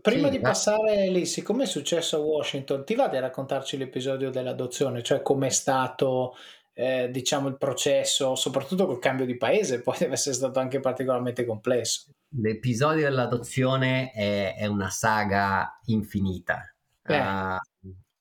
prima 0.00 0.28
sì, 0.28 0.36
di 0.36 0.40
passare 0.40 1.08
lì, 1.08 1.24
siccome 1.24 1.64
è 1.64 1.66
successo 1.66 2.16
a 2.16 2.20
Washington, 2.20 2.84
ti 2.84 2.94
va 2.94 3.08
di 3.08 3.18
raccontarci 3.18 3.76
l'episodio 3.76 4.30
dell'adozione, 4.30 5.02
cioè 5.02 5.22
com'è 5.22 5.48
stato 5.48 6.36
eh, 6.78 7.10
diciamo 7.10 7.48
il 7.48 7.58
processo, 7.58 8.36
soprattutto 8.36 8.86
col 8.86 9.00
cambio 9.00 9.26
di 9.26 9.36
paese, 9.36 9.82
poi 9.82 9.98
deve 9.98 10.12
essere 10.12 10.36
stato 10.36 10.60
anche 10.60 10.78
particolarmente 10.78 11.44
complesso. 11.44 12.12
L'episodio 12.36 13.02
dell'adozione 13.02 14.12
è, 14.12 14.54
è 14.54 14.66
una 14.66 14.88
saga 14.88 15.80
infinita. 15.86 16.72
Uh, 17.08 17.56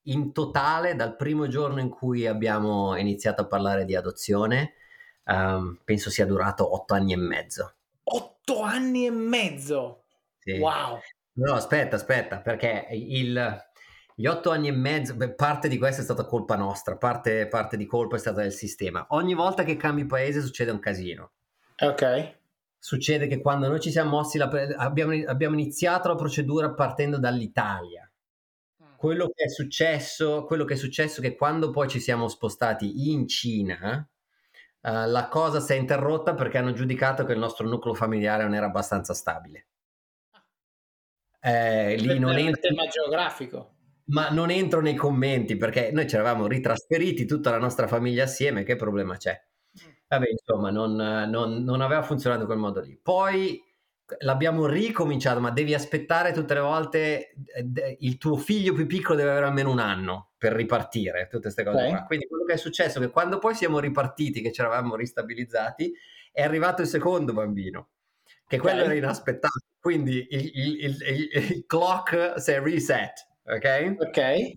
in 0.03 0.31
totale, 0.31 0.95
dal 0.95 1.15
primo 1.17 1.47
giorno 1.47 1.81
in 1.81 1.89
cui 1.89 2.25
abbiamo 2.25 2.95
iniziato 2.95 3.41
a 3.43 3.47
parlare 3.47 3.85
di 3.85 3.95
adozione, 3.95 4.73
um, 5.25 5.79
penso 5.83 6.09
sia 6.09 6.25
durato 6.25 6.73
otto 6.73 6.95
anni 6.95 7.13
e 7.13 7.17
mezzo. 7.17 7.75
Otto 8.03 8.61
anni 8.61 9.05
e 9.05 9.11
mezzo? 9.11 10.05
Sì. 10.39 10.57
Wow! 10.57 10.99
No, 11.33 11.53
aspetta, 11.53 11.97
aspetta, 11.97 12.39
perché 12.39 12.87
il, 12.91 13.66
gli 14.19 14.25
otto 14.25 14.49
anni 14.49 14.67
e 14.67 14.71
mezzo, 14.71 15.13
beh, 15.13 15.35
parte 15.35 15.67
di 15.67 15.77
questo 15.77 16.01
è 16.01 16.03
stata 16.03 16.25
colpa 16.25 16.55
nostra, 16.55 16.97
parte, 16.97 17.47
parte, 17.47 17.77
di 17.77 17.85
colpa 17.85 18.15
è 18.15 18.19
stata 18.19 18.41
del 18.41 18.51
sistema. 18.51 19.05
Ogni 19.09 19.35
volta 19.35 19.63
che 19.63 19.77
cambi 19.77 20.07
paese 20.07 20.41
succede 20.41 20.71
un 20.71 20.79
casino. 20.79 21.33
Ok. 21.77 22.37
Succede 22.79 23.27
che 23.27 23.39
quando 23.39 23.67
noi 23.67 23.79
ci 23.79 23.91
siamo 23.91 24.09
mossi, 24.09 24.39
la, 24.39 24.49
abbiamo, 24.77 25.13
abbiamo 25.27 25.53
iniziato 25.53 26.07
la 26.07 26.15
procedura 26.15 26.73
partendo 26.73 27.19
dall'Italia. 27.19 28.11
Mm. 28.81 28.95
Quello 28.95 29.29
che, 29.29 29.43
è 29.43 29.49
successo, 29.49 30.45
quello 30.45 30.65
che 30.65 30.73
è 30.73 30.77
successo 30.77 31.19
è 31.19 31.23
che 31.23 31.35
quando 31.35 31.69
poi 31.69 31.87
ci 31.87 31.99
siamo 31.99 32.27
spostati 32.27 33.11
in 33.11 33.27
Cina, 33.27 34.09
uh, 34.81 34.89
la 35.05 35.27
cosa 35.27 35.59
si 35.59 35.73
è 35.73 35.75
interrotta 35.75 36.33
perché 36.33 36.57
hanno 36.57 36.73
giudicato 36.73 37.23
che 37.23 37.33
il 37.33 37.39
nostro 37.39 37.67
nucleo 37.67 37.93
familiare 37.93 38.41
non 38.41 38.55
era 38.55 38.65
abbastanza 38.65 39.13
stabile. 39.13 39.67
Ah. 40.31 41.51
Eh, 41.51 41.97
lì 41.97 42.17
non 42.17 42.31
entra... 42.31 42.49
il 42.49 42.59
tema 42.59 42.87
geografico 42.87 43.75
ma 44.07 44.29
non 44.29 44.49
entro 44.49 44.81
nei 44.81 44.95
commenti 44.95 45.57
perché 45.57 45.91
noi 45.91 46.07
ci 46.07 46.15
eravamo 46.15 46.47
ritrasferiti 46.47 47.25
tutta 47.25 47.49
la 47.49 47.57
nostra 47.57 47.87
famiglia 47.87 48.23
assieme, 48.23 48.63
che 48.63 48.75
problema 48.75 49.17
c'è? 49.17 49.39
Mm. 49.83 49.91
Vabbè, 50.07 50.25
insomma, 50.29 50.69
non, 50.69 50.95
non, 50.95 51.63
non 51.63 51.81
aveva 51.81 52.03
funzionato 52.03 52.41
in 52.41 52.47
quel 52.47 52.59
modo 52.59 52.81
lì. 52.81 52.97
Poi 53.01 53.61
l'abbiamo 54.19 54.65
ricominciato, 54.65 55.41
ma 55.41 55.51
devi 55.51 55.73
aspettare 55.73 56.31
tutte 56.31 56.53
le 56.53 56.59
volte, 56.61 57.33
eh, 57.53 57.97
il 57.99 58.17
tuo 58.17 58.37
figlio 58.37 58.73
più 58.73 58.85
piccolo 58.85 59.17
deve 59.17 59.31
avere 59.31 59.47
almeno 59.47 59.71
un 59.71 59.79
anno 59.79 60.31
per 60.37 60.53
ripartire, 60.53 61.27
tutte 61.29 61.43
queste 61.43 61.63
cose 61.63 61.77
okay. 61.77 61.89
qua. 61.89 62.03
Quindi 62.03 62.27
quello 62.27 62.45
che 62.45 62.53
è 62.53 62.57
successo 62.57 62.99
è 62.99 63.01
che 63.01 63.09
quando 63.09 63.39
poi 63.39 63.55
siamo 63.55 63.79
ripartiti, 63.79 64.41
che 64.41 64.53
ci 64.53 64.61
eravamo 64.61 64.95
ristabilizzati, 64.95 65.91
è 66.31 66.43
arrivato 66.43 66.81
il 66.81 66.87
secondo 66.87 67.33
bambino, 67.33 67.89
che 68.47 68.57
quello 68.59 68.83
okay. 68.83 68.91
era 68.91 68.97
inaspettato. 68.97 69.59
Quindi 69.79 70.27
il, 70.29 70.51
il, 70.53 70.97
il, 71.01 71.29
il 71.31 71.65
clock 71.65 72.39
si 72.39 72.51
è 72.51 72.61
reset 72.61 73.26
ok? 73.47 73.95
Ok. 73.99 74.51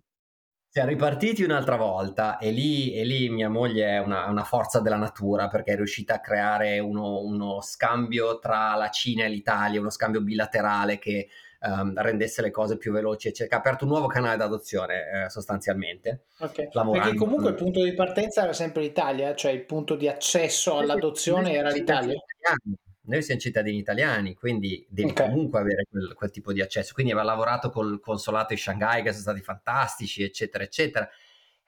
Siamo 0.73 0.89
ripartiti 0.89 1.43
un'altra 1.43 1.75
volta 1.75 2.39
e 2.39 2.53
lì, 2.53 2.95
e 2.95 3.05
lì 3.05 3.29
mia 3.29 3.49
moglie 3.49 3.89
è 3.89 3.99
una, 3.99 4.29
una, 4.29 4.45
forza 4.45 4.79
della 4.79 4.97
natura 4.97 5.49
perché 5.49 5.73
è 5.73 5.77
riuscita 5.77 6.15
a 6.15 6.21
creare 6.21 6.79
uno, 6.79 7.23
uno, 7.23 7.61
scambio 7.61 8.39
tra 8.39 8.77
la 8.77 8.89
Cina 8.89 9.25
e 9.25 9.31
l'Italia, 9.31 9.81
uno 9.81 9.91
scambio 9.91 10.21
bilaterale 10.21 11.01
che 11.01 11.27
um, 11.63 12.01
rendesse 12.01 12.41
le 12.41 12.53
cose 12.53 12.77
più 12.77 12.93
veloci, 12.93 13.27
eccetera. 13.27 13.57
Ha 13.57 13.59
aperto 13.59 13.85
un 13.85 13.91
nuovo 13.91 14.07
canale 14.07 14.37
d'adozione 14.37 15.25
eh, 15.25 15.31
sostanzialmente. 15.31 16.27
Okay. 16.39 16.69
Perché 16.71 17.15
comunque 17.17 17.51
il 17.51 17.57
punto 17.57 17.83
di 17.83 17.93
partenza 17.93 18.45
era 18.45 18.53
sempre 18.53 18.83
l'Italia, 18.83 19.35
cioè 19.35 19.51
il 19.51 19.65
punto 19.65 19.97
di 19.97 20.07
accesso 20.07 20.79
all'adozione 20.79 21.53
era 21.53 21.71
l'Italia. 21.71 22.15
Italiani 22.15 22.79
noi 23.03 23.23
siamo 23.23 23.41
cittadini 23.41 23.79
italiani, 23.79 24.35
quindi 24.35 24.87
devi 24.89 25.11
okay. 25.11 25.29
comunque 25.29 25.61
avere 25.61 25.87
quel, 25.91 26.13
quel, 26.15 26.31
tipo 26.31 26.53
di 26.53 26.61
accesso. 26.61 26.93
Quindi 26.93 27.13
aveva 27.13 27.27
lavorato 27.27 27.71
col 27.71 28.01
consolato 28.01 28.55
di 28.55 28.61
Shanghai, 28.61 29.03
che 29.03 29.11
sono 29.11 29.23
stati 29.23 29.41
fantastici, 29.41 30.23
eccetera, 30.23 30.65
eccetera. 30.65 31.09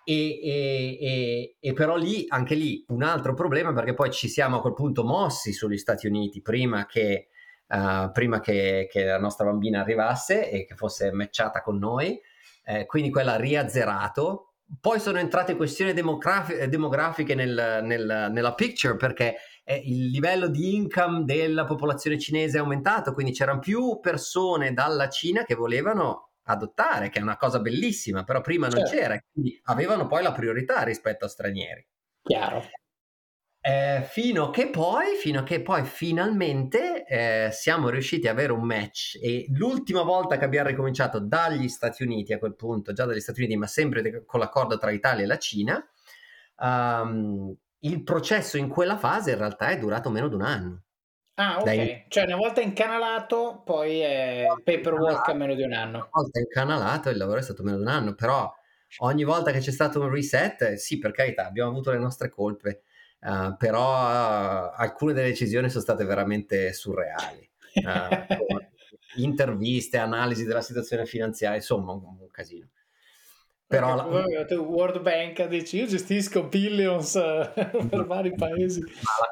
E, 0.05 0.41
e, 0.43 0.99
e, 1.01 1.57
e, 1.61 1.72
però 1.72 1.97
lì, 1.97 2.26
anche 2.28 2.55
lì, 2.55 2.85
un 2.89 3.03
altro 3.03 3.35
problema 3.35 3.72
perché 3.72 3.95
poi 3.95 4.11
ci 4.11 4.28
siamo 4.28 4.57
a 4.57 4.61
quel 4.61 4.74
punto 4.74 5.05
mossi 5.05 5.53
sugli 5.53 5.78
Stati 5.78 6.07
Uniti 6.07 6.43
prima 6.43 6.87
che, 6.87 7.28
uh, 7.68 8.11
prima 8.11 8.41
che, 8.41 8.89
che 8.91 9.05
la 9.05 9.18
nostra 9.20 9.45
bambina 9.45 9.80
arrivasse 9.80 10.51
e 10.51 10.64
che 10.64 10.74
fosse 10.74 11.12
matchata 11.12 11.62
con 11.62 11.78
noi, 11.78 12.20
eh, 12.64 12.87
quindi 12.87 13.11
quella 13.11 13.37
riazzerato. 13.37 14.51
Poi 14.81 15.01
sono 15.01 15.18
entrate 15.18 15.57
questioni 15.57 15.93
demografi- 15.93 16.68
demografiche 16.68 17.35
nel, 17.35 17.81
nel, 17.83 18.29
nella 18.31 18.55
picture 18.55 18.97
perché 18.97 19.37
eh, 19.64 19.81
il 19.85 20.09
livello 20.09 20.49
di 20.49 20.75
income 20.75 21.25
della 21.25 21.64
popolazione 21.64 22.18
cinese 22.18 22.59
è 22.59 22.61
aumentato, 22.61 23.12
quindi 23.12 23.33
c'erano 23.33 23.59
più 23.59 24.01
persone 24.01 24.73
dalla 24.73 25.09
Cina 25.09 25.45
che 25.45 25.55
volevano 25.55 26.31
adottare, 26.45 27.09
che 27.09 27.20
è 27.20 27.23
una 27.23 27.37
cosa 27.37 27.61
bellissima, 27.61 28.25
però 28.25 28.41
prima 28.41 28.66
non 28.68 28.79
certo. 28.79 28.97
c'era, 28.97 29.20
quindi 29.33 29.61
avevano 29.64 30.07
poi 30.07 30.23
la 30.23 30.33
priorità 30.33 30.83
rispetto 30.83 31.25
a 31.25 31.29
stranieri. 31.29 31.87
Chiaro. 32.23 32.64
Eh, 33.65 34.03
fino, 34.09 34.51
che 34.51 34.71
poi, 34.71 35.15
fino 35.15 35.39
a 35.39 35.43
che 35.45 35.63
poi 35.63 35.85
finalmente 35.85 37.05
eh, 37.07 37.51
siamo 37.53 37.91
riusciti 37.91 38.27
ad 38.27 38.37
avere 38.37 38.53
un 38.53 38.65
match 38.65 39.17
e 39.23 39.47
l'ultima 39.51 40.03
volta 40.03 40.37
che 40.37 40.45
abbiamo 40.45 40.67
ricominciato 40.67 41.21
dagli 41.21 41.69
Stati 41.69 42.03
Uniti 42.03 42.33
a 42.33 42.41
quel 42.41 42.57
punto, 42.57 42.93
già 42.93 43.05
dagli 43.05 43.21
Stati 43.21 43.39
Uniti 43.41 43.57
ma 43.57 43.69
sempre 43.69 44.25
con 44.25 44.41
l'accordo 44.41 44.79
tra 44.79 44.91
l'Italia 44.91 45.23
e 45.23 45.27
la 45.29 45.39
Cina, 45.39 45.89
um, 46.57 47.55
il 47.85 48.03
processo 48.03 48.57
in 48.57 48.69
quella 48.69 48.99
fase 48.99 49.31
in 49.31 49.39
realtà 49.39 49.69
è 49.69 49.79
durato 49.79 50.11
meno 50.11 50.27
di 50.27 50.35
un 50.35 50.43
anno. 50.43 50.83
Ah, 51.35 51.59
ok. 51.59 51.65
Dai... 51.65 52.05
Cioè, 52.09 52.25
una 52.25 52.37
volta 52.37 52.61
incanalato, 52.61 53.63
poi 53.65 54.01
è 54.01 54.45
paperwork 54.65 55.29
a 55.29 55.35
meno 55.35 55.55
di 55.55 55.63
un 55.63 55.73
anno. 55.73 55.99
Una 55.99 56.09
volta 56.11 56.41
incanalato, 56.41 57.11
il 57.11 57.17
lavoro 57.17 57.39
è 57.39 57.43
stato 57.43 57.63
meno 57.63 57.77
di 57.77 57.83
un 57.83 57.89
anno, 57.89 58.15
però 58.15 58.53
ogni 58.99 59.23
volta 59.23 59.53
che 59.53 59.61
c'è 59.61 59.71
stato 59.71 60.01
un 60.01 60.11
reset, 60.11 60.75
sì, 60.75 60.99
per 60.99 61.13
carità, 61.13 61.47
abbiamo 61.47 61.71
avuto 61.71 61.93
le 61.93 61.99
nostre 61.99 62.29
colpe, 62.29 62.83
uh, 63.23 63.57
però 63.57 63.83
uh, 63.83 64.73
alcune 64.77 65.12
delle 65.12 65.29
decisioni 65.29 65.68
sono 65.68 65.83
state 65.83 66.05
veramente 66.05 66.73
surreali. 66.73 67.49
Uh, 67.83 68.37
interviste, 69.16 69.97
analisi 69.97 70.45
della 70.45 70.61
situazione 70.61 71.07
finanziaria, 71.07 71.57
insomma, 71.57 71.93
un, 71.93 72.03
un 72.05 72.31
casino. 72.31 72.68
Però 73.73 73.95
la... 73.95 74.05
World 74.05 75.01
Bank 75.01 75.47
dici 75.47 75.79
io 75.79 75.87
gestisco 75.87 76.45
billions 76.45 77.12
per 77.14 78.05
vari 78.07 78.35
paesi. 78.35 78.83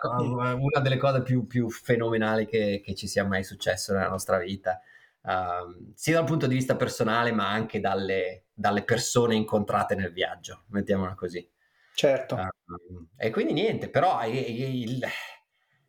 La, 0.02 0.54
una 0.54 0.80
delle 0.80 0.96
cose 0.96 1.20
più, 1.20 1.46
più 1.46 1.68
fenomenali 1.68 2.46
che, 2.46 2.80
che, 2.82 2.94
ci 2.94 3.06
sia 3.06 3.26
mai 3.26 3.44
successo 3.44 3.92
nella 3.92 4.08
nostra 4.08 4.38
vita, 4.38 4.80
uh, 5.24 5.92
sia 5.94 6.14
dal 6.14 6.24
punto 6.24 6.46
di 6.46 6.54
vista 6.54 6.74
personale 6.74 7.32
ma 7.32 7.50
anche 7.50 7.80
dalle, 7.80 8.44
dalle 8.54 8.82
persone 8.82 9.34
incontrate 9.34 9.94
nel 9.94 10.10
viaggio, 10.10 10.62
mettiamola 10.68 11.14
così. 11.14 11.46
Certo. 11.94 12.34
Uh, 12.34 13.06
e 13.16 13.30
quindi 13.30 13.52
niente, 13.52 13.88
però 13.88 14.24
il, 14.26 14.34
il, 14.34 15.00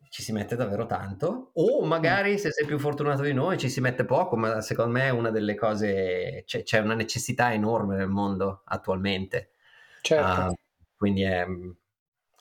ci 0.08 0.22
si 0.22 0.32
mette 0.32 0.56
davvero 0.56 0.84
tanto 0.84 1.52
o 1.54 1.82
magari 1.84 2.38
se 2.38 2.50
sei 2.50 2.66
più 2.66 2.78
fortunato 2.78 3.22
di 3.22 3.32
noi 3.32 3.56
ci 3.56 3.70
si 3.70 3.80
mette 3.80 4.04
poco, 4.04 4.36
ma 4.36 4.60
secondo 4.60 4.92
me 4.92 5.04
è 5.04 5.10
una 5.10 5.30
delle 5.30 5.54
cose, 5.54 6.42
c'è, 6.44 6.62
c'è 6.64 6.80
una 6.80 6.94
necessità 6.94 7.52
enorme 7.52 7.96
nel 7.96 8.08
mondo 8.08 8.62
attualmente. 8.66 9.52
Certo. 10.02 10.50
Uh, 10.50 10.54
quindi 10.96 11.22
è 11.22 11.46
mm, 11.46 11.70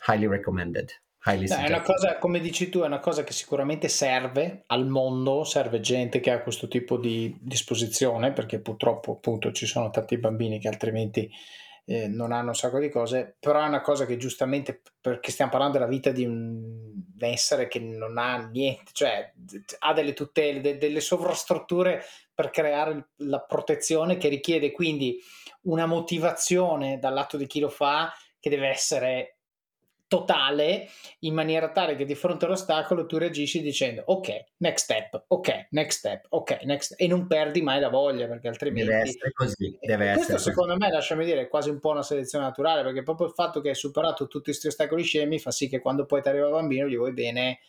highly 0.08 0.28
recommended. 0.28 0.90
Highly 1.24 1.48
no, 1.48 1.56
è 1.56 1.68
una 1.68 1.82
cosa, 1.82 2.18
come 2.18 2.40
dici 2.40 2.70
tu, 2.70 2.80
è 2.80 2.88
una 2.88 3.00
cosa 3.00 3.24
che 3.24 3.32
sicuramente 3.32 3.88
serve 3.88 4.64
al 4.68 4.88
mondo, 4.88 5.44
serve 5.44 5.80
gente 5.80 6.20
che 6.20 6.32
ha 6.32 6.42
questo 6.42 6.68
tipo 6.68 6.98
di 6.98 7.38
disposizione, 7.40 8.34
perché 8.34 8.60
purtroppo 8.60 9.14
appunto 9.14 9.52
ci 9.52 9.68
sono 9.68 9.92
tanti 9.92 10.18
bambini 10.18 10.60
che 10.60 10.68
altrimenti 10.68 11.32
eh, 11.86 12.08
non 12.08 12.32
hanno 12.32 12.50
un 12.50 12.56
sacco 12.56 12.80
di 12.80 12.90
cose, 12.90 13.36
però 13.40 13.64
è 13.64 13.68
una 13.68 13.82
cosa 13.82 14.06
che 14.06 14.18
giustamente, 14.18 14.82
perché 15.00 15.32
stiamo 15.32 15.52
parlando 15.52 15.78
della 15.78 15.90
vita 15.90 16.12
di 16.12 16.26
un 16.26 16.92
essere 17.20 17.68
che 17.68 17.80
non 17.80 18.18
ha 18.18 18.48
niente, 18.48 18.92
cioè 18.94 19.32
ha 19.80 19.94
delle 19.94 20.14
tutele, 20.14 20.62
de- 20.62 20.78
delle 20.78 21.00
sovrastrutture 21.00 22.04
per 22.34 22.50
creare 22.50 23.10
la 23.18 23.42
protezione 23.42 24.18
che 24.18 24.30
richiede 24.30 24.72
quindi 24.72 25.20
una 25.64 25.86
motivazione 25.86 26.98
dal 26.98 27.14
lato 27.14 27.38
di 27.38 27.46
chi 27.46 27.60
lo 27.60 27.70
fa 27.70 28.12
che 28.40 28.50
deve 28.50 28.70
essere 28.70 29.41
totale 30.12 30.90
in 31.20 31.34
maniera 31.34 31.72
tale 31.72 31.96
che 31.96 32.04
di 32.04 32.16
fronte 32.16 32.44
all'ostacolo 32.44 33.06
tu 33.06 33.18
reagisci 33.18 33.62
dicendo 33.62 34.04
ok, 34.08 34.44
next 34.58 34.84
step, 34.84 35.24
ok, 35.28 35.68
next 35.70 36.00
step, 36.00 36.26
ok, 36.28 36.64
next 36.64 36.96
e 36.98 37.08
non 37.08 37.28
perdi 37.28 37.62
mai 37.62 37.80
la 37.80 37.88
voglia 37.88 38.28
perché 38.28 38.50
altrimenti... 38.50 38.90
Deve 38.90 39.04
essere 39.04 39.32
così, 39.32 39.78
deve 39.80 40.12
questo 40.12 40.34
essere 40.34 40.40
secondo 40.40 40.74
così. 40.74 40.86
me, 40.86 40.92
lasciami 40.92 41.24
dire, 41.24 41.42
è 41.44 41.48
quasi 41.48 41.70
un 41.70 41.80
po' 41.80 41.92
una 41.92 42.04
selezione 42.04 42.44
naturale 42.44 42.84
perché 42.84 43.04
proprio 43.04 43.28
il 43.28 43.34
fatto 43.34 43.62
che 43.62 43.70
hai 43.70 43.76
superato 43.76 44.28
tutti 44.28 44.44
questi 44.46 44.68
ostacoli 44.68 45.04
scemi 45.04 45.40
fa 45.40 45.52
sì 45.52 45.70
che 45.70 45.80
quando 45.80 46.06
poi 46.06 46.22
ti 46.22 46.28
arriva 46.28 46.48
il 46.48 46.52
bambino 46.52 46.88
gli 46.88 46.98
vuoi 46.98 47.14
bene 47.14 47.60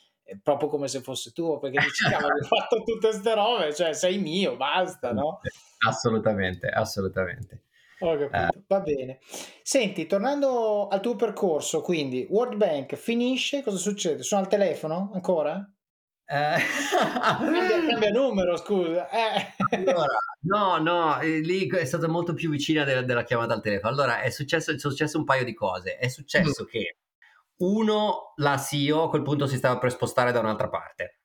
proprio 0.42 0.68
come 0.68 0.88
se 0.88 1.00
fosse 1.00 1.30
tuo 1.30 1.60
perché 1.60 1.78
dici 1.78 2.08
cavolo 2.10 2.34
hai 2.34 2.44
fatto 2.44 2.82
tutte 2.82 3.06
queste 3.06 3.34
robe, 3.34 3.72
cioè 3.72 3.92
sei 3.92 4.18
mio, 4.18 4.56
basta, 4.56 5.12
no? 5.12 5.38
Assolutamente, 5.86 6.66
assolutamente. 6.66 7.62
Ho 8.02 8.16
capito, 8.16 8.36
eh. 8.36 8.62
va 8.66 8.80
bene. 8.80 9.18
Senti, 9.62 10.06
tornando 10.06 10.88
al 10.88 11.00
tuo 11.00 11.16
percorso, 11.16 11.80
quindi 11.80 12.26
World 12.28 12.56
Bank 12.56 12.96
finisce, 12.96 13.62
cosa 13.62 13.78
succede? 13.78 14.22
Sono 14.22 14.42
al 14.42 14.48
telefono 14.48 15.10
ancora? 15.14 15.66
Eh. 16.24 16.56
cambia, 17.38 17.86
cambia, 17.88 18.10
numero, 18.10 18.56
scusa. 18.56 19.08
Eh. 19.10 19.76
Allora, 19.76 20.16
no, 20.40 20.78
no, 20.78 21.20
eh, 21.20 21.40
lì 21.40 21.68
è 21.68 21.84
stata 21.84 22.08
molto 22.08 22.32
più 22.32 22.50
vicina 22.50 22.84
della, 22.84 23.02
della, 23.02 23.24
chiamata 23.24 23.54
al 23.54 23.60
telefono. 23.60 23.92
Allora, 23.92 24.22
è 24.22 24.30
successo, 24.30 24.72
è 24.72 24.78
successo 24.78 25.18
un 25.18 25.24
paio 25.24 25.44
di 25.44 25.54
cose. 25.54 25.96
È 25.96 26.08
successo 26.08 26.64
mm. 26.64 26.66
che 26.66 26.96
uno, 27.58 28.32
la 28.36 28.56
CEO 28.56 29.04
a 29.04 29.08
quel 29.08 29.22
punto 29.22 29.46
si 29.46 29.56
stava 29.56 29.78
per 29.78 29.90
spostare 29.90 30.32
da 30.32 30.40
un'altra 30.40 30.68
parte. 30.68 31.20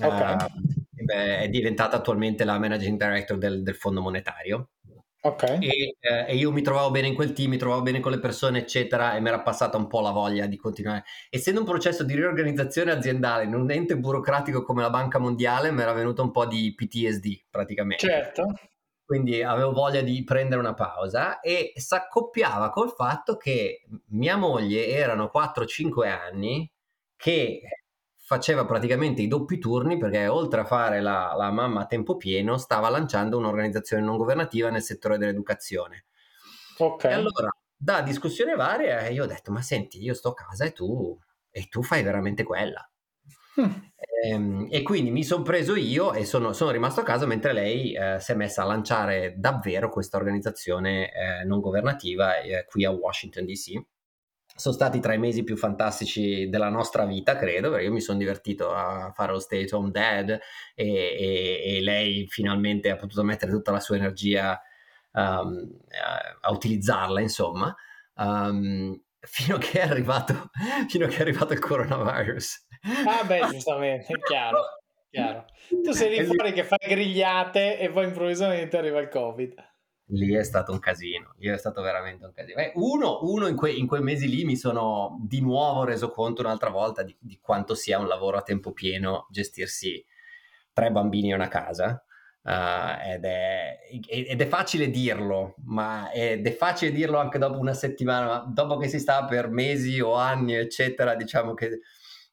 Okay. 0.00 0.34
Uh, 0.34 1.04
beh, 1.04 1.38
è 1.38 1.48
diventata 1.48 1.96
attualmente 1.96 2.44
la 2.44 2.58
managing 2.58 2.98
director 2.98 3.38
del, 3.38 3.62
del 3.62 3.74
Fondo 3.74 4.00
Monetario. 4.00 4.70
Okay. 5.22 5.58
E, 5.60 5.96
eh, 6.00 6.26
e, 6.28 6.34
io 6.34 6.50
mi 6.50 6.62
trovavo 6.62 6.90
bene 6.90 7.08
in 7.08 7.14
quel 7.14 7.34
team, 7.34 7.50
mi 7.50 7.58
trovavo 7.58 7.82
bene 7.82 8.00
con 8.00 8.10
le 8.10 8.18
persone, 8.18 8.60
eccetera, 8.60 9.14
e 9.14 9.20
mi 9.20 9.28
era 9.28 9.42
passata 9.42 9.76
un 9.76 9.86
po' 9.86 10.00
la 10.00 10.12
voglia 10.12 10.46
di 10.46 10.56
continuare. 10.56 11.04
Essendo 11.28 11.60
un 11.60 11.66
processo 11.66 12.04
di 12.04 12.14
riorganizzazione 12.14 12.90
aziendale 12.90 13.44
in 13.44 13.54
un 13.54 13.70
ente 13.70 13.98
burocratico 13.98 14.62
come 14.62 14.80
la 14.80 14.88
Banca 14.88 15.18
Mondiale, 15.18 15.72
mi 15.72 15.82
era 15.82 15.92
venuto 15.92 16.22
un 16.22 16.30
po' 16.30 16.46
di 16.46 16.74
PTSD 16.74 17.44
praticamente. 17.50 18.06
Certo. 18.06 18.46
Quindi 19.04 19.42
avevo 19.42 19.72
voglia 19.72 20.00
di 20.00 20.22
prendere 20.24 20.60
una 20.60 20.74
pausa 20.74 21.40
e 21.40 21.72
si 21.74 21.94
accoppiava 21.94 22.70
col 22.70 22.92
fatto 22.92 23.36
che 23.36 23.82
mia 24.10 24.36
moglie 24.36 24.86
erano 24.86 25.30
4-5 25.34 26.08
anni 26.08 26.70
che 27.16 27.60
faceva 28.30 28.64
praticamente 28.64 29.22
i 29.22 29.26
doppi 29.26 29.58
turni 29.58 29.98
perché 29.98 30.28
oltre 30.28 30.60
a 30.60 30.64
fare 30.64 31.00
la, 31.00 31.34
la, 31.36 31.50
mamma 31.50 31.80
a 31.80 31.86
tempo 31.86 32.16
pieno 32.16 32.58
stava 32.58 32.88
lanciando 32.88 33.36
un'organizzazione 33.36 34.04
non 34.04 34.16
governativa 34.16 34.70
nel 34.70 34.82
settore 34.82 35.18
dell'educazione. 35.18 36.04
Ok. 36.78 37.02
E 37.06 37.12
allora, 37.12 37.48
da 37.76 38.02
discussione 38.02 38.54
varia, 38.54 39.08
io 39.08 39.24
ho 39.24 39.26
detto, 39.26 39.50
ma 39.50 39.62
senti, 39.62 40.00
io 40.00 40.14
sto 40.14 40.28
a 40.28 40.34
casa 40.34 40.64
e 40.64 40.70
tu, 40.70 41.18
e 41.50 41.66
tu 41.68 41.82
fai 41.82 42.04
veramente 42.04 42.44
quella. 42.44 42.88
Mm. 43.60 43.64
E, 43.96 44.28
ehm, 44.28 44.68
e, 44.70 44.82
quindi 44.82 45.10
mi 45.10 45.24
sono 45.24 45.42
preso 45.42 45.74
io 45.74 46.12
e 46.12 46.24
sono, 46.24 46.52
sono, 46.52 46.70
rimasto 46.70 47.00
a 47.00 47.04
casa 47.04 47.26
mentre 47.26 47.52
lei 47.52 47.94
eh, 47.94 48.20
si 48.20 48.30
è 48.30 48.36
messa 48.36 48.62
a 48.62 48.66
lanciare 48.66 49.34
davvero 49.38 49.90
questa 49.90 50.16
organizzazione 50.16 51.12
eh, 51.12 51.44
non 51.44 51.58
governativa 51.58 52.38
eh, 52.38 52.64
qui 52.64 52.84
a 52.84 52.92
Washington 52.92 53.44
DC 53.44 53.72
sono 54.60 54.74
stati 54.74 55.00
tra 55.00 55.14
i 55.14 55.18
mesi 55.18 55.42
più 55.42 55.56
fantastici 55.56 56.50
della 56.50 56.68
nostra 56.68 57.06
vita, 57.06 57.34
credo, 57.36 57.70
perché 57.70 57.86
io 57.86 57.92
mi 57.92 58.02
sono 58.02 58.18
divertito 58.18 58.70
a 58.74 59.10
fare 59.14 59.32
lo 59.32 59.38
stay 59.38 59.64
at 59.64 59.72
home 59.72 59.90
dad 59.90 60.28
e, 60.28 60.38
e, 60.74 61.62
e, 61.64 61.80
lei 61.80 62.26
finalmente 62.28 62.90
ha 62.90 62.96
potuto 62.96 63.22
mettere 63.22 63.50
tutta 63.50 63.72
la 63.72 63.80
sua 63.80 63.96
energia 63.96 64.60
um, 65.12 65.78
a, 65.88 66.38
a, 66.42 66.50
utilizzarla, 66.50 67.22
insomma, 67.22 67.74
um, 68.16 69.00
fino, 69.20 69.56
che 69.56 69.80
è 69.80 69.88
arrivato, 69.88 70.50
fino 70.88 71.06
che 71.06 71.16
è 71.16 71.20
arrivato 71.22 71.54
il 71.54 71.60
coronavirus. 71.60 72.66
Ah 73.06 73.24
beh, 73.24 73.48
giustamente, 73.50 74.12
è 74.12 74.18
chiaro, 74.18 74.60
chiaro. 75.08 75.46
Tu 75.82 75.92
sei 75.92 76.18
lì 76.18 76.24
fuori 76.26 76.52
che 76.52 76.64
fai 76.64 76.86
grigliate 76.86 77.78
e 77.78 77.90
poi 77.90 78.04
improvvisamente 78.04 78.76
arriva 78.76 79.00
il 79.00 79.08
Covid 79.08 79.69
lì 80.10 80.34
è 80.34 80.42
stato 80.42 80.72
un 80.72 80.78
casino, 80.78 81.34
lì 81.38 81.48
è 81.48 81.56
stato 81.56 81.82
veramente 81.82 82.24
un 82.24 82.32
casino. 82.32 82.58
Eh, 82.60 82.72
uno, 82.76 83.20
uno 83.22 83.46
in, 83.46 83.56
que, 83.56 83.70
in, 83.70 83.86
quei 83.86 84.02
mesi 84.02 84.28
lì 84.28 84.44
mi 84.44 84.56
sono 84.56 85.18
di 85.22 85.40
nuovo 85.40 85.84
reso 85.84 86.10
conto 86.10 86.42
un'altra 86.42 86.70
volta 86.70 87.02
di, 87.02 87.16
di, 87.18 87.38
quanto 87.40 87.74
sia 87.74 87.98
un 87.98 88.08
lavoro 88.08 88.36
a 88.36 88.42
tempo 88.42 88.72
pieno 88.72 89.26
gestirsi 89.30 90.04
tre 90.72 90.90
bambini 90.90 91.30
e 91.30 91.34
una 91.34 91.48
casa. 91.48 92.04
Uh, 92.42 92.96
ed, 93.04 93.24
è, 93.24 93.80
ed, 94.08 94.40
è, 94.40 94.46
facile 94.46 94.88
dirlo, 94.88 95.56
ma 95.64 96.10
ed 96.10 96.46
è 96.46 96.52
facile 96.52 96.90
dirlo 96.90 97.18
anche 97.18 97.38
dopo 97.38 97.58
una 97.58 97.74
settimana, 97.74 98.26
ma 98.26 98.38
dopo 98.48 98.78
che 98.78 98.88
si 98.88 98.98
sta 98.98 99.26
per 99.26 99.50
mesi 99.50 100.00
o 100.00 100.14
anni, 100.14 100.54
eccetera, 100.54 101.14
diciamo 101.16 101.52
che 101.52 101.80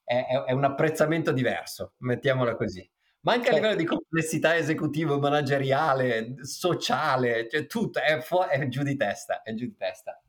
è, 0.05 0.25
è 0.45 0.53
un 0.53 0.63
apprezzamento 0.63 1.33
diverso, 1.33 1.95
mettiamola 1.97 2.55
così 2.55 2.89
ma 3.21 3.33
anche 3.33 3.49
a 3.49 3.53
livello 3.53 3.75
di 3.75 3.85
complessità 3.85 4.55
esecutiva, 4.55 5.17
manageriale, 5.17 6.35
sociale, 6.43 7.47
cioè 7.49 7.65
tutto 7.65 7.99
è, 7.99 8.21
fu- 8.21 8.45
è 8.45 8.67
giù 8.67 8.83
di 8.83 8.95
testa, 8.95 9.41
è 9.41 9.53
giù 9.53 9.65
di 9.65 9.75
testa. 9.75 10.21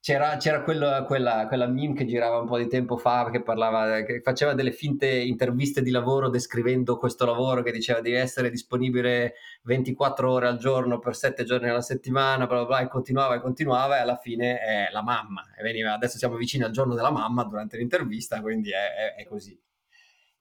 C'era, 0.00 0.36
c'era 0.36 0.62
quello, 0.62 1.02
quella, 1.06 1.46
quella, 1.46 1.66
meme 1.66 1.94
che 1.94 2.04
girava 2.04 2.38
un 2.38 2.46
po' 2.46 2.58
di 2.58 2.68
tempo 2.68 2.98
fa 2.98 3.30
che 3.30 3.42
parlava, 3.42 4.02
che 4.02 4.20
faceva 4.20 4.52
delle 4.52 4.72
finte 4.72 5.08
interviste 5.08 5.80
di 5.80 5.90
lavoro 5.90 6.28
descrivendo 6.28 6.98
questo 6.98 7.24
lavoro 7.24 7.62
che 7.62 7.72
diceva 7.72 8.02
di 8.02 8.12
essere 8.12 8.50
disponibile 8.50 9.36
24 9.62 10.30
ore 10.30 10.46
al 10.46 10.58
giorno 10.58 10.98
per 10.98 11.16
7 11.16 11.44
giorni 11.44 11.70
alla 11.70 11.80
settimana, 11.80 12.46
bla 12.46 12.56
bla 12.56 12.66
bla, 12.66 12.80
e 12.80 12.88
continuava 12.88 13.36
e 13.36 13.40
continuava 13.40 13.96
e 13.96 14.00
alla 14.00 14.16
fine 14.18 14.60
è 14.60 14.88
la 14.92 15.02
mamma. 15.02 15.42
E 15.58 15.62
veniva, 15.62 15.94
adesso 15.94 16.18
siamo 16.18 16.36
vicini 16.36 16.64
al 16.64 16.72
giorno 16.72 16.94
della 16.94 17.10
mamma 17.10 17.44
durante 17.44 17.78
l'intervista, 17.78 18.42
quindi 18.42 18.72
è, 18.72 19.14
è, 19.14 19.22
è 19.22 19.24
così 19.24 19.58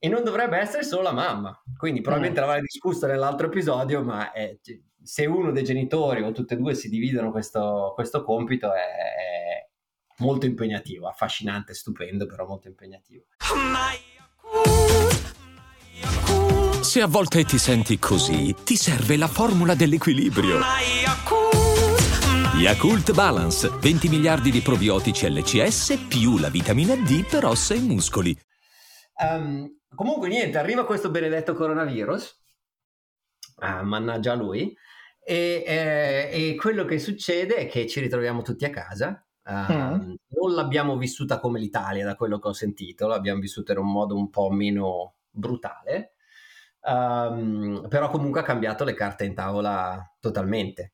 e 0.04 0.10
non 0.10 0.22
dovrebbe 0.22 0.58
essere 0.58 0.84
solo 0.84 1.04
la 1.04 1.14
mamma. 1.14 1.58
Quindi 1.78 2.02
probabilmente 2.02 2.42
mm. 2.42 2.44
l'avrai 2.44 2.62
discusso 2.62 3.08
nell'altro 3.08 3.48
episodio, 3.48 4.04
ma 4.04 4.34
è, 4.34 4.58
se 5.02 5.26
uno 5.26 5.54
dei 5.54 5.64
genitori 5.64 6.22
o 6.24 6.34
tutte 6.34 6.56
e 6.56 6.58
due 6.58 6.76
si 6.76 6.90
dividono 6.90 7.32
questo, 7.32 7.94
questo 7.96 8.22
compito 8.22 8.74
è, 8.74 8.82
è, 8.82 9.70
molto 10.18 10.46
impegnativo, 10.46 11.08
affascinante, 11.08 11.74
stupendo, 11.74 12.26
però 12.26 12.46
molto 12.46 12.68
impegnativo. 12.68 13.24
Se 16.82 17.02
a 17.02 17.08
volte 17.08 17.46
ti 17.46 17.58
senti 17.58 17.98
così, 17.98 18.54
ti 18.62 18.76
serve 18.76 19.16
la 19.16 19.28
formula 19.28 19.74
dell'equilibrio. 19.74 20.60
Yakult 22.58 23.14
Balance, 23.14 23.70
20 23.80 24.10
miliardi 24.10 24.52
di 24.52 24.60
probiotici 24.60 25.30
LCS 25.30 26.08
più 26.10 26.38
la 26.40 26.50
vitamina 26.50 26.94
D 26.94 27.26
per 27.26 27.46
ossa 27.46 27.74
e 27.74 27.80
muscoli. 27.80 28.38
Um, 29.16 29.70
Comunque 29.96 30.28
niente, 30.28 30.58
arriva 30.58 30.86
questo 30.86 31.10
benedetto 31.10 31.54
coronavirus, 31.54 32.44
ah, 33.58 33.84
mannaggia 33.84 34.34
lui, 34.34 34.76
e, 35.24 35.64
eh, 35.66 36.30
e, 36.32 36.56
quello 36.56 36.84
che 36.86 37.00
succede 37.00 37.56
è 37.56 37.68
che 37.68 37.88
ci 37.88 38.00
ritroviamo 38.00 38.42
tutti 38.42 38.66
a 38.66 38.70
casa. 38.70 39.26
Uh, 39.46 39.74
mm. 39.74 40.14
Non 40.30 40.54
l'abbiamo 40.54 40.98
vissuta 40.98 41.40
come 41.40 41.60
l'Italia, 41.60 42.06
da 42.06 42.16
quello 42.16 42.40
che 42.40 42.48
ho 42.48 42.54
sentito, 42.54 43.08
l'abbiamo 43.08 43.40
vissuta 43.40 43.74
in 43.74 43.80
un 43.80 43.92
modo 43.92 44.16
un 44.16 44.30
po' 44.30 44.50
meno 44.50 45.16
brutale, 45.30 46.14
um, 46.82 47.86
però 47.90 48.10
comunque 48.10 48.40
ha 48.42 48.44
cambiato 48.44 48.84
le 48.84 48.94
carte 48.94 49.26
in 49.26 49.34
tavola 49.34 50.16
totalmente. 50.20 50.94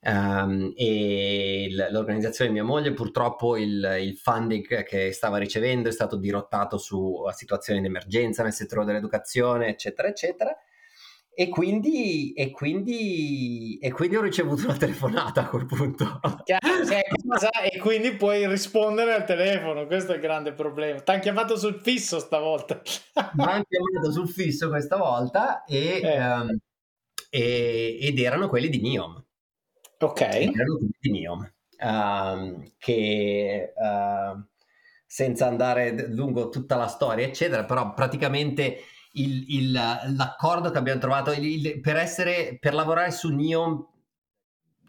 Um, 0.00 0.72
e 0.76 1.66
l'organizzazione 1.90 2.50
di 2.50 2.56
mia 2.56 2.64
moglie 2.64 2.92
purtroppo 2.92 3.56
il, 3.56 3.98
il, 4.00 4.16
funding 4.16 4.84
che 4.84 5.10
stava 5.10 5.38
ricevendo 5.38 5.88
è 5.88 5.92
stato 5.92 6.16
dirottato 6.16 6.78
su 6.78 7.24
situazioni 7.32 7.80
di 7.80 7.88
emergenza 7.88 8.44
nel 8.44 8.52
settore 8.52 8.84
dell'educazione 8.84 9.68
eccetera 9.68 10.06
eccetera. 10.08 10.56
E 11.34 11.48
quindi, 11.48 12.32
e 12.32 12.50
quindi, 12.50 13.78
e 13.80 13.92
quindi 13.92 14.16
ho 14.16 14.22
ricevuto 14.22 14.64
una 14.64 14.76
telefonata 14.76 15.42
a 15.42 15.48
quel 15.48 15.66
punto. 15.66 16.20
E 17.62 17.78
quindi 17.78 18.16
puoi 18.16 18.44
rispondere 18.48 19.14
al 19.14 19.24
telefono 19.24 19.86
questo 19.86 20.12
è 20.12 20.14
il 20.16 20.20
grande 20.20 20.52
problema. 20.52 21.00
Ti 21.00 21.10
hanno 21.12 21.20
chiamato 21.20 21.56
sul 21.56 21.80
fisso 21.80 22.18
stavolta. 22.18 22.80
Mi 23.34 23.44
hanno 23.44 23.64
chiamato 23.68 24.10
sul 24.10 24.28
fisso 24.28 24.68
questa 24.68 24.96
volta 24.96 25.64
e, 25.64 26.00
eh. 26.02 26.20
um, 26.20 26.58
ed 27.30 28.18
erano 28.18 28.48
quelli 28.48 28.68
di 28.68 28.80
NIOM 28.80 29.26
Ok. 30.00 30.50
Neom, 31.00 31.52
uh, 31.80 32.72
che 32.78 33.72
uh, 33.74 34.44
senza 35.04 35.46
andare 35.46 36.08
lungo 36.08 36.50
tutta 36.50 36.76
la 36.76 36.86
storia, 36.86 37.26
eccetera, 37.26 37.64
però 37.64 37.94
praticamente 37.94 38.82
il, 39.12 39.44
il, 39.48 39.72
l'accordo 39.72 40.70
che 40.70 40.78
abbiamo 40.78 41.00
trovato 41.00 41.32
il, 41.32 41.80
per, 41.80 41.96
essere, 41.96 42.58
per 42.60 42.74
lavorare 42.74 43.10
su 43.10 43.34
Neom, 43.34 43.86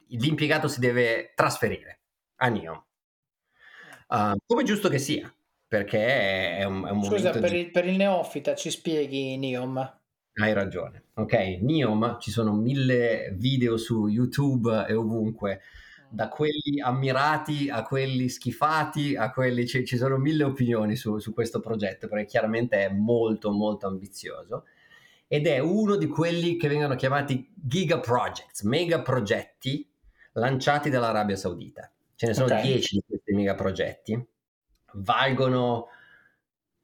l'impiegato 0.10 0.68
si 0.68 0.80
deve 0.80 1.34
trasferire 1.36 2.02
a 2.36 2.50
Neom. 2.50 2.84
Uh, 4.10 4.36
come 4.46 4.64
giusto 4.64 4.90
che 4.90 5.00
sia, 5.00 5.34
perché 5.68 6.58
è 6.58 6.64
un, 6.66 6.86
è 6.86 6.92
un 6.92 7.04
Scusa, 7.04 7.32
per, 7.32 7.50
di... 7.50 7.60
il, 7.60 7.72
per 7.72 7.86
il 7.88 7.96
neofita 7.96 8.56
ci 8.56 8.70
spieghi 8.70 9.38
Neom? 9.38 9.99
Hai 10.40 10.54
ragione. 10.54 11.04
Ok, 11.16 11.34
Neom, 11.34 12.18
ci 12.22 12.32
sono 12.32 12.54
mille 12.54 13.36
video 13.38 13.76
su 13.76 14.08
YouTube 14.08 14.86
e 14.88 14.94
ovunque 14.94 15.60
da 16.10 16.30
quelli 16.30 16.80
ammirati 16.82 17.70
a 17.70 17.84
quelli 17.84 18.30
schifati, 18.30 19.18
a 19.18 19.32
quelli 19.32 19.68
ci, 19.68 19.86
ci 19.86 19.98
sono 19.98 20.18
mille 20.18 20.46
opinioni 20.46 20.96
su, 20.96 21.20
su, 21.20 21.34
questo 21.34 21.60
progetto 21.60 22.08
perché 22.08 22.26
chiaramente 22.26 22.86
è 22.86 22.90
molto 22.90 23.52
molto 23.52 23.86
ambizioso 23.88 24.64
ed 25.28 25.46
è 25.46 25.60
uno 25.60 25.98
di 25.98 26.08
quelli 26.08 26.56
che 26.56 26.70
vengono 26.70 26.96
chiamati 26.96 27.52
giga 27.54 28.00
projects, 28.00 28.62
mega 28.64 29.02
progetti 29.02 29.86
lanciati 30.34 30.90
dall'Arabia 30.90 31.36
Saudita. 31.36 31.92
Ce 32.16 32.28
ne 32.28 32.34
sono 32.34 32.46
okay. 32.48 32.64
10 32.64 32.96
di 32.96 33.04
questi 33.06 33.34
mega 33.34 33.56
progetti, 33.56 34.26
valgono 34.94 35.88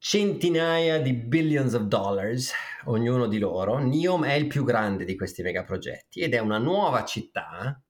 centinaia 0.08 1.02
di 1.02 1.14
billions 1.14 1.74
of 1.74 1.86
dollars 1.86 2.54
ognuno 2.84 3.26
di 3.26 3.40
loro. 3.40 3.80
NEOM 3.80 4.26
è 4.26 4.34
il 4.34 4.46
più 4.46 4.64
grande 4.64 5.04
di 5.04 5.16
questi 5.16 5.42
megaprogetti 5.42 6.20
ed 6.20 6.36
è 6.36 6.38
una 6.38 6.60
nuova 6.60 7.04
città 7.06 7.82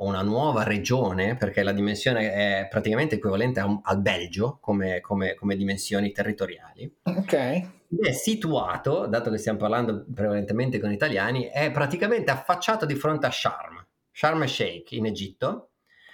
o 0.00 0.06
una 0.06 0.22
nuova 0.22 0.62
regione, 0.62 1.36
perché 1.36 1.62
la 1.62 1.72
dimensione 1.72 2.32
è 2.32 2.68
praticamente 2.70 3.16
equivalente 3.16 3.60
un, 3.60 3.80
al 3.82 4.00
Belgio 4.00 4.56
come, 4.62 5.02
come, 5.02 5.34
come, 5.34 5.56
dimensioni 5.56 6.10
territoriali. 6.10 6.90
Ok. 7.02 7.34
È 7.34 8.12
situato, 8.12 9.06
dato 9.06 9.30
che 9.30 9.36
stiamo 9.36 9.58
parlando 9.58 10.06
prevalentemente 10.10 10.80
con 10.80 10.90
italiani, 10.90 11.50
è 11.52 11.70
praticamente 11.70 12.30
affacciato 12.30 12.86
di 12.86 12.94
fronte 12.94 13.26
a 13.26 13.30
Sharm, 13.30 13.86
Sharm 14.10 14.40
el 14.40 14.48
Sheikh 14.48 14.92
in 14.92 15.04
Egitto. 15.04 15.67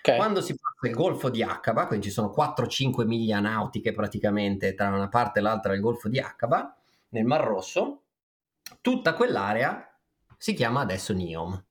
Okay. 0.07 0.19
Quando 0.19 0.43
si 0.43 0.55
passa 0.55 0.87
il 0.87 0.95
Golfo 0.95 1.31
di 1.31 1.43
Aqaba, 1.43 1.87
quindi 1.87 2.09
ci 2.09 2.13
sono 2.13 2.31
4-5 2.37 3.07
miglia 3.07 3.41
nautiche 3.41 3.93
praticamente 3.93 4.75
tra 4.75 4.89
una 4.89 5.09
parte 5.09 5.39
e 5.39 5.43
l'altra 5.43 5.73
del 5.73 5.81
Golfo 5.81 6.11
di 6.11 6.19
Aqaba, 6.21 6.77
nel 7.09 7.25
Mar 7.25 7.43
Rosso, 7.43 8.03
tutta 8.83 9.15
quell'area 9.15 9.99
si 10.37 10.53
chiama 10.53 10.83
adesso 10.83 11.15
Neom. 11.15 11.65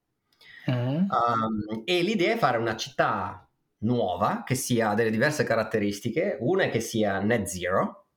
Mm. 0.72 0.96
Um, 0.96 1.84
e 1.86 2.02
l'idea 2.02 2.34
è 2.34 2.38
fare 2.40 2.58
una 2.58 2.76
città 2.76 3.48
nuova 3.80 4.42
che 4.44 4.56
sia 4.56 4.96
delle 4.96 5.12
diverse 5.12 5.44
caratteristiche. 5.44 6.38
Una 6.40 6.64
è 6.64 6.70
che 6.72 6.80
sia 6.80 7.20
net 7.20 7.46
zero, 7.46 8.08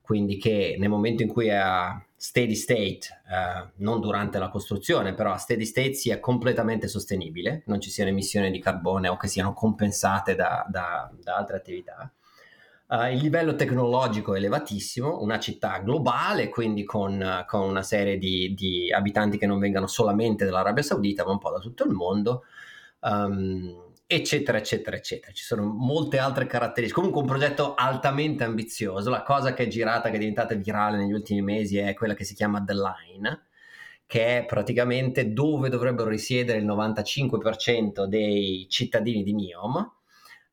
quindi 0.00 0.36
che 0.36 0.76
nel 0.78 0.90
momento 0.90 1.24
in 1.24 1.28
cui 1.28 1.48
è 1.48 1.56
a 1.56 2.05
steady 2.16 2.54
state, 2.54 3.00
uh, 3.28 3.68
non 3.76 4.00
durante 4.00 4.38
la 4.38 4.48
costruzione, 4.48 5.14
però 5.14 5.32
a 5.32 5.36
steady 5.36 5.64
state 5.64 5.92
sia 5.92 6.18
completamente 6.18 6.88
sostenibile, 6.88 7.62
non 7.66 7.80
ci 7.80 7.90
siano 7.90 8.10
emissioni 8.10 8.50
di 8.50 8.58
carbone 8.58 9.08
o 9.08 9.16
che 9.16 9.28
siano 9.28 9.52
compensate 9.52 10.34
da, 10.34 10.66
da, 10.68 11.10
da 11.22 11.36
altre 11.36 11.56
attività. 11.56 12.10
Uh, 12.88 13.10
il 13.10 13.18
livello 13.18 13.54
tecnologico 13.54 14.34
è 14.34 14.38
elevatissimo, 14.38 15.20
una 15.20 15.38
città 15.38 15.78
globale, 15.78 16.48
quindi 16.48 16.84
con, 16.84 17.44
con 17.46 17.62
una 17.62 17.82
serie 17.82 18.16
di, 18.16 18.54
di, 18.54 18.92
abitanti 18.92 19.38
che 19.38 19.46
non 19.46 19.58
vengano 19.58 19.86
solamente 19.86 20.44
dall'Arabia 20.44 20.84
Saudita, 20.84 21.24
ma 21.24 21.32
un 21.32 21.38
po' 21.38 21.50
da 21.50 21.58
tutto 21.58 21.84
il 21.84 21.90
mondo, 21.90 22.44
um, 23.00 23.85
eccetera, 24.06 24.58
eccetera, 24.58 24.96
eccetera. 24.96 25.32
Ci 25.32 25.44
sono 25.44 25.64
molte 25.64 26.18
altre 26.18 26.46
caratteristiche. 26.46 27.00
Comunque 27.00 27.22
un 27.22 27.26
progetto 27.26 27.74
altamente 27.74 28.44
ambizioso. 28.44 29.10
La 29.10 29.22
cosa 29.22 29.52
che 29.54 29.64
è 29.64 29.68
girata, 29.68 30.10
che 30.10 30.16
è 30.16 30.18
diventata 30.18 30.54
virale 30.54 30.96
negli 30.98 31.12
ultimi 31.12 31.42
mesi, 31.42 31.78
è 31.78 31.94
quella 31.94 32.14
che 32.14 32.24
si 32.24 32.34
chiama 32.34 32.62
The 32.64 32.74
Line, 32.74 33.46
che 34.06 34.38
è 34.38 34.44
praticamente 34.44 35.32
dove 35.32 35.68
dovrebbero 35.68 36.08
risiedere 36.08 36.58
il 36.58 36.66
95% 36.66 38.04
dei 38.04 38.66
cittadini 38.68 39.22
di 39.22 39.34
Neom 39.34 39.94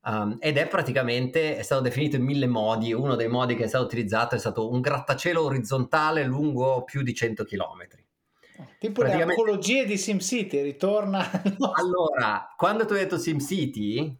Um, 0.06 0.36
ed 0.42 0.58
è 0.58 0.68
praticamente, 0.68 1.56
è 1.56 1.62
stato 1.62 1.82
definito 1.82 2.18
in 2.18 2.24
mille 2.24 2.46
modi, 2.46 2.92
uno 2.92 3.16
dei 3.16 3.30
modi 3.30 3.56
che 3.56 3.64
è 3.64 3.68
stato 3.68 3.86
utilizzato 3.86 4.36
è 4.36 4.38
stato 4.38 4.70
un 4.70 4.82
grattacielo 4.82 5.42
orizzontale 5.42 6.26
lungo 6.26 6.84
più 6.84 7.04
di 7.04 7.14
100 7.14 7.46
km. 7.46 8.03
Tipo 8.80 9.04
le 9.04 9.14
arcologie 9.14 9.86
di 9.86 9.98
SimCity, 9.98 10.62
ritorna... 10.62 11.20
allora, 11.76 12.54
quando 12.56 12.86
tu 12.86 12.94
hai 12.94 13.00
detto 13.00 13.18
SimCity, 13.18 14.20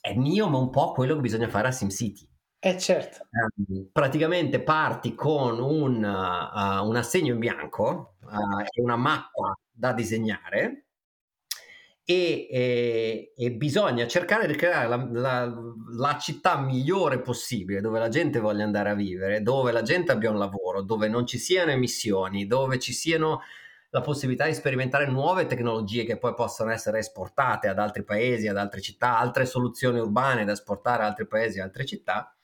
è 0.00 0.14
mio 0.14 0.48
ma 0.48 0.58
un 0.58 0.70
po' 0.70 0.92
quello 0.92 1.14
che 1.14 1.20
bisogna 1.20 1.48
fare 1.48 1.68
a 1.68 1.72
SimCity. 1.72 2.28
Eh 2.62 2.78
certo. 2.78 3.26
Um, 3.30 3.88
praticamente 3.90 4.62
parti 4.62 5.14
con 5.14 5.58
un, 5.60 5.96
uh, 6.04 6.86
un 6.86 6.96
assegno 6.96 7.32
in 7.32 7.38
bianco 7.38 8.16
uh, 8.20 8.60
e 8.60 8.82
una 8.82 8.96
mappa 8.96 9.58
da 9.70 9.94
disegnare 9.94 10.89
e, 12.10 12.48
e, 12.50 13.32
e, 13.36 13.52
bisogna 13.52 14.04
cercare 14.08 14.48
di 14.48 14.56
creare 14.56 14.88
la, 14.88 15.08
la, 15.12 15.54
la, 15.96 16.18
città 16.18 16.58
migliore 16.58 17.20
possibile 17.20 17.80
dove 17.80 18.00
la 18.00 18.08
gente 18.08 18.40
voglia 18.40 18.64
andare 18.64 18.90
a 18.90 18.94
vivere, 18.94 19.42
dove 19.42 19.70
la 19.70 19.82
gente 19.82 20.10
abbia 20.10 20.30
un 20.30 20.38
lavoro, 20.38 20.82
dove 20.82 21.06
non 21.06 21.24
ci 21.24 21.38
siano 21.38 21.70
emissioni, 21.70 22.48
dove 22.48 22.80
ci 22.80 22.92
siano 22.92 23.42
la 23.90 24.00
possibilità 24.00 24.46
di 24.46 24.54
sperimentare 24.54 25.06
nuove 25.06 25.46
tecnologie 25.46 26.02
che 26.04 26.18
poi 26.18 26.34
possono 26.34 26.72
essere 26.72 26.98
esportate 26.98 27.68
ad 27.68 27.78
altri 27.78 28.02
paesi, 28.02 28.48
ad 28.48 28.56
altre 28.56 28.80
città, 28.80 29.16
altre 29.16 29.46
soluzioni 29.46 30.00
urbane 30.00 30.44
da 30.44 30.50
esportare 30.50 31.04
ad 31.04 31.10
altri 31.10 31.28
paesi, 31.28 31.60
altre 31.60 31.84
città 31.84 32.34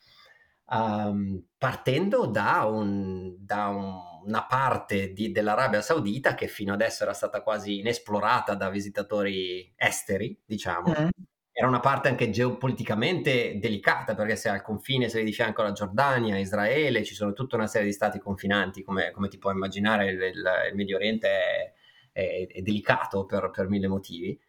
um, 0.69 1.41
partendo 1.57 2.25
da, 2.25 2.65
un, 2.65 3.35
da 3.39 3.67
un, 3.67 3.99
una 4.27 4.45
parte 4.45 5.13
di, 5.13 5.31
dell'Arabia 5.31 5.81
Saudita 5.81 6.35
che 6.35 6.47
fino 6.47 6.73
adesso 6.73 7.03
era 7.03 7.13
stata 7.13 7.41
quasi 7.41 7.79
inesplorata 7.79 8.55
da 8.55 8.69
visitatori 8.69 9.73
esteri, 9.75 10.39
diciamo. 10.45 10.89
Mm. 10.89 11.07
Era 11.51 11.67
una 11.67 11.79
parte 11.79 12.07
anche 12.07 12.29
geopoliticamente 12.29 13.57
delicata 13.57 14.13
perché 14.13 14.35
se 14.35 14.47
al 14.47 14.61
confine 14.61 15.09
sei 15.09 15.23
di 15.23 15.33
fianco 15.33 15.61
alla 15.61 15.71
Giordania, 15.71 16.37
Israele, 16.37 17.03
ci 17.03 17.15
sono 17.15 17.33
tutta 17.33 17.55
una 17.55 17.65
serie 17.65 17.87
di 17.87 17.93
stati 17.93 18.19
confinanti, 18.19 18.83
come, 18.83 19.09
come 19.09 19.27
ti 19.27 19.39
puoi 19.39 19.53
immaginare, 19.53 20.09
il, 20.11 20.21
il, 20.21 20.43
il 20.69 20.75
Medio 20.75 20.97
Oriente 20.97 21.27
è, 21.27 21.73
è, 22.11 22.47
è 22.47 22.61
delicato 22.61 23.25
per, 23.25 23.49
per, 23.49 23.69
mille 23.69 23.87
motivi, 23.87 24.39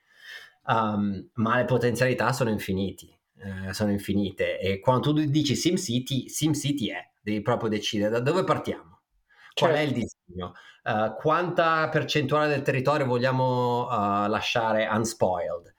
um, 0.67 1.31
ma 1.35 1.57
le 1.57 1.65
potenzialità 1.65 2.33
sono 2.35 2.51
infiniti 2.51 3.19
eh, 3.41 3.73
sono 3.73 3.91
infinite 3.91 4.59
e 4.59 4.81
quando 4.81 5.13
tu 5.13 5.25
dici 5.25 5.55
SimCity, 5.55 6.29
SimCity 6.29 6.89
è, 6.89 7.09
devi 7.23 7.41
proprio 7.41 7.69
decidere 7.69 8.11
da 8.11 8.21
dove 8.21 8.45
partiamo, 8.45 8.88
qual 9.59 9.73
certo. 9.73 9.77
è 9.77 9.81
il 9.81 9.89
certo. 9.89 10.17
disegno, 10.27 10.53
uh, 10.85 11.15
quanta 11.17 11.89
percentuale 11.89 12.49
del 12.49 12.63
territorio 12.63 13.07
vogliamo 13.07 13.87
uh, 13.87 14.29
lasciare 14.29 14.89
unspoiled 14.91 15.75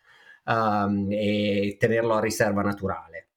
um, 0.46 1.08
e 1.10 1.78
tenerlo 1.80 2.16
a 2.16 2.20
riserva 2.20 2.62
naturale. 2.62 3.28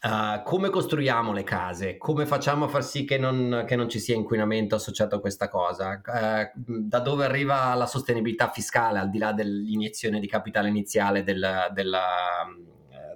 Uh, 0.00 0.44
come 0.44 0.70
costruiamo 0.70 1.32
le 1.32 1.42
case? 1.42 1.96
Come 1.96 2.24
facciamo 2.24 2.66
a 2.66 2.68
far 2.68 2.84
sì 2.84 3.04
che 3.04 3.18
non, 3.18 3.64
che 3.66 3.74
non 3.74 3.88
ci 3.88 3.98
sia 3.98 4.14
inquinamento 4.14 4.76
associato 4.76 5.16
a 5.16 5.20
questa 5.20 5.48
cosa? 5.48 6.00
Uh, 6.04 6.52
da 6.54 7.00
dove 7.00 7.24
arriva 7.24 7.74
la 7.74 7.86
sostenibilità 7.86 8.48
fiscale 8.48 9.00
al 9.00 9.10
di 9.10 9.18
là 9.18 9.32
dell'iniezione 9.32 10.20
di 10.20 10.28
capitale 10.28 10.68
iniziale 10.68 11.24
del, 11.24 11.68
della, 11.72 12.46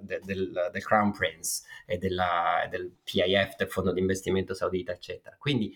de, 0.01 0.19
del, 0.23 0.69
del, 0.71 0.83
Crown 0.83 1.11
Prince 1.11 1.63
e 1.85 1.97
della, 1.97 2.67
del 2.69 2.93
PIF, 3.01 3.55
del 3.55 3.69
Fondo 3.69 3.93
di 3.93 4.01
Investimento 4.01 4.53
Saudita, 4.53 4.91
eccetera. 4.91 5.37
Quindi 5.39 5.73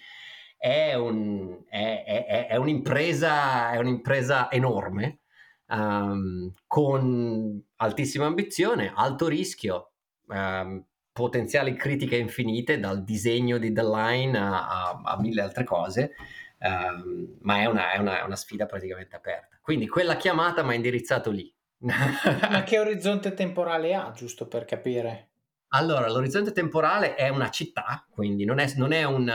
è, 0.58 0.94
un, 0.96 1.64
è, 1.70 2.04
è, 2.28 2.48
è 2.48 2.56
un'impresa, 2.56 3.78
un'impresa, 3.78 4.52
enorme, 4.52 5.20
um, 5.68 6.52
con 6.66 7.64
altissima 7.78 8.26
ambizione, 8.26 8.92
alto 8.94 9.28
rischio, 9.28 9.92
um, 10.28 10.84
potenziali 11.12 11.76
critiche 11.76 12.18
infinite, 12.18 12.80
dal 12.80 13.04
disegno 13.04 13.58
di 13.58 13.72
The 13.72 13.84
Line 13.84 14.38
a, 14.38 14.68
a, 14.68 15.02
a 15.04 15.20
mille 15.20 15.42
altre 15.42 15.64
cose. 15.64 16.14
Um, 16.60 17.38
ma 17.42 17.60
è 17.60 17.66
una, 17.66 17.92
è, 17.92 18.00
una, 18.00 18.20
è 18.20 18.24
una, 18.24 18.36
sfida 18.36 18.66
praticamente 18.66 19.16
aperta. 19.16 19.60
Quindi 19.62 19.88
quella 19.88 20.18
chiamata 20.18 20.64
mi 20.64 20.72
ha 20.72 20.76
indirizzato 20.76 21.30
lì. 21.30 21.54
Ma 21.80 22.64
che 22.66 22.80
orizzonte 22.80 23.36
temporale 23.36 23.94
ha, 23.94 24.12
giusto 24.12 24.48
per 24.48 24.66
capire? 24.66 25.27
Allora, 25.70 26.10
l'orizzonte 26.10 26.54
temporale 26.54 27.16
è 27.16 27.28
una 27.28 27.50
città, 27.50 28.06
quindi 28.10 28.46
non 28.46 28.60
è, 28.60 28.72
non, 28.78 28.94
è 28.94 29.04
un, 29.04 29.26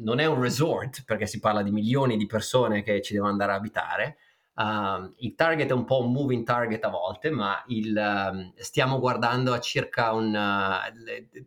non 0.00 0.18
è, 0.20 0.24
un, 0.24 0.40
resort, 0.40 1.04
perché 1.04 1.26
si 1.26 1.38
parla 1.38 1.62
di 1.62 1.70
milioni 1.70 2.16
di 2.16 2.26
persone 2.26 2.82
che 2.82 3.02
ci 3.02 3.12
devono 3.12 3.30
andare 3.30 3.52
a 3.52 3.56
abitare. 3.56 4.16
Uh, 4.54 5.12
il 5.18 5.34
target 5.34 5.68
è 5.68 5.72
un 5.72 5.84
po' 5.84 6.00
un 6.00 6.12
moving 6.12 6.44
target 6.44 6.82
a 6.84 6.88
volte, 6.88 7.30
ma 7.30 7.62
il, 7.66 7.94
uh, 7.94 8.52
stiamo 8.56 8.98
guardando 9.00 9.52
a 9.52 9.60
circa 9.60 10.12
un, 10.12 10.34
uh, 10.34 10.92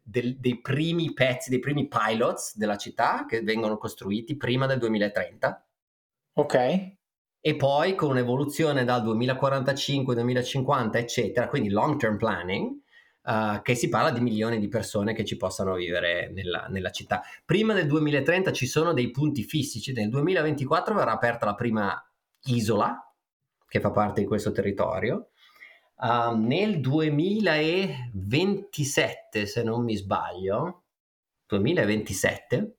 de, 0.03 0.37
dei 0.39 0.61
primi 0.61 1.13
pezzi, 1.13 1.49
dei 1.49 1.59
primi 1.59 1.87
pilots 1.87 2.57
della 2.57 2.77
città 2.77 3.25
che 3.27 3.41
vengono 3.41 3.77
costruiti 3.77 4.37
prima 4.37 4.67
del 4.67 4.77
2030. 4.77 5.65
Ok 6.33 6.93
e 7.45 7.55
poi 7.55 7.93
con 7.93 8.09
un'evoluzione 8.09 8.85
dal 8.85 9.03
2045, 9.03 10.15
2050, 10.15 10.97
eccetera, 10.97 11.47
quindi 11.47 11.69
long 11.69 11.95
term 11.99 12.17
planning, 12.17 12.75
uh, 13.25 13.61
che 13.61 13.75
si 13.75 13.89
parla 13.89 14.11
di 14.11 14.21
milioni 14.21 14.59
di 14.59 14.67
persone 14.67 15.13
che 15.13 15.25
ci 15.25 15.37
possano 15.37 15.75
vivere 15.75 16.31
nella, 16.31 16.67
nella, 16.69 16.91
città. 16.91 17.21
Prima 17.43 17.73
del 17.73 17.87
2030 17.87 18.53
ci 18.53 18.67
sono 18.67 18.93
dei 18.93 19.09
punti 19.11 19.43
fissi, 19.43 19.91
nel 19.93 20.09
2024 20.09 20.95
verrà 20.95 21.11
aperta 21.11 21.45
la 21.45 21.55
prima 21.55 22.09
isola 22.45 22.99
che 23.67 23.79
fa 23.79 23.91
parte 23.91 24.21
di 24.21 24.27
questo 24.27 24.51
territorio. 24.51 25.29
Uh, 25.97 26.35
nel 26.35 26.81
2027, 26.81 29.45
se 29.45 29.63
non 29.63 29.81
mi 29.83 29.95
sbaglio, 29.95 30.83
2027, 31.47 32.75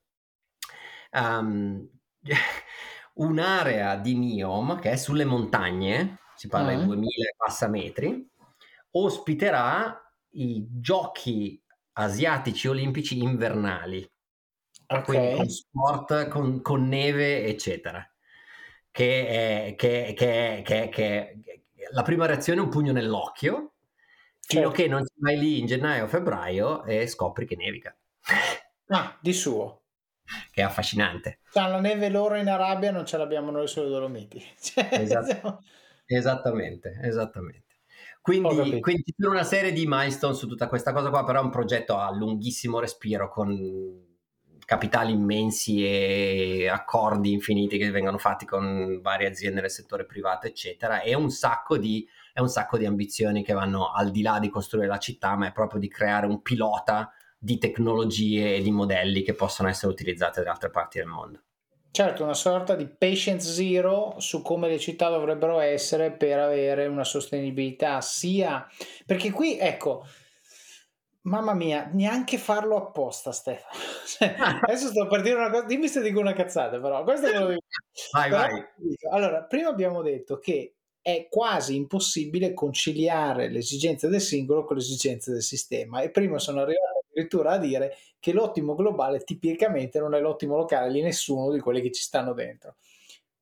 um, 1.12 1.88
un'area 3.14 3.96
di 3.96 4.16
Neom 4.16 4.78
che 4.78 4.90
è 4.90 4.96
sulle 4.96 5.24
montagne, 5.24 6.18
si 6.34 6.48
parla 6.48 6.74
mm. 6.74 6.78
di 6.78 6.84
2000 6.84 7.08
passametri, 7.38 8.30
ospiterà 8.90 10.05
i 10.36 10.66
giochi 10.68 11.60
asiatici 11.92 12.68
olimpici 12.68 13.18
invernali. 13.22 14.08
Okay. 14.86 15.02
Quindi 15.02 15.34
con 15.36 15.48
sport, 15.48 16.28
con, 16.28 16.62
con 16.62 16.88
neve, 16.88 17.44
eccetera. 17.46 18.08
Che 18.90 19.26
è, 19.26 19.74
che, 19.76 20.14
che, 20.16 20.62
che, 20.64 20.88
che, 20.88 21.40
la 21.90 22.02
prima 22.02 22.26
reazione 22.26 22.60
è 22.60 22.62
un 22.62 22.70
pugno 22.70 22.92
nell'occhio, 22.92 23.74
fino 24.40 24.62
certo. 24.62 24.68
a 24.68 24.72
che 24.72 24.88
non 24.88 25.04
vai 25.16 25.38
lì 25.38 25.58
in 25.58 25.66
gennaio 25.66 26.04
o 26.04 26.08
febbraio 26.08 26.84
e 26.84 27.06
scopri 27.06 27.46
che 27.46 27.56
nevica. 27.56 27.94
Ah, 28.88 29.18
di 29.20 29.32
suo. 29.32 29.82
Che 30.50 30.60
è 30.60 30.64
affascinante. 30.64 31.40
Cioè, 31.52 31.68
la 31.68 31.80
neve 31.80 32.08
loro 32.08 32.36
in 32.36 32.48
Arabia 32.48 32.90
non 32.90 33.06
ce 33.06 33.16
l'abbiamo 33.16 33.50
noi 33.50 33.68
sulle 33.68 33.88
Dolomiti. 33.88 34.42
Cioè, 34.58 34.88
esatto. 34.92 35.62
Esattamente, 36.06 36.98
esattamente. 37.02 37.65
Quindi, 38.26 38.80
quindi 38.80 39.14
c'è 39.16 39.28
una 39.28 39.44
serie 39.44 39.70
di 39.70 39.84
milestone 39.86 40.34
su 40.34 40.48
tutta 40.48 40.66
questa 40.66 40.92
cosa 40.92 41.10
qua, 41.10 41.22
però 41.22 41.40
è 41.40 41.44
un 41.44 41.50
progetto 41.50 41.96
a 41.96 42.12
lunghissimo 42.12 42.80
respiro 42.80 43.30
con 43.30 44.04
capitali 44.64 45.12
immensi 45.12 45.86
e 45.86 46.68
accordi 46.68 47.30
infiniti 47.32 47.78
che 47.78 47.88
vengono 47.92 48.18
fatti 48.18 48.44
con 48.44 48.98
varie 49.00 49.28
aziende 49.28 49.60
del 49.60 49.70
settore 49.70 50.06
privato, 50.06 50.48
eccetera, 50.48 51.02
e 51.02 51.14
un 51.14 51.30
sacco 51.30 51.78
di, 51.78 52.04
è 52.32 52.40
un 52.40 52.48
sacco 52.48 52.76
di 52.76 52.84
ambizioni 52.84 53.44
che 53.44 53.52
vanno 53.52 53.92
al 53.92 54.10
di 54.10 54.22
là 54.22 54.40
di 54.40 54.48
costruire 54.48 54.88
la 54.88 54.98
città, 54.98 55.36
ma 55.36 55.46
è 55.46 55.52
proprio 55.52 55.78
di 55.78 55.88
creare 55.88 56.26
un 56.26 56.42
pilota 56.42 57.12
di 57.38 57.58
tecnologie 57.58 58.56
e 58.56 58.60
di 58.60 58.72
modelli 58.72 59.22
che 59.22 59.34
possono 59.34 59.68
essere 59.68 59.92
utilizzate 59.92 60.42
da 60.42 60.50
altre 60.50 60.70
parti 60.70 60.98
del 60.98 61.06
mondo. 61.06 61.45
Certo, 61.96 62.24
una 62.24 62.34
sorta 62.34 62.74
di 62.74 62.86
patient 62.86 63.40
zero 63.40 64.16
su 64.18 64.42
come 64.42 64.68
le 64.68 64.78
città 64.78 65.08
dovrebbero 65.08 65.60
essere 65.60 66.12
per 66.12 66.38
avere 66.38 66.88
una 66.88 67.04
sostenibilità 67.04 68.02
sia 68.02 68.68
perché 69.06 69.30
qui 69.30 69.58
ecco 69.58 70.04
Mamma 71.22 71.54
mia, 71.54 71.88
neanche 71.90 72.36
farlo 72.36 72.76
apposta, 72.76 73.32
Stefano. 73.32 73.78
Cioè, 74.06 74.34
adesso 74.60 74.88
sto 74.88 75.06
per 75.06 75.22
dire 75.22 75.36
una 75.36 75.48
cosa, 75.48 75.64
dimmi 75.64 75.88
se 75.88 76.02
dico 76.02 76.20
una 76.20 76.34
cazzata, 76.34 76.78
però 76.78 77.02
questo 77.02 77.28
è 77.28 77.38
lo 77.38 77.46
Vai, 78.12 78.28
però, 78.28 78.42
vai. 78.42 78.66
Allora, 79.10 79.44
prima 79.44 79.70
abbiamo 79.70 80.02
detto 80.02 80.38
che 80.38 80.74
è 81.00 81.28
quasi 81.30 81.76
impossibile 81.76 82.52
conciliare 82.52 83.48
le 83.48 83.60
esigenze 83.60 84.08
del 84.08 84.20
singolo 84.20 84.64
con 84.64 84.76
le 84.76 84.82
esigenze 84.82 85.32
del 85.32 85.42
sistema 85.42 86.02
e 86.02 86.10
prima 86.10 86.38
sono 86.38 86.60
arrivato 86.60 86.95
addirittura 87.16 87.52
a 87.52 87.58
dire 87.58 87.96
che 88.20 88.32
l'ottimo 88.32 88.74
globale 88.74 89.24
tipicamente 89.24 89.98
non 89.98 90.14
è 90.14 90.20
l'ottimo 90.20 90.56
locale 90.56 90.92
di 90.92 91.00
nessuno 91.00 91.50
di 91.50 91.60
quelli 91.60 91.80
che 91.80 91.90
ci 91.90 92.02
stanno 92.02 92.34
dentro. 92.34 92.76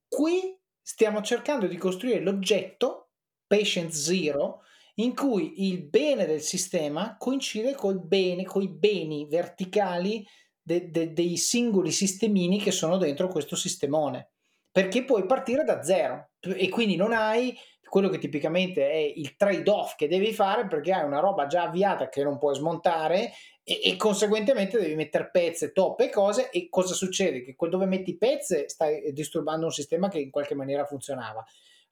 Qui 0.09 0.57
stiamo 0.81 1.21
cercando 1.23 1.67
di 1.67 1.77
costruire 1.77 2.21
l'oggetto 2.21 3.09
patient 3.47 3.91
zero 3.91 4.61
in 4.97 5.15
cui 5.15 5.69
il 5.69 5.83
bene 5.83 6.25
del 6.25 6.41
sistema 6.41 7.17
coincide 7.19 7.75
col 7.75 8.01
bene, 8.01 8.45
con 8.45 8.63
i 8.63 8.69
beni 8.69 9.27
verticali 9.29 10.25
de, 10.63 10.89
de, 10.91 11.13
dei 11.13 11.37
singoli 11.37 11.91
sistemini 11.91 12.61
che 12.61 12.71
sono 12.71 12.97
dentro 12.97 13.27
questo 13.29 13.57
sistemone. 13.57 14.31
Perché 14.71 15.05
puoi 15.05 15.27
partire 15.27 15.65
da 15.65 15.83
zero 15.83 16.31
e 16.41 16.69
quindi 16.69 16.97
non 16.97 17.13
hai 17.13 17.57
quello 17.95 18.09
che 18.09 18.19
tipicamente 18.19 18.91
è 18.91 18.97
il 18.97 19.37
trade-off 19.37 19.95
che 19.95 20.09
devi 20.09 20.33
fare 20.33 20.67
perché 20.67 20.93
hai 20.93 21.05
una 21.05 21.21
roba 21.21 21.47
già 21.47 21.63
avviata 21.63 22.09
che 22.09 22.25
non 22.25 22.39
puoi 22.39 22.57
smontare 22.57 23.31
e, 23.65 23.81
e 23.83 23.97
conseguentemente 23.97 24.79
devi 24.79 24.95
mettere 24.95 25.31
pezze, 25.31 25.73
toppe 25.73 26.05
e 26.05 26.11
cose 26.11 26.51
e 26.51 26.69
cosa 26.69 26.95
succede? 26.95 27.43
Che 27.43 27.57
dove 27.69 27.87
metti 27.87 28.17
pezze 28.17 28.69
stai 28.69 29.13
disturbando 29.13 29.65
un 29.67 29.73
sistema 29.73 30.09
che 30.09 30.19
in 30.19 30.31
qualche 30.31 30.55
maniera 30.55 30.85
funzionava 30.85 31.45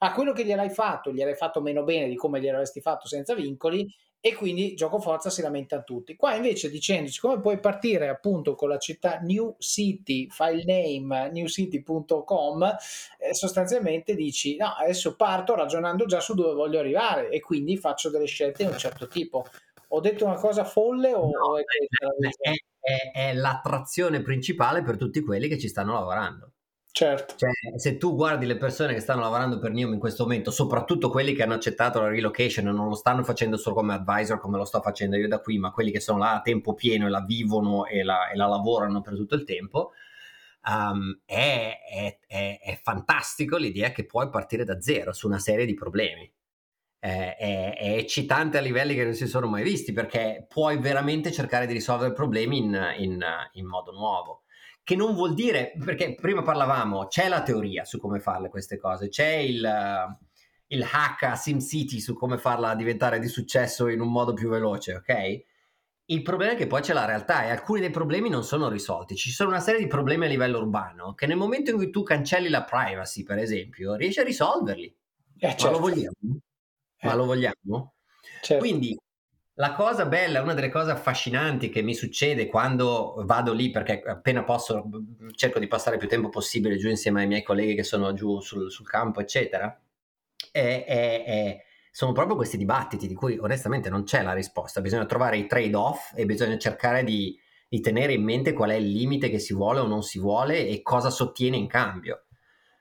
a 0.05 0.13
quello 0.13 0.33
che 0.33 0.45
gliel'hai 0.45 0.71
fatto, 0.71 1.13
gliel'hai 1.13 1.37
fatto 1.37 1.61
meno 1.61 1.85
bene 1.85 2.09
di 2.09 2.17
come 2.17 2.41
gliel'avresti 2.41 2.81
fatto 2.81 3.07
senza 3.07 3.35
vincoli 3.35 3.89
e 4.25 4.35
quindi 4.35 4.75
gioco 4.75 5.01
forza 5.01 5.31
si 5.31 5.43
lamentano 5.43 5.85
tutti. 5.85 6.17
Qua 6.17 6.35
invece 6.35 6.71
dicendoci 6.71 7.21
come 7.21 7.41
puoi 7.41 7.59
partire 7.59 8.09
appunto 8.09 8.55
con 8.55 8.69
la 8.69 8.79
città 8.79 9.19
New 9.21 9.57
City, 9.59 10.29
file 10.29 10.65
name 10.65 11.31
newcity.com, 11.31 12.77
eh, 13.19 13.35
sostanzialmente 13.35 14.15
dici 14.15 14.57
no, 14.57 14.75
adesso 14.79 15.17
parto 15.17 15.55
ragionando 15.55 16.05
già 16.05 16.21
su 16.21 16.35
dove 16.35 16.55
voglio 16.55 16.79
arrivare 16.81 17.31
e 17.31 17.41
quindi 17.41 17.77
faccio 17.77 18.11
delle 18.11 18.27
scelte 18.27 18.65
di 18.65 18.71
un 18.71 18.79
certo 18.79 19.07
tipo. 19.07 19.45
Ho 19.95 20.01
detto 20.01 20.25
una 20.25 20.37
cosa 20.37 20.65
folle 20.65 21.13
o, 21.13 21.29
no, 21.29 21.59
è, 21.59 21.63
è, 22.41 22.53
è, 22.81 23.31
è 23.31 23.35
l'attrazione 23.35 24.23
principale 24.23 24.83
per 24.83 24.97
tutti 24.97 25.21
quelli 25.21 25.49
che 25.49 25.59
ci 25.59 25.69
stanno 25.69 25.93
lavorando. 25.93 26.53
Certo. 26.93 27.37
Cioè, 27.37 27.51
se 27.79 27.97
tu 27.97 28.15
guardi 28.15 28.45
le 28.45 28.59
persone 28.59 28.93
che 28.93 29.01
stanno 29.01 29.23
lavorando 29.23 29.59
per 29.59 29.71
NIOM 29.71 29.95
in 29.95 29.99
questo 29.99 30.25
momento, 30.25 30.51
soprattutto 30.51 31.09
quelli 31.09 31.33
che 31.33 31.43
hanno 31.43 31.55
accettato 31.55 32.01
la 32.01 32.09
relocation 32.09 32.69
e 32.69 32.73
non 32.73 32.89
lo 32.89 32.95
stanno 32.95 33.23
facendo 33.23 33.57
solo 33.57 33.77
come 33.77 33.95
advisor 33.95 34.39
come 34.39 34.59
lo 34.59 34.67
sto 34.67 34.81
facendo 34.83 35.17
io 35.17 35.27
da 35.27 35.41
qui, 35.41 35.57
ma 35.57 35.73
quelli 35.73 35.91
che 35.91 36.01
sono 36.01 36.19
là 36.19 36.35
a 36.35 36.43
tempo 36.43 36.75
pieno 36.75 37.07
e 37.07 37.11
la 37.11 37.23
vivono 37.23 37.87
e 37.87 38.03
la, 38.03 38.29
e 38.29 38.37
la 38.37 38.47
lavorano 38.47 39.01
per 39.01 39.15
tutto 39.15 39.35
il 39.35 39.45
tempo, 39.45 39.93
um, 40.67 41.19
è, 41.25 41.79
è, 41.91 42.19
è, 42.27 42.59
è, 42.63 42.81
fantastico 42.83 43.57
l'idea 43.57 43.91
che 43.91 44.05
puoi 44.05 44.29
partire 44.29 44.65
da 44.65 44.81
zero 44.81 45.13
su 45.15 45.27
una 45.27 45.39
serie 45.39 45.65
di 45.65 45.75
problemi. 45.75 46.31
È, 47.05 47.77
eccitante 47.81 48.59
a 48.59 48.61
livelli 48.61 48.95
che 48.95 49.03
non 49.03 49.15
si 49.15 49.27
sono 49.27 49.49
mai 49.49 49.65
visti 49.65 49.93
perché 49.93 50.47
puoi 50.49 50.79
veramente 50.79 51.33
cercare 51.33 51.67
di 51.67 51.73
risolvere 51.73 52.13
problemi 52.13 52.59
in, 52.59 52.95
in, 52.99 53.25
in 53.55 53.67
modo 53.67 53.91
nuovo 53.91 54.43
che 54.85 54.97
non 54.97 55.15
vuol 55.15 55.35
dire, 55.35 55.73
perché 55.85 56.15
prima 56.15 56.43
parlavamo, 56.43 57.07
c'è 57.07 57.29
la 57.29 57.43
teoria 57.43 57.85
su 57.85 57.99
come 57.99 58.19
farle 58.21 58.49
queste 58.49 58.79
cose, 58.79 59.09
c'è 59.09 59.35
il, 59.35 59.65
uh, 59.65 60.27
il 60.69 60.83
hack 60.83 61.23
a 61.23 61.37
SimCity 61.37 62.01
su 62.01 62.15
come 62.15 62.39
farla 62.39 62.75
diventare 62.75 63.19
di 63.19 63.29
successo 63.29 63.89
in 63.89 64.01
un 64.01 64.11
modo 64.11 64.33
più 64.33 64.49
veloce, 64.49 64.95
ok? 64.95 65.45
Il 66.07 66.23
problema 66.23 66.53
è 66.53 66.57
che 66.57 66.67
poi 66.67 66.83
c'è 66.83 66.93
la 66.93 67.05
realtà 67.05 67.45
e 67.45 67.51
alcuni 67.51 67.81
dei 67.81 67.91
problemi 67.91 68.29
non 68.29 68.45
sono 68.45 68.69
risolti. 68.69 69.15
Ci 69.15 69.31
sono 69.31 69.51
una 69.51 69.61
serie 69.61 69.81
di 69.81 69.87
problemi 69.87 70.25
a 70.25 70.29
livello 70.29 70.59
urbano 70.59 71.15
che 71.15 71.27
nel 71.27 71.37
momento 71.37 71.71
in 71.71 71.77
cui 71.77 71.91
tu 71.91 72.03
cancelli 72.03 72.49
la 72.49 72.65
privacy, 72.65 73.23
per 73.23 73.39
esempio, 73.39 73.95
riesci 73.95 74.19
a 74.19 74.25
risolverli. 74.25 74.95
Eh, 75.39 75.49
certo. 75.49 75.65
Ma 75.65 75.71
lo 75.71 75.77
certo. 75.77 75.89
vogliamo? 75.89 76.41
Eh. 77.03 77.07
Ma 77.09 77.15
lo 77.15 77.25
vogliamo? 77.25 77.95
Certo. 78.41 78.63
Quindi 78.63 78.97
la 79.55 79.75
cosa 79.75 80.07
bella, 80.07 80.41
una 80.41 80.55
delle 80.55 80.71
cose 80.71 80.93
affascinanti 80.93 81.69
che 81.69 81.83
mi 81.83 81.95
succede 81.95 82.47
quando 82.47 83.23
vado 83.27 83.53
lì, 83.53 83.71
perché 83.71 84.01
appena 84.03 84.45
posso 84.45 84.89
cerco 85.35 85.59
di 85.59 85.67
passare 85.67 85.99
più 85.99 86.09
tempo 86.09 86.29
possibile 86.29 86.77
giù 86.77 86.89
insieme 86.89 87.23
ai 87.23 87.27
miei 87.27 87.43
colleghi 87.43 87.75
che 87.75 87.83
sono 87.83 88.13
giù 88.15 88.41
sul, 88.41 88.71
sul 88.71 88.89
campo, 88.89 89.21
eccetera, 89.21 89.79
è, 90.53 90.85
è, 90.87 91.25
è, 91.25 91.65
sono 91.91 92.13
proprio 92.13 92.37
questi 92.37 92.57
dibattiti 92.57 93.09
di 93.09 93.15
cui 93.15 93.37
onestamente 93.37 93.91
non 93.91 94.05
c'è 94.05 94.23
la 94.23 94.33
risposta. 94.33 94.81
Bisogna 94.81 95.07
trovare 95.07 95.39
i 95.39 95.47
trade-off 95.47 96.13
e 96.15 96.25
bisogna 96.25 96.57
cercare 96.57 97.03
di, 97.03 97.37
di 97.69 97.81
tenere 97.81 98.13
in 98.13 98.23
mente 98.23 98.53
qual 98.53 98.71
è 98.71 98.75
il 98.75 98.91
limite 98.91 99.29
che 99.29 99.41
si 99.41 99.53
vuole 99.55 99.81
o 99.81 99.87
non 99.89 100.03
si 100.03 100.21
vuole 100.21 100.69
e 100.69 100.83
cosa 100.83 101.11
sottiene 101.11 101.57
in 101.57 101.67
cambio. 101.67 102.27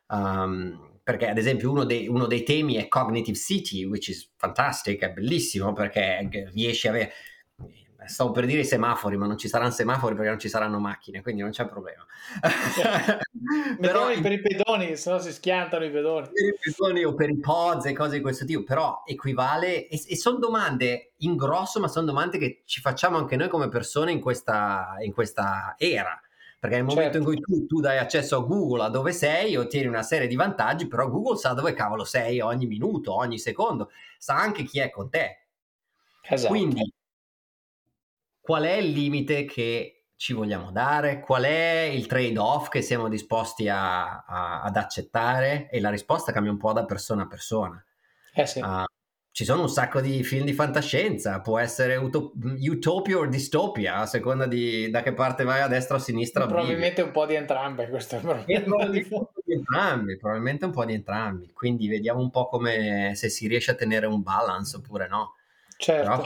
Um, 0.07 0.90
perché 1.03 1.27
ad 1.27 1.37
esempio 1.37 1.71
uno 1.71 1.83
dei, 1.83 2.07
uno 2.07 2.27
dei, 2.27 2.43
temi 2.43 2.75
è 2.75 2.87
Cognitive 2.87 3.37
City, 3.37 3.85
which 3.85 4.09
is 4.09 4.31
fantastic, 4.35 5.01
è 5.01 5.11
bellissimo 5.11 5.73
perché 5.73 6.27
riesci 6.53 6.87
a 6.87 6.91
avere... 6.91 7.11
Stavo 8.03 8.31
per 8.31 8.47
dire 8.47 8.61
i 8.61 8.65
semafori, 8.65 9.15
ma 9.15 9.27
non 9.27 9.37
ci 9.37 9.47
saranno 9.47 9.69
semafori 9.69 10.15
perché 10.15 10.29
non 10.29 10.39
ci 10.39 10.49
saranno 10.49 10.79
macchine, 10.79 11.21
quindi 11.21 11.43
non 11.43 11.51
c'è 11.51 11.67
problema. 11.67 12.03
Però 13.79 14.07
per 14.19 14.31
i 14.31 14.41
pedoni, 14.41 14.95
se 14.95 15.11
no 15.11 15.19
si 15.19 15.31
schiantano 15.31 15.85
i 15.85 15.91
pedoni. 15.91 16.27
Per 16.33 16.45
i 16.45 16.57
pedoni 16.59 17.03
o 17.03 17.13
per 17.13 17.29
i 17.29 17.39
pods 17.39 17.85
e 17.85 17.93
cose 17.93 18.15
di 18.15 18.21
questo 18.21 18.43
tipo, 18.45 18.63
però 18.63 19.03
equivale 19.05 19.87
e, 19.87 20.01
e 20.07 20.17
sono 20.17 20.39
domande 20.39 21.13
in 21.17 21.35
grosso, 21.35 21.79
ma 21.79 21.87
sono 21.87 22.07
domande 22.07 22.39
che 22.39 22.63
ci 22.65 22.81
facciamo 22.81 23.17
anche 23.17 23.35
noi 23.35 23.49
come 23.49 23.69
persone 23.69 24.11
in 24.11 24.19
questa, 24.19 24.95
in 25.01 25.13
questa 25.13 25.75
era 25.77 26.19
perché 26.61 26.75
nel 26.75 26.85
momento 26.85 27.13
certo. 27.13 27.17
in 27.17 27.23
cui 27.23 27.41
tu, 27.41 27.65
tu, 27.65 27.79
dai 27.79 27.97
accesso 27.97 28.37
a 28.37 28.41
Google 28.41 28.83
a 28.83 28.89
dove 28.89 29.13
sei 29.13 29.55
ottieni 29.55 29.87
una 29.87 30.03
serie 30.03 30.27
di 30.27 30.35
vantaggi, 30.35 30.87
però 30.87 31.09
Google 31.09 31.35
sa 31.35 31.53
dove 31.53 31.73
cavolo 31.73 32.03
sei 32.03 32.39
ogni 32.39 32.67
minuto, 32.67 33.15
ogni 33.15 33.39
secondo, 33.39 33.89
sa 34.19 34.35
anche 34.35 34.61
chi 34.61 34.79
è 34.79 34.91
con 34.91 35.09
te. 35.09 35.47
Esatto. 36.21 36.53
Quindi 36.53 36.93
qual 38.39 38.61
è 38.61 38.73
il 38.73 38.91
limite 38.91 39.45
che 39.45 40.09
ci 40.15 40.33
vogliamo 40.33 40.69
dare? 40.69 41.19
Qual 41.19 41.41
è 41.41 41.89
il 41.91 42.05
trade-off 42.05 42.69
che 42.69 42.83
siamo 42.83 43.09
disposti 43.09 43.67
a, 43.67 44.23
a, 44.23 44.61
ad 44.61 44.77
accettare? 44.77 45.67
E 45.71 45.79
la 45.79 45.89
risposta 45.89 46.31
cambia 46.31 46.51
un 46.51 46.59
po' 46.59 46.73
da 46.73 46.85
persona 46.85 47.23
a 47.23 47.27
persona. 47.27 47.83
Eh 48.35 48.45
sì. 48.45 48.59
Uh, 48.59 48.85
ci 49.33 49.45
sono 49.45 49.61
un 49.61 49.69
sacco 49.69 50.01
di 50.01 50.23
film 50.23 50.43
di 50.45 50.51
fantascienza, 50.51 51.39
può 51.39 51.57
essere 51.57 51.95
utop- 51.95 52.33
utopia 52.59 53.17
o 53.17 53.25
distopia, 53.25 53.97
a 53.97 54.05
seconda 54.05 54.45
di 54.45 54.89
da 54.89 55.01
che 55.01 55.13
parte 55.13 55.45
vai, 55.45 55.61
a 55.61 55.67
destra 55.67 55.95
o 55.95 55.97
a 55.99 56.01
sinistra. 56.01 56.45
Probabilmente 56.45 57.01
un 57.01 57.11
po' 57.11 57.25
di 57.25 57.35
entrambe, 57.35 57.87
questo 57.87 58.17
è. 58.17 58.19
Probabilmente 58.19 58.69
un 58.69 59.07
po' 59.07 59.31
di 59.45 59.53
entrambi, 59.53 60.17
probabilmente 60.17 60.65
un 60.65 60.71
po' 60.71 60.85
di 60.85 60.93
entrambi, 60.93 61.51
quindi 61.53 61.87
vediamo 61.87 62.19
un 62.19 62.29
po' 62.29 62.47
come 62.47 63.13
se 63.15 63.29
si 63.29 63.47
riesce 63.47 63.71
a 63.71 63.75
tenere 63.75 64.05
un 64.05 64.21
balance 64.21 64.75
oppure 64.75 65.07
no. 65.07 65.35
Certo. 65.77 66.23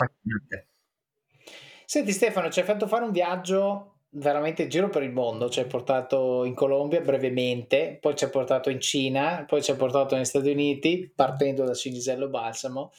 Senti 1.85 2.11
Stefano, 2.11 2.49
ci 2.49 2.59
hai 2.59 2.65
fatto 2.65 2.87
fare 2.87 3.05
un 3.05 3.11
viaggio 3.11 3.94
veramente 4.17 4.67
giro 4.67 4.89
per 4.89 5.03
il 5.03 5.11
mondo, 5.11 5.49
ci 5.49 5.59
hai 5.59 5.65
portato 5.65 6.43
in 6.45 6.53
Colombia 6.53 7.01
brevemente, 7.01 7.97
poi 7.99 8.15
ci 8.15 8.23
hai 8.23 8.29
portato 8.29 8.69
in 8.69 8.79
Cina, 8.79 9.45
poi 9.47 9.61
ci 9.61 9.71
hai 9.71 9.77
portato 9.77 10.15
negli 10.15 10.25
Stati 10.25 10.49
Uniti, 10.49 11.11
partendo 11.13 11.65
da 11.65 11.73
Cinisello 11.73 12.29
Balsamo. 12.29 12.91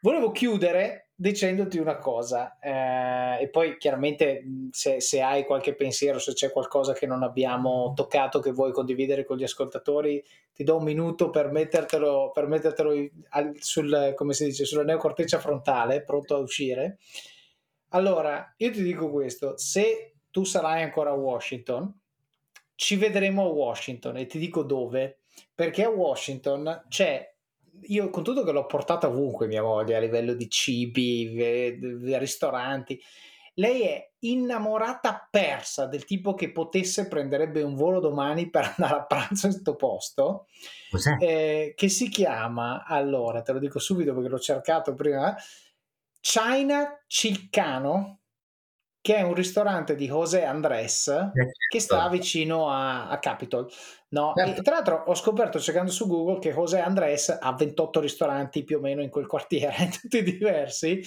volevo 0.00 0.30
chiudere 0.30 1.10
dicendoti 1.14 1.78
una 1.78 1.96
cosa 1.96 2.58
eh, 2.60 3.42
e 3.42 3.48
poi 3.48 3.76
chiaramente 3.78 4.44
se, 4.70 5.00
se, 5.00 5.20
hai 5.20 5.44
qualche 5.44 5.74
pensiero, 5.74 6.20
se 6.20 6.34
c'è 6.34 6.52
qualcosa 6.52 6.92
che 6.92 7.06
non 7.06 7.22
abbiamo 7.24 7.92
toccato 7.96 8.38
che 8.38 8.52
vuoi 8.52 8.70
condividere 8.70 9.24
con 9.24 9.36
gli 9.36 9.42
ascoltatori, 9.42 10.22
ti 10.52 10.64
do 10.64 10.76
un 10.76 10.84
minuto 10.84 11.30
per 11.30 11.50
mettertelo, 11.50 12.30
per 12.32 12.46
mettertelo 12.46 12.92
sul, 13.58 14.12
come 14.14 14.34
si 14.34 14.44
dice, 14.44 14.64
sulla 14.64 14.84
neocorteccia 14.84 15.38
frontale, 15.38 16.02
pronto 16.04 16.36
a 16.36 16.38
uscire. 16.38 16.98
Allora, 17.92 18.54
io 18.58 18.70
ti 18.70 18.82
dico 18.82 19.10
questo, 19.10 19.56
se 19.56 20.17
tu 20.30 20.44
sarai 20.44 20.82
ancora 20.82 21.10
a 21.10 21.14
Washington, 21.14 21.92
ci 22.74 22.96
vedremo 22.96 23.44
a 23.44 23.52
Washington 23.52 24.16
e 24.18 24.26
ti 24.26 24.38
dico 24.38 24.62
dove, 24.62 25.20
perché 25.54 25.84
a 25.84 25.90
Washington 25.90 26.84
c'è 26.88 27.34
io 27.82 28.10
con 28.10 28.24
tutto 28.24 28.44
che 28.44 28.52
l'ho 28.52 28.66
portata 28.66 29.08
ovunque 29.08 29.46
mia 29.46 29.62
moglie 29.62 29.96
a 29.96 30.00
livello 30.00 30.34
di 30.34 30.48
cibi, 30.48 31.36
ristoranti, 32.16 33.00
lei 33.54 33.82
è 33.82 34.10
innamorata 34.20 35.28
persa 35.30 35.86
del 35.86 36.04
tipo 36.04 36.34
che 36.34 36.50
potesse 36.50 37.06
prenderebbe 37.06 37.62
un 37.62 37.74
volo 37.74 38.00
domani 38.00 38.50
per 38.50 38.74
andare 38.76 39.00
a 39.00 39.04
pranzo 39.04 39.46
in 39.46 39.52
questo 39.52 39.76
posto 39.76 40.46
eh, 41.20 41.74
che 41.76 41.88
si 41.88 42.08
chiama 42.08 42.84
allora 42.84 43.42
te 43.42 43.52
lo 43.52 43.58
dico 43.58 43.78
subito 43.78 44.14
perché 44.14 44.28
l'ho 44.28 44.38
cercato 44.38 44.94
prima 44.94 45.36
China 46.20 47.00
Cilcano 47.06 48.20
che 49.08 49.16
è 49.16 49.22
un 49.22 49.32
ristorante 49.32 49.94
di 49.94 50.06
José 50.06 50.44
Andrés 50.44 51.08
eh, 51.08 51.52
che 51.66 51.80
sta 51.80 52.00
certo. 52.00 52.10
vicino 52.10 52.68
a, 52.68 53.08
a 53.08 53.18
Capitol. 53.18 53.66
No? 54.10 54.34
Certo. 54.36 54.60
Tra 54.60 54.74
l'altro 54.74 55.04
ho 55.06 55.14
scoperto 55.14 55.58
cercando 55.58 55.90
su 55.90 56.06
Google 56.06 56.38
che 56.40 56.52
José 56.52 56.80
Andrés 56.80 57.34
ha 57.40 57.54
28 57.54 58.00
ristoranti 58.00 58.64
più 58.64 58.76
o 58.76 58.80
meno 58.80 59.00
in 59.00 59.08
quel 59.08 59.26
quartiere, 59.26 59.88
tutti 59.98 60.22
diversi. 60.22 61.00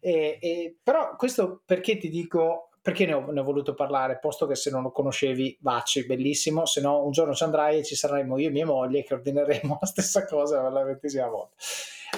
E, 0.00 0.36
e, 0.38 0.76
però 0.82 1.16
questo 1.16 1.62
perché 1.64 1.96
ti 1.96 2.10
dico, 2.10 2.68
perché 2.82 3.06
ne 3.06 3.14
ho, 3.14 3.30
ne 3.30 3.40
ho, 3.40 3.44
voluto 3.44 3.72
parlare, 3.72 4.18
posto 4.18 4.46
che 4.46 4.54
se 4.54 4.68
non 4.68 4.82
lo 4.82 4.92
conoscevi, 4.92 5.56
vacci, 5.62 6.04
bellissimo, 6.04 6.66
se 6.66 6.82
no 6.82 7.06
un 7.06 7.12
giorno 7.12 7.32
ci 7.32 7.44
andrai 7.44 7.78
e 7.78 7.84
ci 7.84 7.96
saremo 7.96 8.36
io 8.36 8.48
e 8.48 8.52
mia 8.52 8.66
moglie 8.66 9.02
che 9.02 9.14
ordineremo 9.14 9.78
la 9.80 9.86
stessa 9.86 10.26
cosa 10.26 10.60
per 10.60 10.72
la 10.72 10.84
ventesima 10.84 11.28
volta. 11.28 11.54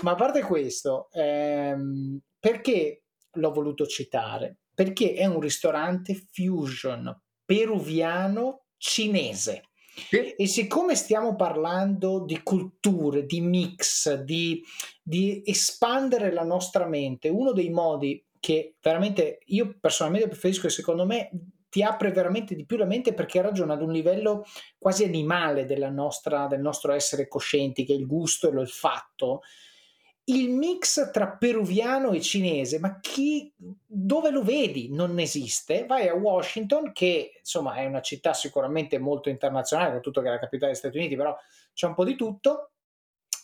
Ma 0.03 0.11
a 0.11 0.17
parte 0.17 0.43
questo, 0.43 1.09
ehm, 1.13 2.19
perché 2.41 3.03
l'ho 3.31 3.53
voluto 3.53 3.87
citare? 3.87 4.57
Perché 4.79 5.15
è 5.15 5.27
un 5.27 5.41
ristorante 5.41 6.15
fusion 6.15 7.13
peruviano 7.45 8.67
cinese. 8.77 9.71
Sì. 10.09 10.35
E 10.37 10.47
siccome 10.47 10.95
stiamo 10.95 11.35
parlando 11.35 12.25
di 12.25 12.41
culture, 12.45 13.27
di 13.27 13.41
mix, 13.41 14.15
di, 14.23 14.63
di, 15.03 15.43
espandere 15.45 16.33
la 16.33 16.45
nostra 16.45 16.87
mente, 16.87 17.29
uno 17.29 17.51
dei 17.51 17.71
modi 17.71 18.25
che 18.39 18.77
veramente 18.81 19.41
io 19.47 19.77
personalmente 19.81 20.29
preferisco 20.29 20.69
e 20.69 20.71
secondo 20.71 21.05
me 21.05 21.31
ti 21.69 21.83
apre 21.83 22.13
veramente 22.13 22.55
di 22.55 22.65
più 22.65 22.77
la 22.77 22.87
mente 22.87 23.15
perché 23.15 23.43
ragiona 23.43 23.73
ad 23.73 23.83
un 23.83 23.91
livello 23.91 24.45
quasi 24.79 25.03
animale 25.03 25.67
nostra, 25.91 26.47
del 26.47 26.61
nostro 26.61 26.93
essere 26.93 27.27
coscienti, 27.27 27.85
che 27.85 27.95
è 27.95 27.97
il 27.97 28.07
gusto 28.07 28.49
e 28.49 28.53
l'olfatto 28.53 29.41
il 30.29 30.51
mix 30.51 31.11
tra 31.11 31.29
peruviano 31.29 32.13
e 32.13 32.21
cinese, 32.21 32.79
ma 32.79 33.01
chi, 33.01 33.53
dove 33.57 34.31
lo 34.31 34.43
vedi? 34.43 34.93
Non 34.93 35.19
esiste. 35.19 35.87
Vai 35.87 36.09
a 36.09 36.15
Washington, 36.15 36.93
che 36.93 37.33
insomma 37.39 37.75
è 37.75 37.87
una 37.87 38.03
città 38.03 38.35
sicuramente 38.35 38.99
molto 38.99 39.31
internazionale, 39.31 39.89
soprattutto 39.89 40.21
che 40.21 40.29
è 40.29 40.31
la 40.31 40.39
capitale 40.39 40.73
degli 40.73 40.81
Stati 40.81 40.99
Uniti, 40.99 41.17
però 41.17 41.37
c'è 41.73 41.87
un 41.87 41.95
po' 41.95 42.05
di 42.05 42.15
tutto. 42.15 42.73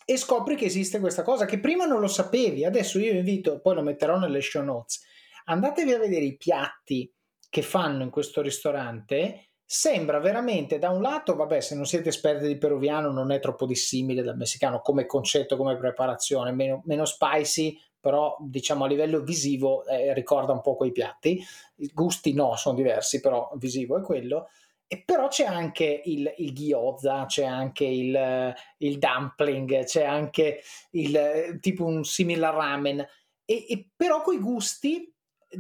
E 0.05 0.19
scopri 0.19 0.55
che 0.55 0.67
esiste 0.67 1.01
questa 1.01 1.23
cosa 1.23 1.47
che 1.47 1.59
prima 1.59 1.87
non 1.87 2.01
lo 2.01 2.09
sapevi. 2.09 2.67
Adesso 2.67 2.99
io 2.99 3.13
invito, 3.13 3.61
poi 3.61 3.75
lo 3.75 3.83
metterò 3.83 4.19
nelle 4.19 4.43
show 4.43 4.63
notes. 4.63 5.03
Andatevi 5.47 5.93
a 5.93 5.99
vedere 5.99 6.27
i 6.27 6.37
piatti 6.37 7.11
che 7.49 7.63
fanno 7.63 8.03
in 8.03 8.11
questo 8.11 8.43
ristorante 8.43 9.53
sembra 9.65 10.19
veramente 10.19 10.79
da 10.79 10.91
un 10.91 11.01
lato, 11.01 11.35
vabbè, 11.35 11.61
se 11.61 11.75
non 11.75 11.87
siete 11.87 12.11
esperti 12.11 12.47
di 12.47 12.59
peruviano 12.59 13.11
non 13.11 13.33
è 13.33 13.41
troppo 13.41 13.67
dissimile 13.67 14.23
dal 14.23 14.37
messicano 14.37 14.81
come 14.81 15.07
concetto, 15.07 15.57
come 15.57 15.77
preparazione, 15.77 16.53
meno, 16.53 16.83
meno 16.85 17.05
spicy, 17.05 17.79
però 17.99 18.37
diciamo 18.39 18.85
a 18.85 18.87
livello 18.87 19.23
visivo 19.23 19.87
eh, 19.87 20.13
ricorda 20.13 20.53
un 20.53 20.61
po' 20.61 20.77
quei 20.77 20.93
piatti. 20.93 21.43
I 21.77 21.91
gusti 21.95 22.35
no, 22.35 22.55
sono 22.57 22.77
diversi, 22.77 23.21
però 23.21 23.51
visivo 23.55 23.97
è 23.97 24.03
quello. 24.03 24.49
E 24.87 25.03
però 25.03 25.29
c'è 25.29 25.47
anche 25.47 26.03
il, 26.05 26.31
il 26.37 26.53
gyoza, 26.53 27.25
c'è 27.25 27.45
anche 27.45 27.85
il, 27.87 28.55
il, 28.79 28.99
dumpling, 28.99 29.85
c'è 29.85 30.05
anche 30.05 30.61
il 30.91 31.59
tipo 31.61 31.87
un 31.87 32.05
simile 32.05 32.51
ramen. 32.51 33.01
E, 33.47 33.67
e 33.69 33.89
però 33.97 34.21
quei 34.21 34.39
gusti 34.39 35.14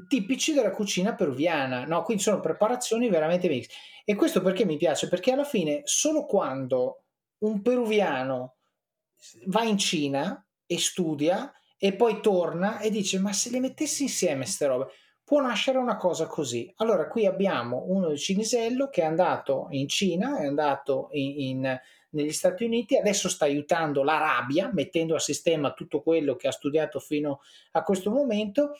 tipici 0.08 0.52
della 0.52 0.70
cucina 0.70 1.14
peruviana, 1.14 1.84
no? 1.84 2.02
Quindi 2.02 2.22
sono 2.22 2.40
preparazioni 2.40 3.08
veramente 3.08 3.48
mix. 3.48 3.68
E 4.04 4.14
questo 4.14 4.42
perché 4.42 4.64
mi 4.64 4.76
piace? 4.76 5.08
Perché 5.08 5.32
alla 5.32 5.44
fine, 5.44 5.82
solo 5.84 6.24
quando 6.24 7.04
un 7.38 7.62
peruviano 7.62 8.56
va 9.46 9.62
in 9.62 9.78
Cina 9.78 10.46
e 10.66 10.78
studia 10.78 11.52
e 11.78 11.94
poi 11.94 12.20
torna 12.20 12.80
e 12.80 12.90
dice: 12.90 13.18
Ma 13.18 13.32
se 13.32 13.50
le 13.50 13.60
mettessi 13.60 14.02
insieme 14.02 14.42
queste 14.42 14.66
robe, 14.66 14.86
può 15.24 15.40
nascere 15.40 15.78
una 15.78 15.96
cosa 15.96 16.26
così. 16.26 16.72
Allora, 16.76 17.08
qui 17.08 17.26
abbiamo 17.26 17.84
uno 17.86 18.14
Cinisello 18.16 18.88
che 18.88 19.02
è 19.02 19.06
andato 19.06 19.68
in 19.70 19.88
Cina, 19.88 20.38
è 20.38 20.46
andato 20.46 21.08
in, 21.12 21.40
in, 21.40 21.80
negli 22.10 22.32
Stati 22.32 22.64
Uniti, 22.64 22.96
adesso 22.96 23.28
sta 23.28 23.46
aiutando 23.46 24.02
l'Arabia, 24.02 24.70
mettendo 24.72 25.14
a 25.14 25.18
sistema 25.18 25.72
tutto 25.72 26.02
quello 26.02 26.36
che 26.36 26.48
ha 26.48 26.52
studiato 26.52 27.00
fino 27.00 27.40
a 27.72 27.82
questo 27.82 28.10
momento 28.10 28.74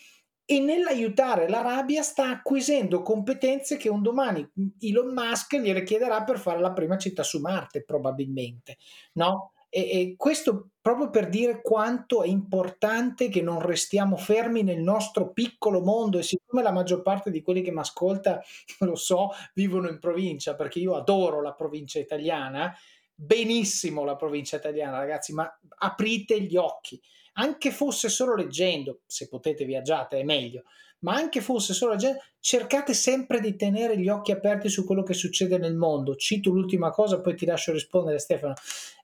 e 0.47 0.61
nell'aiutare 0.61 1.49
l'Arabia 1.49 2.03
sta 2.03 2.29
acquisendo 2.29 3.03
competenze 3.03 3.77
che 3.77 3.89
un 3.89 4.03
domani 4.03 4.47
Elon 4.81 5.13
Musk 5.13 5.57
gliele 5.57 5.83
chiederà 5.83 6.23
per 6.23 6.39
fare 6.39 6.61
la 6.61 6.73
prima 6.73 6.99
città 6.99 7.23
su 7.23 7.41
Marte, 7.41 7.83
probabilmente. 7.83 8.77
No? 9.15 9.53
E, 9.71 9.81
e, 9.81 10.15
questo 10.17 10.69
proprio 10.81 11.11
per 11.11 11.29
dire 11.29 11.61
quanto 11.61 12.23
è 12.23 12.29
importante 12.29 13.29
che 13.29 13.43
non 13.43 13.61
restiamo 13.61 14.17
fermi 14.17 14.63
nel 14.63 14.81
nostro 14.81 15.33
piccolo 15.33 15.81
mondo 15.81 16.19
e 16.19 16.23
siccome 16.23 16.63
la 16.63 16.71
maggior 16.71 17.03
parte 17.03 17.31
di 17.31 17.43
quelli 17.43 17.63
che 17.63 17.73
mi 17.73 17.81
ascolta, 17.81 18.41
lo 18.81 18.95
so, 18.95 19.31
vivono 19.55 19.89
in 19.89 19.99
provincia, 19.99 20.55
perché 20.55 20.79
io 20.79 20.95
adoro 20.95 21.41
la 21.41 21.55
provincia 21.55 21.99
italiana, 21.99 22.73
benissimo 23.15 24.05
la 24.05 24.15
provincia 24.15 24.59
italiana, 24.59 24.99
ragazzi, 24.99 25.33
ma 25.33 25.51
aprite 25.79 26.41
gli 26.41 26.57
occhi 26.57 27.01
anche 27.35 27.71
fosse 27.71 28.09
solo 28.09 28.35
leggendo, 28.35 29.01
se 29.07 29.29
potete 29.29 29.65
viaggiate 29.65 30.19
è 30.19 30.23
meglio, 30.25 30.65
ma 31.01 31.15
anche 31.15 31.41
fosse 31.41 31.75
solo 31.75 31.93
leggendo, 31.93 32.21
cercate 32.41 32.95
sempre 32.95 33.41
di 33.41 33.57
tenere 33.57 33.99
gli 33.99 34.09
occhi 34.09 34.33
aperti 34.33 34.69
su 34.69 34.85
quello 34.85 35.03
che 35.03 35.15
succede 35.15 35.59
nel 35.59 35.75
mondo. 35.75 36.17
Cito 36.17 36.51
l'ultima 36.51 36.91
cosa, 36.91 37.21
poi 37.21 37.35
ti 37.37 37.47
lascio 37.47 37.73
rispondere 37.73 38.19
Stefano. 38.19 38.55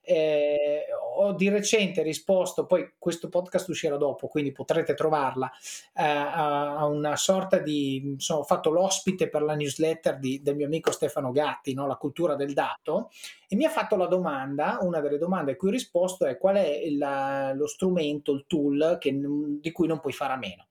Eh, 0.02 0.84
ho 1.20 1.32
di 1.32 1.48
recente 1.48 2.02
risposto, 2.02 2.66
poi 2.66 2.92
questo 2.98 3.28
podcast 3.28 3.68
uscirà 3.68 3.96
dopo, 3.96 4.28
quindi 4.28 4.52
potrete 4.52 4.94
trovarla, 4.94 5.50
eh, 5.94 6.02
a 6.02 6.86
una 6.86 7.16
sorta 7.16 7.58
di, 7.58 8.16
ho 8.28 8.42
fatto 8.42 8.70
l'ospite 8.70 9.28
per 9.28 9.42
la 9.42 9.54
newsletter 9.54 10.18
di, 10.18 10.40
del 10.42 10.56
mio 10.56 10.66
amico 10.66 10.90
Stefano 10.90 11.30
Gatti, 11.30 11.74
no? 11.74 11.86
la 11.86 11.96
cultura 11.96 12.34
del 12.34 12.52
dato, 12.52 13.10
e 13.48 13.56
mi 13.56 13.64
ha 13.64 13.70
fatto 13.70 13.96
la 13.96 14.06
domanda, 14.06 14.78
una 14.80 15.00
delle 15.00 15.18
domande 15.18 15.52
a 15.52 15.56
cui 15.56 15.68
ho 15.68 15.72
risposto 15.72 16.24
è 16.26 16.38
qual 16.38 16.56
è 16.56 16.68
il, 16.68 17.52
lo 17.54 17.66
strumento, 17.66 18.32
il 18.32 18.44
tool 18.46 18.96
che, 18.98 19.18
di 19.60 19.72
cui 19.72 19.86
non 19.86 20.00
puoi 20.00 20.12
fare 20.12 20.32
a 20.32 20.38
meno. 20.38 20.66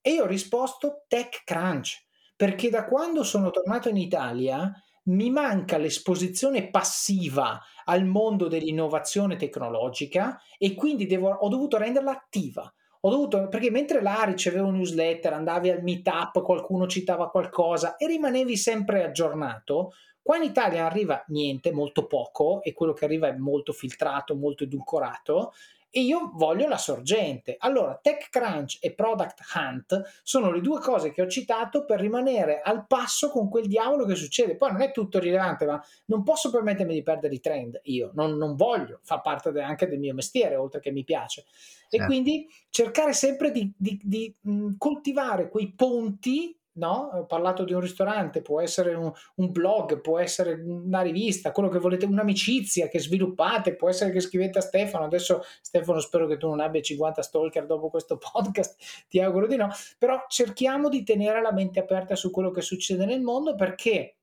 E 0.00 0.12
io 0.12 0.24
ho 0.24 0.26
risposto 0.26 1.04
TechCrunch, 1.06 2.04
perché 2.34 2.70
da 2.70 2.84
quando 2.84 3.22
sono 3.22 3.50
tornato 3.50 3.88
in 3.88 3.96
Italia 3.96 4.72
mi 5.04 5.30
manca 5.30 5.78
l'esposizione 5.78 6.68
passiva 6.68 7.60
al 7.84 8.04
mondo 8.04 8.46
dell'innovazione 8.48 9.36
tecnologica 9.36 10.40
e 10.58 10.74
quindi 10.74 11.06
devo, 11.06 11.30
ho 11.30 11.48
dovuto 11.48 11.76
renderla 11.76 12.12
attiva. 12.12 12.72
Ho 13.04 13.10
dovuto, 13.10 13.48
perché 13.48 13.70
mentre 13.72 14.00
là 14.00 14.22
ricevevo 14.22 14.70
newsletter, 14.70 15.32
andavi 15.32 15.70
al 15.70 15.82
meetup, 15.82 16.40
qualcuno 16.42 16.86
citava 16.86 17.30
qualcosa 17.30 17.96
e 17.96 18.06
rimanevi 18.06 18.56
sempre 18.56 19.02
aggiornato, 19.02 19.92
qua 20.22 20.36
in 20.36 20.44
Italia 20.44 20.86
arriva 20.86 21.24
niente, 21.28 21.72
molto 21.72 22.06
poco 22.06 22.62
e 22.62 22.72
quello 22.72 22.92
che 22.92 23.04
arriva 23.04 23.26
è 23.26 23.36
molto 23.36 23.72
filtrato, 23.72 24.36
molto 24.36 24.62
edulcorato 24.62 25.52
e 25.94 26.00
io 26.00 26.30
voglio 26.34 26.66
la 26.66 26.78
sorgente. 26.78 27.56
Allora, 27.58 27.98
TechCrunch 28.00 28.78
e 28.80 28.94
Product 28.94 29.40
Hunt 29.54 30.20
sono 30.22 30.50
le 30.50 30.62
due 30.62 30.80
cose 30.80 31.12
che 31.12 31.20
ho 31.20 31.28
citato 31.28 31.84
per 31.84 32.00
rimanere 32.00 32.62
al 32.62 32.86
passo 32.86 33.28
con 33.28 33.50
quel 33.50 33.66
diavolo 33.66 34.06
che 34.06 34.14
succede. 34.14 34.56
Poi 34.56 34.72
non 34.72 34.80
è 34.80 34.90
tutto 34.90 35.18
rilevante, 35.18 35.66
ma 35.66 35.84
non 36.06 36.22
posso 36.22 36.50
permettermi 36.50 36.94
di 36.94 37.02
perdere 37.02 37.34
i 37.34 37.40
trend. 37.40 37.78
Io 37.84 38.10
non, 38.14 38.38
non 38.38 38.56
voglio, 38.56 39.00
fa 39.02 39.20
parte 39.20 39.52
de- 39.52 39.60
anche 39.60 39.86
del 39.86 39.98
mio 39.98 40.14
mestiere, 40.14 40.56
oltre 40.56 40.80
che 40.80 40.90
mi 40.90 41.04
piace. 41.04 41.44
Certo. 41.44 41.96
E 41.96 42.06
quindi 42.06 42.48
cercare 42.70 43.12
sempre 43.12 43.50
di, 43.50 43.70
di, 43.76 44.00
di 44.02 44.34
coltivare 44.78 45.50
quei 45.50 45.74
ponti 45.74 46.58
no? 46.74 47.10
Ho 47.14 47.26
parlato 47.26 47.64
di 47.64 47.72
un 47.72 47.80
ristorante, 47.80 48.42
può 48.42 48.60
essere 48.60 48.94
un, 48.94 49.12
un, 49.36 49.50
blog, 49.50 50.00
può 50.00 50.18
essere 50.18 50.54
una 50.54 51.02
rivista, 51.02 51.52
quello 51.52 51.68
che 51.68 51.78
volete, 51.78 52.06
un'amicizia 52.06 52.88
che 52.88 53.00
sviluppate, 53.00 53.74
può 53.74 53.88
essere 53.88 54.10
che 54.10 54.20
scrivete 54.20 54.58
a 54.58 54.62
Stefano. 54.62 55.04
Adesso, 55.04 55.42
Stefano, 55.60 56.00
spero 56.00 56.26
che 56.26 56.36
tu 56.36 56.48
non 56.48 56.60
abbia 56.60 56.80
50 56.80 57.22
stalker 57.22 57.66
dopo 57.66 57.90
questo 57.90 58.18
podcast, 58.32 59.06
ti 59.08 59.20
auguro 59.20 59.46
di 59.46 59.56
no. 59.56 59.68
Però 59.98 60.24
cerchiamo 60.28 60.88
di 60.88 61.02
tenere 61.02 61.42
la 61.42 61.52
mente 61.52 61.80
aperta 61.80 62.16
su 62.16 62.30
quello 62.30 62.50
che 62.50 62.62
succede 62.62 63.04
nel 63.04 63.20
mondo 63.20 63.54
perché 63.54 64.16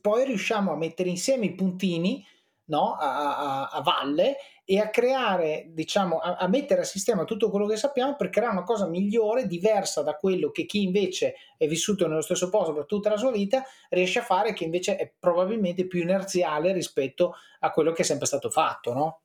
poi 0.00 0.24
riusciamo 0.24 0.72
a 0.72 0.76
mettere 0.76 1.08
insieme 1.08 1.46
i 1.46 1.54
puntini 1.54 2.24
no? 2.66 2.94
a, 2.94 3.36
a, 3.36 3.68
a 3.68 3.80
valle 3.82 4.36
e 4.72 4.78
a 4.78 4.88
creare, 4.88 5.66
diciamo, 5.68 6.16
a, 6.16 6.36
a, 6.36 6.48
mettere 6.48 6.80
a 6.80 6.84
sistema 6.84 7.24
tutto 7.24 7.50
quello 7.50 7.66
che 7.66 7.76
sappiamo 7.76 8.16
per 8.16 8.30
creare 8.30 8.52
una 8.52 8.62
cosa 8.62 8.86
migliore, 8.86 9.46
diversa 9.46 10.00
da 10.00 10.14
quello 10.14 10.50
che 10.50 10.64
chi 10.64 10.82
invece 10.82 11.34
è 11.58 11.66
vissuto 11.66 12.08
nello 12.08 12.22
stesso 12.22 12.48
posto 12.48 12.72
per 12.72 12.86
tutta 12.86 13.10
la 13.10 13.18
sua 13.18 13.30
vita 13.30 13.62
riesce 13.90 14.20
a 14.20 14.22
fare, 14.22 14.54
che 14.54 14.64
invece 14.64 14.96
è 14.96 15.12
probabilmente 15.18 15.86
più 15.86 16.00
inerziale 16.00 16.72
rispetto 16.72 17.34
a 17.60 17.70
quello 17.70 17.92
che 17.92 18.00
è 18.00 18.04
sempre 18.06 18.24
stato 18.24 18.48
fatto, 18.48 18.94
no? 18.94 19.20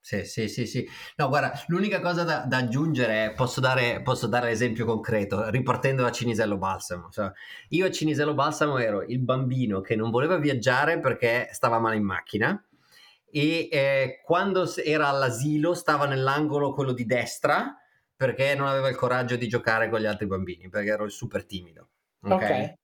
Sì, 0.00 0.24
sì, 0.24 0.48
sì, 0.48 0.66
sì. 0.66 0.88
No, 1.18 1.28
guarda, 1.28 1.52
l'unica 1.68 2.00
cosa 2.00 2.24
da, 2.24 2.40
da 2.40 2.56
aggiungere 2.56 3.26
è, 3.26 3.32
posso 3.32 3.60
dare, 3.60 4.02
posso 4.02 4.26
dare 4.26 4.48
l'esempio 4.48 4.84
concreto, 4.86 5.50
ripartendo 5.50 6.02
da 6.02 6.10
Cinisello 6.10 6.58
Balsamo. 6.58 7.10
Cioè, 7.10 7.30
io 7.68 7.86
a 7.86 7.90
Cinisello 7.92 8.34
Balsamo 8.34 8.78
ero 8.78 9.02
il 9.02 9.20
bambino 9.20 9.80
che 9.80 9.94
non 9.94 10.10
voleva 10.10 10.36
viaggiare 10.36 10.98
perché 10.98 11.48
stava 11.52 11.78
male 11.78 11.94
in 11.94 12.02
macchina 12.02 12.60
e 13.34 13.68
eh, 13.70 14.20
quando 14.24 14.72
era 14.76 15.08
all'asilo 15.08 15.74
stava 15.74 16.06
nell'angolo 16.06 16.72
quello 16.72 16.92
di 16.92 17.04
destra 17.04 17.76
perché 18.14 18.54
non 18.54 18.68
aveva 18.68 18.88
il 18.88 18.94
coraggio 18.94 19.34
di 19.34 19.48
giocare 19.48 19.90
con 19.90 19.98
gli 19.98 20.06
altri 20.06 20.26
bambini, 20.26 20.68
perché 20.68 20.90
ero 20.90 21.08
super 21.08 21.44
timido. 21.44 21.88
Ok. 22.20 22.32
okay. 22.32 22.78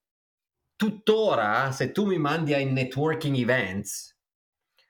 Tuttora, 0.74 1.70
se 1.70 1.92
tu 1.92 2.04
mi 2.04 2.18
mandi 2.18 2.52
ai 2.52 2.66
networking 2.66 3.36
events, 3.36 4.18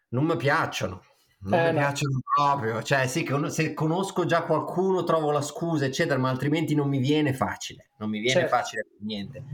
non 0.08 0.24
mi 0.24 0.36
piacciono 0.36 1.02
non 1.42 1.58
eh, 1.58 1.66
mi 1.68 1.72
no. 1.72 1.78
piacciono 1.78 2.20
proprio, 2.34 2.82
cioè 2.82 3.06
sì, 3.06 3.26
se 3.46 3.72
conosco 3.72 4.26
già 4.26 4.42
qualcuno 4.42 5.04
trovo 5.04 5.30
la 5.30 5.40
scusa, 5.40 5.86
eccetera, 5.86 6.18
ma 6.18 6.28
altrimenti 6.28 6.74
non 6.74 6.88
mi 6.88 6.98
viene 6.98 7.32
facile, 7.32 7.90
non 7.98 8.10
mi 8.10 8.20
viene 8.20 8.40
certo. 8.40 8.56
facile 8.56 8.86
niente. 9.00 9.44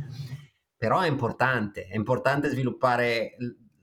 Però 0.77 1.01
è 1.01 1.09
importante, 1.09 1.87
è 1.87 1.95
importante 1.95 2.49
sviluppare 2.49 3.37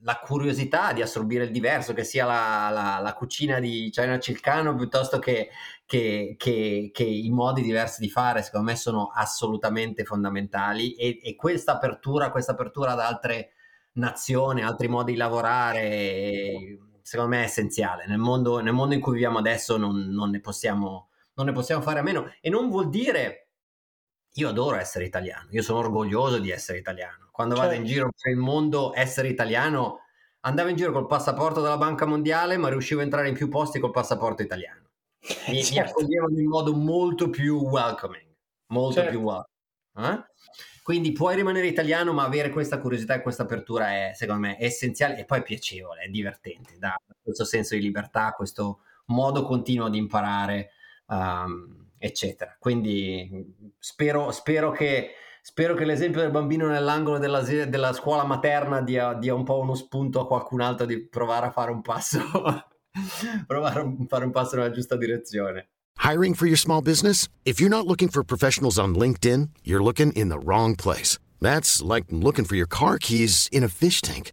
la 0.04 0.18
curiosità 0.18 0.92
di 0.92 1.02
assorbire 1.02 1.44
il 1.44 1.50
diverso, 1.50 1.94
che 1.94 2.04
sia 2.04 2.26
la, 2.26 2.68
la, 2.70 3.00
la 3.02 3.14
cucina 3.14 3.58
di 3.58 3.88
China 3.90 4.18
Cilcano 4.18 4.74
piuttosto 4.74 5.18
che, 5.18 5.48
che, 5.86 6.34
che, 6.38 6.90
che, 6.92 7.04
i 7.04 7.30
modi 7.30 7.62
diversi 7.62 8.00
di 8.00 8.10
fare, 8.10 8.42
secondo 8.42 8.70
me 8.70 8.76
sono 8.76 9.10
assolutamente 9.14 10.04
fondamentali 10.04 10.94
e, 10.94 11.20
e 11.22 11.34
questa 11.36 11.72
apertura, 11.72 12.30
questa 12.30 12.52
apertura 12.52 12.92
ad 12.92 13.00
altre 13.00 13.52
nazioni, 13.92 14.62
altri 14.62 14.88
modi 14.88 15.12
di 15.12 15.18
lavorare 15.18 16.78
secondo 17.04 17.36
me 17.36 17.42
è 17.42 17.44
essenziale. 17.44 18.06
Nel 18.06 18.18
mondo, 18.18 18.60
nel 18.60 18.72
mondo 18.72 18.94
in 18.94 19.00
cui 19.00 19.12
viviamo 19.12 19.38
adesso 19.38 19.76
non, 19.76 20.08
non, 20.08 20.30
ne 20.30 20.40
possiamo, 20.40 21.10
non 21.34 21.46
ne 21.46 21.52
possiamo 21.52 21.82
fare 21.82 22.00
a 22.00 22.02
meno. 22.02 22.30
E 22.40 22.50
non 22.50 22.68
vuol 22.68 22.88
dire 22.88 23.43
io 24.34 24.48
adoro 24.48 24.76
essere 24.76 25.04
italiano, 25.04 25.48
io 25.50 25.62
sono 25.62 25.78
orgoglioso 25.78 26.38
di 26.38 26.50
essere 26.50 26.78
italiano. 26.78 27.28
Quando 27.30 27.54
certo. 27.54 27.70
vado 27.70 27.80
in 27.80 27.86
certo. 27.86 28.00
giro 28.00 28.14
per 28.20 28.32
il 28.32 28.38
mondo, 28.38 28.92
essere 28.94 29.28
italiano, 29.28 30.00
andavo 30.40 30.68
in 30.68 30.76
giro 30.76 30.92
col 30.92 31.06
passaporto 31.06 31.60
della 31.60 31.76
Banca 31.76 32.06
Mondiale, 32.06 32.56
ma 32.56 32.68
riuscivo 32.68 33.00
a 33.00 33.04
entrare 33.04 33.28
in 33.28 33.34
più 33.34 33.48
posti 33.48 33.78
col 33.78 33.90
passaporto 33.90 34.42
italiano. 34.42 34.82
Mi, 35.48 35.62
certo. 35.62 35.72
mi 35.72 35.78
accoglievano 35.78 36.38
in 36.38 36.48
modo 36.48 36.74
molto 36.74 37.30
più 37.30 37.60
welcoming, 37.60 38.34
molto 38.66 38.94
certo. 38.94 39.10
più 39.10 39.20
welcoming. 39.20 39.52
Eh? 39.96 40.32
Quindi 40.82 41.12
puoi 41.12 41.34
rimanere 41.34 41.66
italiano, 41.66 42.12
ma 42.12 42.24
avere 42.24 42.50
questa 42.50 42.78
curiosità 42.78 43.14
e 43.14 43.22
questa 43.22 43.44
apertura 43.44 43.88
è, 43.88 44.12
secondo 44.14 44.42
me, 44.42 44.56
essenziale 44.60 45.16
e 45.16 45.24
poi 45.24 45.42
piacevole, 45.42 46.02
è 46.02 46.08
divertente, 46.08 46.76
dà 46.78 46.94
questo 47.22 47.46
senso 47.46 47.74
di 47.74 47.80
libertà, 47.80 48.32
questo 48.32 48.80
modo 49.06 49.44
continuo 49.44 49.88
di 49.88 49.96
imparare, 49.96 50.72
um, 51.06 51.83
eccetera. 52.04 52.54
Quindi 52.58 53.72
spero, 53.78 54.30
spero, 54.30 54.70
che, 54.72 55.12
spero, 55.40 55.74
che, 55.74 55.86
l'esempio 55.86 56.20
del 56.20 56.30
bambino 56.30 56.66
nell'angolo 56.66 57.18
della, 57.18 57.40
della 57.40 57.94
scuola 57.94 58.24
materna 58.24 58.82
dia, 58.82 59.14
dia, 59.14 59.34
un 59.34 59.44
po' 59.44 59.58
uno 59.58 59.74
spunto 59.74 60.20
a 60.20 60.26
qualcun 60.26 60.60
altro 60.60 60.84
di 60.84 61.08
provare 61.08 61.46
a 61.46 61.50
fare 61.50 61.70
un 61.70 61.80
passo, 61.80 62.20
provare 63.46 63.80
a 63.80 63.94
fare 64.06 64.24
un 64.26 64.30
passo 64.30 64.56
nella 64.56 64.70
giusta 64.70 64.96
direzione. 64.96 65.70
Hiring 66.02 66.34
for 66.34 66.46
your 66.46 66.58
small 66.58 66.82
business? 66.82 67.28
If 67.44 67.58
you're 67.58 67.74
not 67.74 67.86
looking 67.86 68.10
for 68.10 68.22
professionals 68.22 68.78
on 68.78 68.94
LinkedIn, 68.94 69.48
you're 69.62 69.82
looking 69.82 70.12
in 70.12 70.28
the 70.28 70.38
wrong 70.38 70.74
place. 70.74 71.18
That's 71.40 71.80
like 71.80 72.06
looking 72.10 72.44
for 72.44 72.56
your 72.56 72.68
car 72.68 72.98
keys 72.98 73.48
in 73.50 73.64
a 73.64 73.68
fish 73.68 74.02
tank. 74.02 74.32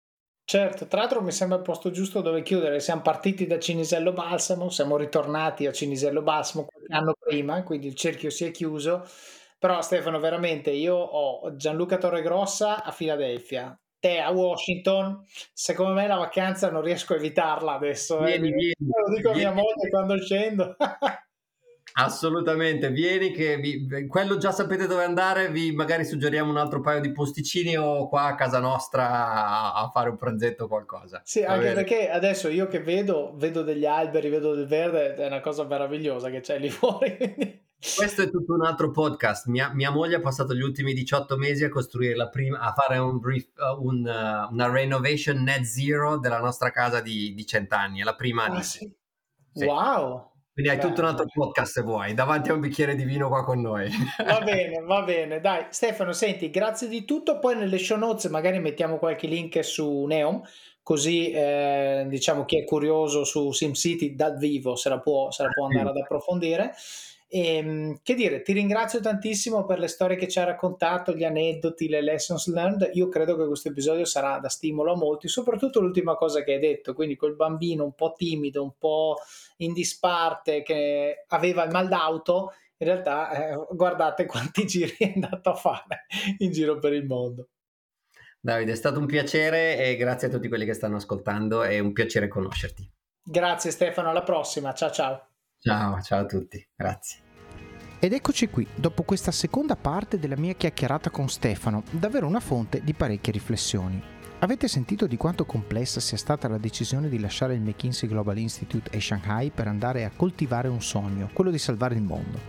Certo, 0.51 0.85
tra 0.85 0.99
l'altro 0.99 1.21
mi 1.21 1.31
sembra 1.31 1.55
il 1.55 1.63
posto 1.63 1.91
giusto 1.91 2.19
dove 2.19 2.41
chiudere. 2.41 2.81
Siamo 2.81 2.99
partiti 2.99 3.47
da 3.47 3.57
Cinisello 3.57 4.11
Balsamo, 4.11 4.67
siamo 4.67 4.97
ritornati 4.97 5.65
a 5.65 5.71
Cinisello 5.71 6.21
Balsamo 6.21 6.65
qualche 6.65 6.93
anno 6.93 7.15
prima, 7.17 7.63
quindi 7.63 7.87
il 7.87 7.95
cerchio 7.95 8.29
si 8.29 8.43
è 8.43 8.51
chiuso. 8.51 9.07
Però 9.57 9.81
Stefano, 9.81 10.19
veramente, 10.19 10.71
io 10.71 10.95
ho 10.95 11.55
Gianluca 11.55 11.97
Torregrossa 11.97 12.83
a 12.83 12.91
Filadelfia, 12.91 13.79
te 13.97 14.19
a 14.19 14.29
Washington, 14.29 15.23
secondo 15.53 15.93
me 15.93 16.05
la 16.05 16.17
vacanza 16.17 16.69
non 16.69 16.81
riesco 16.81 17.13
a 17.13 17.15
evitarla 17.15 17.71
adesso. 17.71 18.19
Eh. 18.19 18.37
Vieni, 18.37 18.49
eh. 18.49 18.51
vieni, 18.51 18.75
Lo 18.77 19.15
dico 19.15 19.29
a 19.29 19.35
mia 19.35 19.53
moglie 19.53 19.89
quando 19.89 20.17
scendo. 20.19 20.75
Assolutamente, 21.93 22.89
vieni 22.89 23.31
che 23.31 23.57
vi, 23.57 24.07
quello 24.07 24.37
già 24.37 24.51
sapete 24.51 24.87
dove 24.87 25.03
andare, 25.03 25.49
vi 25.49 25.71
magari 25.73 26.05
suggeriamo 26.05 26.49
un 26.49 26.57
altro 26.57 26.79
paio 26.81 27.01
di 27.01 27.11
posticini 27.11 27.77
o 27.77 28.07
qua 28.07 28.23
a 28.25 28.35
casa 28.35 28.59
nostra 28.59 29.09
a, 29.09 29.73
a 29.73 29.89
fare 29.89 30.09
un 30.09 30.17
pranzetto 30.17 30.65
o 30.65 30.67
qualcosa. 30.67 31.21
Sì, 31.23 31.43
anche 31.43 31.59
bene? 31.59 31.73
perché 31.73 32.09
adesso 32.09 32.47
io 32.47 32.67
che 32.67 32.81
vedo, 32.81 33.33
vedo 33.35 33.63
degli 33.63 33.85
alberi, 33.85 34.29
vedo 34.29 34.55
del 34.55 34.67
verde, 34.67 35.15
è 35.15 35.25
una 35.27 35.41
cosa 35.41 35.65
meravigliosa 35.65 36.29
che 36.29 36.39
c'è 36.39 36.59
lì 36.59 36.69
fuori. 36.71 37.69
Questo 37.81 38.21
è 38.21 38.29
tutto 38.29 38.53
un 38.53 38.63
altro 38.63 38.91
podcast. 38.91 39.47
Mia, 39.47 39.73
mia, 39.73 39.89
moglie 39.89 40.17
ha 40.17 40.21
passato 40.21 40.53
gli 40.53 40.61
ultimi 40.61 40.93
18 40.93 41.35
mesi 41.35 41.63
a 41.63 41.69
costruire 41.69 42.15
la 42.15 42.29
prima, 42.29 42.59
a 42.59 42.73
fare 42.73 42.99
un 42.99 43.17
brief, 43.17 43.47
uh, 43.55 43.83
un, 43.83 44.05
uh, 44.05 44.53
una 44.53 44.69
renovation 44.69 45.41
net 45.41 45.63
zero 45.63 46.19
della 46.19 46.39
nostra 46.39 46.69
casa 46.69 47.01
di, 47.01 47.33
di 47.33 47.43
100 47.43 47.75
anni. 47.75 48.01
È 48.01 48.03
la 48.03 48.15
prima 48.15 48.45
ah, 48.45 48.55
di... 48.55 48.63
Sì. 48.63 48.95
Sì. 49.53 49.65
Wow! 49.65 50.30
Quindi 50.53 50.69
hai 50.69 50.79
tutto 50.79 50.99
un 50.99 51.07
altro 51.07 51.25
podcast 51.31 51.71
se 51.71 51.81
vuoi, 51.81 52.13
davanti 52.13 52.49
a 52.49 52.53
un 52.53 52.59
bicchiere 52.59 52.95
di 52.95 53.05
vino 53.05 53.29
qua 53.29 53.43
con 53.45 53.61
noi. 53.61 53.89
Va 54.17 54.41
bene, 54.43 54.81
va 54.81 55.01
bene. 55.01 55.39
Dai, 55.39 55.67
Stefano, 55.69 56.11
senti, 56.11 56.49
grazie 56.49 56.89
di 56.89 57.05
tutto. 57.05 57.39
Poi 57.39 57.55
nelle 57.55 57.77
show 57.77 57.97
notes 57.97 58.25
magari 58.25 58.59
mettiamo 58.59 58.97
qualche 58.97 59.27
link 59.27 59.63
su 59.63 60.03
Neom, 60.03 60.41
così 60.83 61.31
eh, 61.31 62.05
diciamo 62.09 62.43
chi 62.43 62.59
è 62.59 62.65
curioso 62.65 63.23
su 63.23 63.53
SimCity 63.53 64.13
dal 64.13 64.37
vivo 64.37 64.75
se 64.75 64.89
la 64.89 64.99
può, 64.99 65.31
se 65.31 65.43
la 65.43 65.49
può 65.49 65.67
andare 65.67 65.89
ad 65.89 65.97
approfondire. 65.97 66.73
E, 67.33 67.55
ehm, 67.55 67.99
che 68.03 68.13
dire, 68.13 68.41
ti 68.41 68.51
ringrazio 68.51 68.99
tantissimo 68.99 69.63
per 69.63 69.79
le 69.79 69.87
storie 69.87 70.17
che 70.17 70.27
ci 70.27 70.37
hai 70.37 70.45
raccontato, 70.45 71.13
gli 71.13 71.23
aneddoti, 71.23 71.87
le 71.87 72.01
lessons 72.01 72.47
learned. 72.47 72.89
Io 72.93 73.07
credo 73.07 73.37
che 73.37 73.45
questo 73.45 73.69
episodio 73.69 74.03
sarà 74.03 74.37
da 74.39 74.49
stimolo 74.49 74.91
a 74.91 74.97
molti, 74.97 75.29
soprattutto 75.29 75.79
l'ultima 75.79 76.15
cosa 76.15 76.43
che 76.43 76.55
hai 76.55 76.59
detto, 76.59 76.93
quindi 76.93 77.15
quel 77.15 77.35
bambino 77.35 77.85
un 77.85 77.93
po' 77.93 78.13
timido, 78.17 78.63
un 78.63 78.73
po' 78.77 79.15
in 79.57 79.71
disparte 79.71 80.61
che 80.61 81.23
aveva 81.29 81.63
il 81.63 81.71
mal 81.71 81.87
d'auto, 81.87 82.51
in 82.75 82.87
realtà 82.87 83.31
eh, 83.31 83.65
guardate 83.71 84.25
quanti 84.25 84.65
giri 84.67 84.95
è 84.97 85.13
andato 85.15 85.51
a 85.51 85.55
fare 85.55 86.05
in 86.39 86.51
giro 86.51 86.79
per 86.79 86.91
il 86.91 87.05
mondo. 87.05 87.47
Davide, 88.41 88.73
è 88.73 88.75
stato 88.75 88.99
un 88.99 89.05
piacere 89.05 89.77
e 89.77 89.95
grazie 89.95 90.27
a 90.27 90.31
tutti 90.31 90.49
quelli 90.49 90.65
che 90.65 90.73
stanno 90.73 90.97
ascoltando, 90.97 91.61
è 91.61 91.79
un 91.79 91.93
piacere 91.93 92.27
conoscerti. 92.27 92.91
Grazie 93.23 93.71
Stefano, 93.71 94.09
alla 94.09 94.23
prossima, 94.23 94.73
ciao 94.73 94.91
ciao. 94.91 95.30
Ciao, 95.63 96.01
ciao 96.01 96.21
a 96.21 96.25
tutti, 96.25 96.67
grazie. 96.75 97.19
Ed 97.99 98.13
eccoci 98.13 98.49
qui, 98.49 98.65
dopo 98.73 99.03
questa 99.03 99.29
seconda 99.29 99.75
parte 99.75 100.17
della 100.17 100.35
mia 100.35 100.53
chiacchierata 100.53 101.11
con 101.11 101.29
Stefano, 101.29 101.83
davvero 101.91 102.25
una 102.25 102.39
fonte 102.39 102.81
di 102.83 102.95
parecchie 102.95 103.31
riflessioni. 103.31 104.01
Avete 104.39 104.67
sentito 104.67 105.05
di 105.05 105.17
quanto 105.17 105.45
complessa 105.45 105.99
sia 105.99 106.17
stata 106.17 106.47
la 106.47 106.57
decisione 106.57 107.09
di 107.09 107.19
lasciare 107.19 107.53
il 107.53 107.61
McKinsey 107.61 108.09
Global 108.09 108.39
Institute 108.39 108.89
e 108.89 108.99
Shanghai 108.99 109.51
per 109.51 109.67
andare 109.67 110.03
a 110.03 110.09
coltivare 110.15 110.67
un 110.67 110.81
sogno, 110.81 111.29
quello 111.31 111.51
di 111.51 111.59
salvare 111.59 111.93
il 111.93 112.01
mondo. 112.01 112.39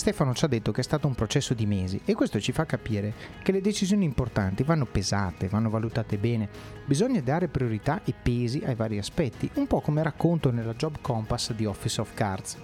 Stefano 0.00 0.32
ci 0.32 0.46
ha 0.46 0.48
detto 0.48 0.72
che 0.72 0.80
è 0.80 0.82
stato 0.82 1.06
un 1.06 1.14
processo 1.14 1.52
di 1.52 1.66
mesi 1.66 2.00
e 2.06 2.14
questo 2.14 2.40
ci 2.40 2.52
fa 2.52 2.64
capire 2.64 3.12
che 3.42 3.52
le 3.52 3.60
decisioni 3.60 4.06
importanti 4.06 4.62
vanno 4.62 4.86
pesate, 4.86 5.46
vanno 5.46 5.68
valutate 5.68 6.16
bene, 6.16 6.48
bisogna 6.86 7.20
dare 7.20 7.48
priorità 7.48 8.00
e 8.02 8.14
pesi 8.14 8.62
ai 8.64 8.74
vari 8.74 8.96
aspetti, 8.96 9.50
un 9.56 9.66
po' 9.66 9.82
come 9.82 10.02
racconto 10.02 10.50
nella 10.50 10.72
Job 10.72 11.02
Compass 11.02 11.52
di 11.52 11.66
Office 11.66 12.00
of 12.00 12.14
Cards. 12.14 12.56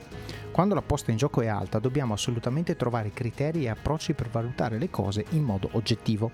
Quando 0.50 0.74
la 0.74 0.80
posta 0.80 1.10
in 1.10 1.18
gioco 1.18 1.42
è 1.42 1.46
alta 1.46 1.78
dobbiamo 1.78 2.14
assolutamente 2.14 2.74
trovare 2.74 3.10
criteri 3.12 3.64
e 3.64 3.68
approcci 3.68 4.14
per 4.14 4.30
valutare 4.30 4.78
le 4.78 4.88
cose 4.88 5.26
in 5.32 5.42
modo 5.42 5.68
oggettivo. 5.72 6.30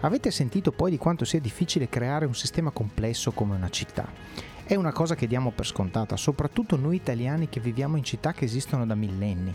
Avete 0.00 0.32
sentito 0.32 0.72
poi 0.72 0.90
di 0.90 0.98
quanto 0.98 1.24
sia 1.24 1.38
difficile 1.38 1.88
creare 1.88 2.26
un 2.26 2.34
sistema 2.34 2.72
complesso 2.72 3.30
come 3.30 3.54
una 3.54 3.70
città 3.70 4.56
è 4.68 4.74
una 4.74 4.90
cosa 4.90 5.14
che 5.14 5.28
diamo 5.28 5.52
per 5.52 5.64
scontata, 5.64 6.16
soprattutto 6.16 6.74
noi 6.74 6.96
italiani 6.96 7.48
che 7.48 7.60
viviamo 7.60 7.96
in 7.96 8.02
città 8.02 8.32
che 8.32 8.44
esistono 8.44 8.84
da 8.84 8.96
millenni. 8.96 9.54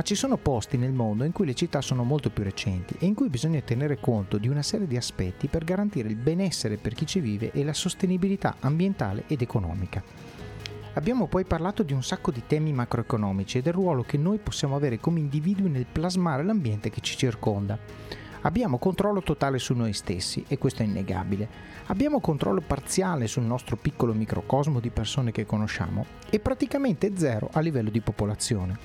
Ma 0.00 0.06
ci 0.06 0.14
sono 0.14 0.38
posti 0.38 0.78
nel 0.78 0.92
mondo 0.94 1.24
in 1.24 1.32
cui 1.32 1.44
le 1.44 1.52
città 1.52 1.82
sono 1.82 2.04
molto 2.04 2.30
più 2.30 2.42
recenti 2.42 2.96
e 2.98 3.04
in 3.04 3.12
cui 3.12 3.28
bisogna 3.28 3.60
tenere 3.60 4.00
conto 4.00 4.38
di 4.38 4.48
una 4.48 4.62
serie 4.62 4.86
di 4.86 4.96
aspetti 4.96 5.46
per 5.46 5.62
garantire 5.62 6.08
il 6.08 6.16
benessere 6.16 6.78
per 6.78 6.94
chi 6.94 7.04
ci 7.04 7.20
vive 7.20 7.50
e 7.52 7.62
la 7.62 7.74
sostenibilità 7.74 8.56
ambientale 8.60 9.24
ed 9.26 9.42
economica. 9.42 10.02
Abbiamo 10.94 11.26
poi 11.26 11.44
parlato 11.44 11.82
di 11.82 11.92
un 11.92 12.02
sacco 12.02 12.30
di 12.30 12.44
temi 12.46 12.72
macroeconomici 12.72 13.58
e 13.58 13.60
del 13.60 13.74
ruolo 13.74 14.02
che 14.02 14.16
noi 14.16 14.38
possiamo 14.38 14.74
avere 14.74 14.98
come 14.98 15.20
individui 15.20 15.68
nel 15.68 15.84
plasmare 15.84 16.44
l'ambiente 16.44 16.88
che 16.88 17.02
ci 17.02 17.18
circonda. 17.18 17.78
Abbiamo 18.42 18.78
controllo 18.78 19.22
totale 19.22 19.58
su 19.58 19.74
noi 19.74 19.92
stessi 19.92 20.44
e 20.48 20.56
questo 20.56 20.82
è 20.82 20.86
innegabile. 20.86 21.48
Abbiamo 21.86 22.20
controllo 22.20 22.62
parziale 22.62 23.26
sul 23.26 23.42
nostro 23.42 23.76
piccolo 23.76 24.14
microcosmo 24.14 24.80
di 24.80 24.88
persone 24.88 25.30
che 25.30 25.44
conosciamo 25.44 26.06
e 26.30 26.40
praticamente 26.40 27.12
zero 27.16 27.50
a 27.52 27.60
livello 27.60 27.90
di 27.90 28.00
popolazione. 28.00 28.78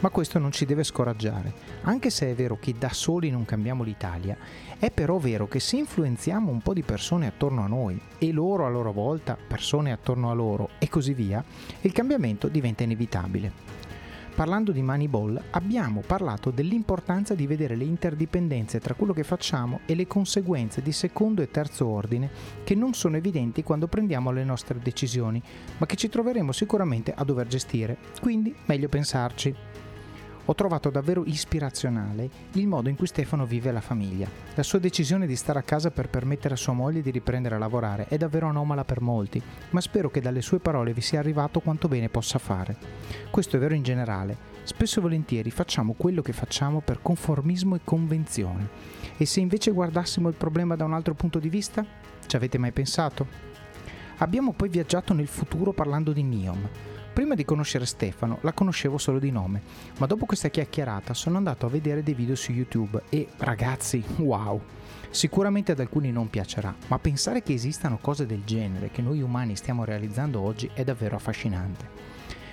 Ma 0.00 0.08
questo 0.08 0.38
non 0.38 0.50
ci 0.50 0.64
deve 0.64 0.82
scoraggiare. 0.82 1.52
Anche 1.82 2.08
se 2.08 2.30
è 2.30 2.34
vero 2.34 2.56
che 2.58 2.74
da 2.78 2.88
soli 2.88 3.30
non 3.30 3.44
cambiamo 3.44 3.82
l'Italia, 3.82 4.36
è 4.78 4.90
però 4.90 5.18
vero 5.18 5.46
che 5.46 5.60
se 5.60 5.76
influenziamo 5.76 6.50
un 6.50 6.62
po' 6.62 6.72
di 6.72 6.82
persone 6.82 7.26
attorno 7.26 7.62
a 7.62 7.68
noi 7.68 8.00
e 8.16 8.32
loro 8.32 8.64
a 8.64 8.70
loro 8.70 8.92
volta 8.92 9.36
persone 9.36 9.92
attorno 9.92 10.30
a 10.30 10.34
loro 10.34 10.70
e 10.78 10.88
così 10.88 11.12
via, 11.12 11.44
il 11.82 11.92
cambiamento 11.92 12.48
diventa 12.48 12.82
inevitabile. 12.82 13.80
Parlando 14.34 14.72
di 14.72 14.80
Moneyball 14.80 15.40
abbiamo 15.50 16.02
parlato 16.06 16.50
dell'importanza 16.50 17.34
di 17.34 17.46
vedere 17.46 17.76
le 17.76 17.84
interdipendenze 17.84 18.80
tra 18.80 18.94
quello 18.94 19.12
che 19.12 19.24
facciamo 19.24 19.80
e 19.84 19.94
le 19.94 20.06
conseguenze 20.06 20.80
di 20.80 20.90
secondo 20.90 21.42
e 21.42 21.50
terzo 21.50 21.86
ordine 21.86 22.30
che 22.64 22.74
non 22.74 22.94
sono 22.94 23.18
evidenti 23.18 23.62
quando 23.62 23.88
prendiamo 23.88 24.30
le 24.30 24.42
nostre 24.42 24.78
decisioni, 24.78 25.40
ma 25.76 25.84
che 25.84 25.96
ci 25.96 26.08
troveremo 26.08 26.50
sicuramente 26.50 27.12
a 27.14 27.24
dover 27.24 27.46
gestire, 27.46 27.98
quindi 28.20 28.54
meglio 28.64 28.88
pensarci. 28.88 29.71
Ho 30.46 30.54
trovato 30.56 30.90
davvero 30.90 31.22
ispirazionale 31.24 32.28
il 32.54 32.66
modo 32.66 32.88
in 32.88 32.96
cui 32.96 33.06
Stefano 33.06 33.46
vive 33.46 33.70
la 33.70 33.80
famiglia. 33.80 34.28
La 34.54 34.64
sua 34.64 34.80
decisione 34.80 35.28
di 35.28 35.36
stare 35.36 35.60
a 35.60 35.62
casa 35.62 35.92
per 35.92 36.08
permettere 36.08 36.54
a 36.54 36.56
sua 36.56 36.72
moglie 36.72 37.00
di 37.00 37.12
riprendere 37.12 37.54
a 37.54 37.58
lavorare 37.58 38.06
è 38.08 38.16
davvero 38.16 38.48
anomala 38.48 38.84
per 38.84 39.00
molti, 39.00 39.40
ma 39.70 39.80
spero 39.80 40.10
che 40.10 40.20
dalle 40.20 40.42
sue 40.42 40.58
parole 40.58 40.92
vi 40.92 41.00
sia 41.00 41.20
arrivato 41.20 41.60
quanto 41.60 41.86
bene 41.86 42.08
possa 42.08 42.40
fare. 42.40 42.76
Questo 43.30 43.56
è 43.56 43.60
vero 43.60 43.74
in 43.74 43.84
generale. 43.84 44.36
Spesso 44.64 44.98
e 44.98 45.02
volentieri 45.02 45.52
facciamo 45.52 45.94
quello 45.96 46.22
che 46.22 46.32
facciamo 46.32 46.80
per 46.80 47.00
conformismo 47.00 47.76
e 47.76 47.80
convenzione. 47.84 48.68
E 49.16 49.26
se 49.26 49.38
invece 49.38 49.70
guardassimo 49.70 50.28
il 50.28 50.34
problema 50.34 50.74
da 50.74 50.84
un 50.84 50.92
altro 50.92 51.14
punto 51.14 51.38
di 51.38 51.48
vista? 51.48 51.86
Ci 52.26 52.34
avete 52.34 52.58
mai 52.58 52.72
pensato? 52.72 53.26
Abbiamo 54.18 54.52
poi 54.52 54.68
viaggiato 54.68 55.14
nel 55.14 55.28
futuro 55.28 55.72
parlando 55.72 56.12
di 56.12 56.22
Neom 56.24 56.68
Prima 57.12 57.34
di 57.34 57.44
conoscere 57.44 57.84
Stefano 57.84 58.38
la 58.40 58.54
conoscevo 58.54 58.96
solo 58.96 59.18
di 59.18 59.30
nome, 59.30 59.60
ma 59.98 60.06
dopo 60.06 60.24
questa 60.24 60.48
chiacchierata 60.48 61.12
sono 61.12 61.36
andato 61.36 61.66
a 61.66 61.68
vedere 61.68 62.02
dei 62.02 62.14
video 62.14 62.34
su 62.34 62.52
YouTube 62.52 63.02
e 63.10 63.28
ragazzi, 63.36 64.02
wow! 64.16 64.58
Sicuramente 65.10 65.72
ad 65.72 65.80
alcuni 65.80 66.10
non 66.10 66.30
piacerà, 66.30 66.74
ma 66.86 66.98
pensare 66.98 67.42
che 67.42 67.52
esistano 67.52 67.98
cose 68.00 68.24
del 68.24 68.44
genere 68.44 68.90
che 68.90 69.02
noi 69.02 69.20
umani 69.20 69.56
stiamo 69.56 69.84
realizzando 69.84 70.40
oggi 70.40 70.70
è 70.72 70.84
davvero 70.84 71.16
affascinante. 71.16 71.86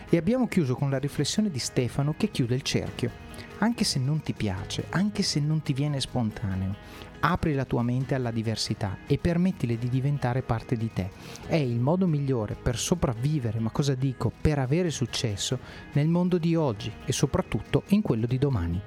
E 0.09 0.17
abbiamo 0.17 0.45
chiuso 0.49 0.75
con 0.75 0.89
la 0.89 0.99
riflessione 0.99 1.49
di 1.49 1.59
Stefano 1.59 2.15
che 2.17 2.29
chiude 2.29 2.55
il 2.55 2.61
cerchio. 2.61 3.28
Anche 3.59 3.83
se 3.83 3.99
non 3.99 4.21
ti 4.21 4.33
piace, 4.33 4.85
anche 4.89 5.21
se 5.21 5.39
non 5.39 5.61
ti 5.61 5.73
viene 5.73 5.99
spontaneo, 5.99 6.75
Apri 7.21 7.53
la 7.53 7.65
tua 7.65 7.83
mente 7.83 8.15
alla 8.15 8.31
diversità 8.31 8.99
e 9.05 9.17
permettile 9.17 9.77
di 9.77 9.89
diventare 9.89 10.41
parte 10.41 10.77
di 10.77 10.89
te. 10.93 11.11
È 11.47 11.55
il 11.55 11.79
modo 11.79 12.07
migliore 12.07 12.55
per 12.55 12.77
sopravvivere, 12.77 13.59
ma 13.59 13.71
cosa 13.71 13.93
dico, 13.93 14.31
per 14.39 14.59
avere 14.59 14.89
successo 14.89 15.59
nel 15.93 16.07
mondo 16.07 16.37
di 16.37 16.55
oggi 16.55 16.91
e 17.05 17.11
soprattutto 17.11 17.83
in 17.87 18.01
quello 18.01 18.25
di 18.25 18.37
domani. 18.37 18.81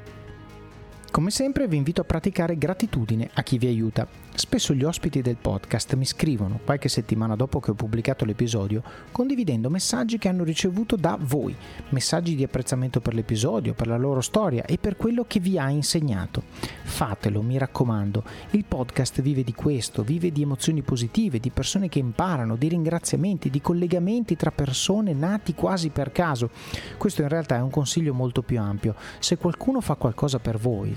Come 1.12 1.30
sempre 1.30 1.68
vi 1.68 1.76
invito 1.76 2.00
a 2.00 2.04
praticare 2.04 2.56
gratitudine 2.56 3.28
a 3.34 3.42
chi 3.42 3.58
vi 3.58 3.66
aiuta. 3.66 4.08
Spesso 4.34 4.72
gli 4.72 4.82
ospiti 4.82 5.20
del 5.20 5.36
podcast 5.36 5.94
mi 5.94 6.06
scrivono 6.06 6.58
qualche 6.64 6.88
settimana 6.88 7.36
dopo 7.36 7.60
che 7.60 7.72
ho 7.72 7.74
pubblicato 7.74 8.24
l'episodio 8.24 8.82
condividendo 9.12 9.68
messaggi 9.68 10.16
che 10.16 10.28
hanno 10.28 10.42
ricevuto 10.42 10.96
da 10.96 11.18
voi, 11.20 11.54
messaggi 11.90 12.34
di 12.34 12.42
apprezzamento 12.42 13.02
per 13.02 13.12
l'episodio, 13.12 13.74
per 13.74 13.88
la 13.88 13.98
loro 13.98 14.22
storia 14.22 14.64
e 14.64 14.78
per 14.78 14.96
quello 14.96 15.26
che 15.28 15.38
vi 15.38 15.58
ha 15.58 15.68
insegnato. 15.68 16.44
Fatelo, 16.82 17.42
mi 17.42 17.58
raccomando, 17.58 18.24
il 18.52 18.64
podcast 18.64 19.20
vive 19.20 19.44
di 19.44 19.52
questo, 19.52 20.02
vive 20.02 20.32
di 20.32 20.40
emozioni 20.40 20.80
positive, 20.80 21.38
di 21.38 21.50
persone 21.50 21.90
che 21.90 21.98
imparano, 21.98 22.56
di 22.56 22.68
ringraziamenti, 22.68 23.50
di 23.50 23.60
collegamenti 23.60 24.34
tra 24.34 24.50
persone 24.50 25.12
nati 25.12 25.54
quasi 25.54 25.90
per 25.90 26.10
caso. 26.10 26.48
Questo 26.96 27.20
in 27.20 27.28
realtà 27.28 27.56
è 27.56 27.60
un 27.60 27.70
consiglio 27.70 28.14
molto 28.14 28.40
più 28.40 28.58
ampio. 28.58 28.94
Se 29.18 29.36
qualcuno 29.36 29.82
fa 29.82 29.96
qualcosa 29.96 30.38
per 30.38 30.56
voi, 30.56 30.96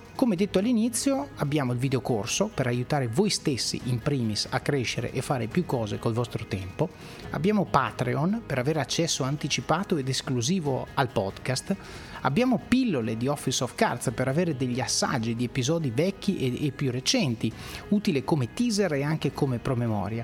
Come 0.13 0.35
detto 0.35 0.59
all'inizio, 0.59 1.29
abbiamo 1.37 1.73
il 1.73 1.79
videocorso 1.79 2.51
per 2.53 2.67
aiutare 2.67 3.07
voi 3.07 3.31
stessi 3.31 3.81
in 3.85 3.99
primis 3.99 4.47
a 4.51 4.59
crescere 4.59 5.11
e 5.11 5.21
fare 5.21 5.47
più 5.47 5.65
cose 5.65 5.97
col 5.97 6.13
vostro 6.13 6.45
tempo. 6.45 6.89
Abbiamo 7.31 7.65
Patreon 7.65 8.43
per 8.45 8.59
avere 8.59 8.79
accesso 8.79 9.23
anticipato 9.23 9.97
ed 9.97 10.07
esclusivo 10.07 10.85
al 10.93 11.07
podcast. 11.07 11.75
Abbiamo 12.21 12.61
pillole 12.67 13.17
di 13.17 13.27
Office 13.27 13.63
of 13.63 13.73
Cards 13.73 14.11
per 14.13 14.27
avere 14.27 14.55
degli 14.55 14.79
assaggi 14.79 15.35
di 15.35 15.45
episodi 15.45 15.89
vecchi 15.89 16.55
e, 16.55 16.71
più 16.71 16.91
recenti, 16.91 17.51
utile 17.89 18.23
come 18.23 18.53
teaser 18.53 18.93
e 18.93 19.01
anche 19.01 19.33
come 19.33 19.57
promemoria. 19.57 20.23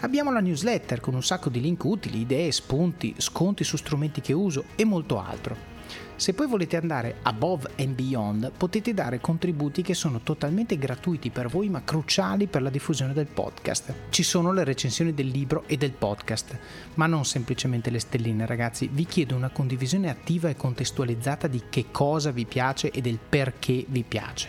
Abbiamo 0.00 0.32
la 0.32 0.40
newsletter 0.40 0.98
con 0.98 1.14
un 1.14 1.22
sacco 1.22 1.50
di 1.50 1.60
link 1.60 1.84
utili, 1.84 2.22
idee, 2.22 2.50
spunti, 2.50 3.14
sconti 3.18 3.62
su 3.62 3.76
strumenti 3.76 4.20
che 4.20 4.32
uso 4.32 4.64
e 4.74 4.84
molto 4.84 5.20
altro. 5.20 5.75
Se 6.16 6.32
poi 6.32 6.46
volete 6.46 6.78
andare 6.78 7.16
above 7.22 7.72
and 7.76 7.94
beyond, 7.94 8.50
potete 8.56 8.94
dare 8.94 9.20
contributi 9.20 9.82
che 9.82 9.92
sono 9.92 10.20
totalmente 10.20 10.78
gratuiti 10.78 11.28
per 11.28 11.48
voi 11.48 11.68
ma 11.68 11.84
cruciali 11.84 12.46
per 12.46 12.62
la 12.62 12.70
diffusione 12.70 13.12
del 13.12 13.26
podcast. 13.26 13.92
Ci 14.08 14.22
sono 14.22 14.50
le 14.50 14.64
recensioni 14.64 15.12
del 15.12 15.26
libro 15.26 15.64
e 15.66 15.76
del 15.76 15.92
podcast, 15.92 16.58
ma 16.94 17.04
non 17.04 17.26
semplicemente 17.26 17.90
le 17.90 17.98
stelline 17.98 18.46
ragazzi, 18.46 18.88
vi 18.90 19.04
chiedo 19.04 19.36
una 19.36 19.50
condivisione 19.50 20.08
attiva 20.08 20.48
e 20.48 20.56
contestualizzata 20.56 21.48
di 21.48 21.64
che 21.68 21.86
cosa 21.90 22.30
vi 22.30 22.46
piace 22.46 22.90
e 22.90 23.02
del 23.02 23.18
perché 23.18 23.84
vi 23.86 24.02
piace. 24.02 24.48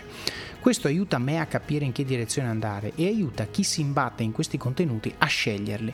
Questo 0.61 0.87
aiuta 0.87 1.17
me 1.17 1.41
a 1.41 1.47
capire 1.47 1.83
in 1.83 1.91
che 1.91 2.05
direzione 2.05 2.47
andare 2.47 2.93
e 2.95 3.07
aiuta 3.07 3.45
chi 3.45 3.63
si 3.63 3.81
imbatte 3.81 4.23
in 4.23 4.31
questi 4.31 4.57
contenuti 4.57 5.13
a 5.17 5.25
sceglierli. 5.25 5.93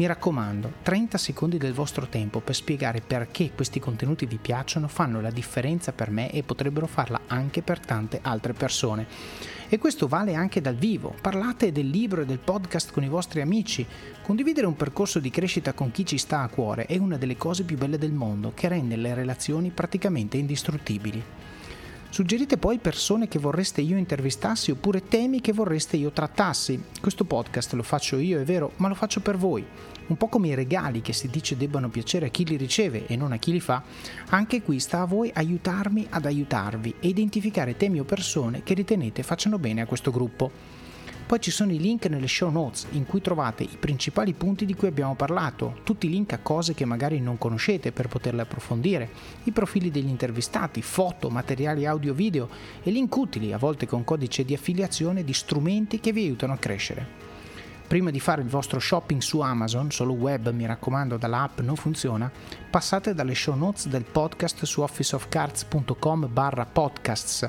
Mi 0.00 0.06
raccomando, 0.06 0.72
30 0.80 1.18
secondi 1.18 1.58
del 1.58 1.74
vostro 1.74 2.06
tempo 2.06 2.40
per 2.40 2.54
spiegare 2.54 3.02
perché 3.06 3.50
questi 3.54 3.80
contenuti 3.80 4.24
vi 4.24 4.38
piacciono 4.38 4.88
fanno 4.88 5.20
la 5.20 5.30
differenza 5.30 5.92
per 5.92 6.08
me 6.08 6.32
e 6.32 6.42
potrebbero 6.42 6.86
farla 6.86 7.20
anche 7.26 7.60
per 7.60 7.80
tante 7.80 8.18
altre 8.22 8.54
persone. 8.54 9.06
E 9.68 9.76
questo 9.76 10.08
vale 10.08 10.32
anche 10.32 10.62
dal 10.62 10.76
vivo. 10.76 11.14
Parlate 11.20 11.70
del 11.70 11.90
libro 11.90 12.22
e 12.22 12.24
del 12.24 12.38
podcast 12.38 12.92
con 12.92 13.04
i 13.04 13.10
vostri 13.10 13.42
amici. 13.42 13.86
Condividere 14.22 14.66
un 14.66 14.74
percorso 14.74 15.18
di 15.18 15.28
crescita 15.28 15.74
con 15.74 15.90
chi 15.90 16.06
ci 16.06 16.16
sta 16.16 16.40
a 16.40 16.48
cuore 16.48 16.86
è 16.86 16.96
una 16.96 17.18
delle 17.18 17.36
cose 17.36 17.64
più 17.64 17.76
belle 17.76 17.98
del 17.98 18.12
mondo, 18.12 18.52
che 18.54 18.68
rende 18.68 18.96
le 18.96 19.12
relazioni 19.12 19.68
praticamente 19.68 20.38
indistruttibili. 20.38 21.22
Suggerite 22.10 22.56
poi 22.56 22.78
persone 22.78 23.28
che 23.28 23.38
vorreste 23.38 23.82
io 23.82 23.96
intervistassi 23.96 24.72
oppure 24.72 25.06
temi 25.06 25.40
che 25.40 25.52
vorreste 25.52 25.96
io 25.96 26.10
trattassi. 26.10 26.82
Questo 27.00 27.24
podcast 27.24 27.72
lo 27.74 27.84
faccio 27.84 28.18
io, 28.18 28.40
è 28.40 28.44
vero, 28.44 28.72
ma 28.78 28.88
lo 28.88 28.96
faccio 28.96 29.20
per 29.20 29.36
voi. 29.36 29.64
Un 30.08 30.16
po' 30.16 30.26
come 30.26 30.48
i 30.48 30.54
regali 30.54 31.02
che 31.02 31.12
si 31.12 31.28
dice 31.28 31.56
debbano 31.56 31.88
piacere 31.88 32.26
a 32.26 32.30
chi 32.30 32.44
li 32.44 32.56
riceve 32.56 33.06
e 33.06 33.14
non 33.14 33.30
a 33.30 33.36
chi 33.36 33.52
li 33.52 33.60
fa, 33.60 33.84
anche 34.30 34.60
qui 34.60 34.80
sta 34.80 35.02
a 35.02 35.06
voi 35.06 35.30
aiutarmi 35.32 36.08
ad 36.10 36.26
aiutarvi 36.26 36.96
e 36.98 37.06
identificare 37.06 37.76
temi 37.76 38.00
o 38.00 38.04
persone 38.04 38.64
che 38.64 38.74
ritenete 38.74 39.22
facciano 39.22 39.60
bene 39.60 39.82
a 39.82 39.86
questo 39.86 40.10
gruppo. 40.10 40.79
Poi 41.30 41.40
ci 41.40 41.52
sono 41.52 41.70
i 41.70 41.78
link 41.78 42.06
nelle 42.06 42.26
show 42.26 42.50
notes 42.50 42.88
in 42.90 43.06
cui 43.06 43.20
trovate 43.20 43.62
i 43.62 43.76
principali 43.78 44.32
punti 44.32 44.66
di 44.66 44.74
cui 44.74 44.88
abbiamo 44.88 45.14
parlato, 45.14 45.78
tutti 45.84 46.06
i 46.06 46.10
link 46.10 46.32
a 46.32 46.40
cose 46.42 46.74
che 46.74 46.84
magari 46.84 47.20
non 47.20 47.38
conoscete 47.38 47.92
per 47.92 48.08
poterle 48.08 48.42
approfondire, 48.42 49.08
i 49.44 49.52
profili 49.52 49.92
degli 49.92 50.08
intervistati, 50.08 50.82
foto, 50.82 51.30
materiali 51.30 51.86
audio-video 51.86 52.48
e 52.82 52.90
link 52.90 53.14
utili, 53.14 53.52
a 53.52 53.58
volte 53.58 53.86
con 53.86 54.02
codice 54.02 54.44
di 54.44 54.54
affiliazione, 54.54 55.22
di 55.22 55.32
strumenti 55.32 56.00
che 56.00 56.10
vi 56.10 56.24
aiutano 56.24 56.54
a 56.54 56.58
crescere. 56.58 57.06
Prima 57.86 58.10
di 58.10 58.20
fare 58.20 58.42
il 58.42 58.48
vostro 58.48 58.80
shopping 58.80 59.20
su 59.20 59.38
Amazon, 59.40 59.90
solo 59.90 60.12
web 60.12 60.50
mi 60.50 60.66
raccomando 60.66 61.16
dall'app 61.16 61.60
non 61.60 61.76
funziona, 61.76 62.30
passate 62.70 63.14
dalle 63.14 63.34
show 63.36 63.56
notes 63.56 63.86
del 63.86 64.04
podcast 64.04 64.64
su 64.64 64.80
officeofcards.com 64.80 66.28
barra 66.32 66.66
podcasts 66.66 67.48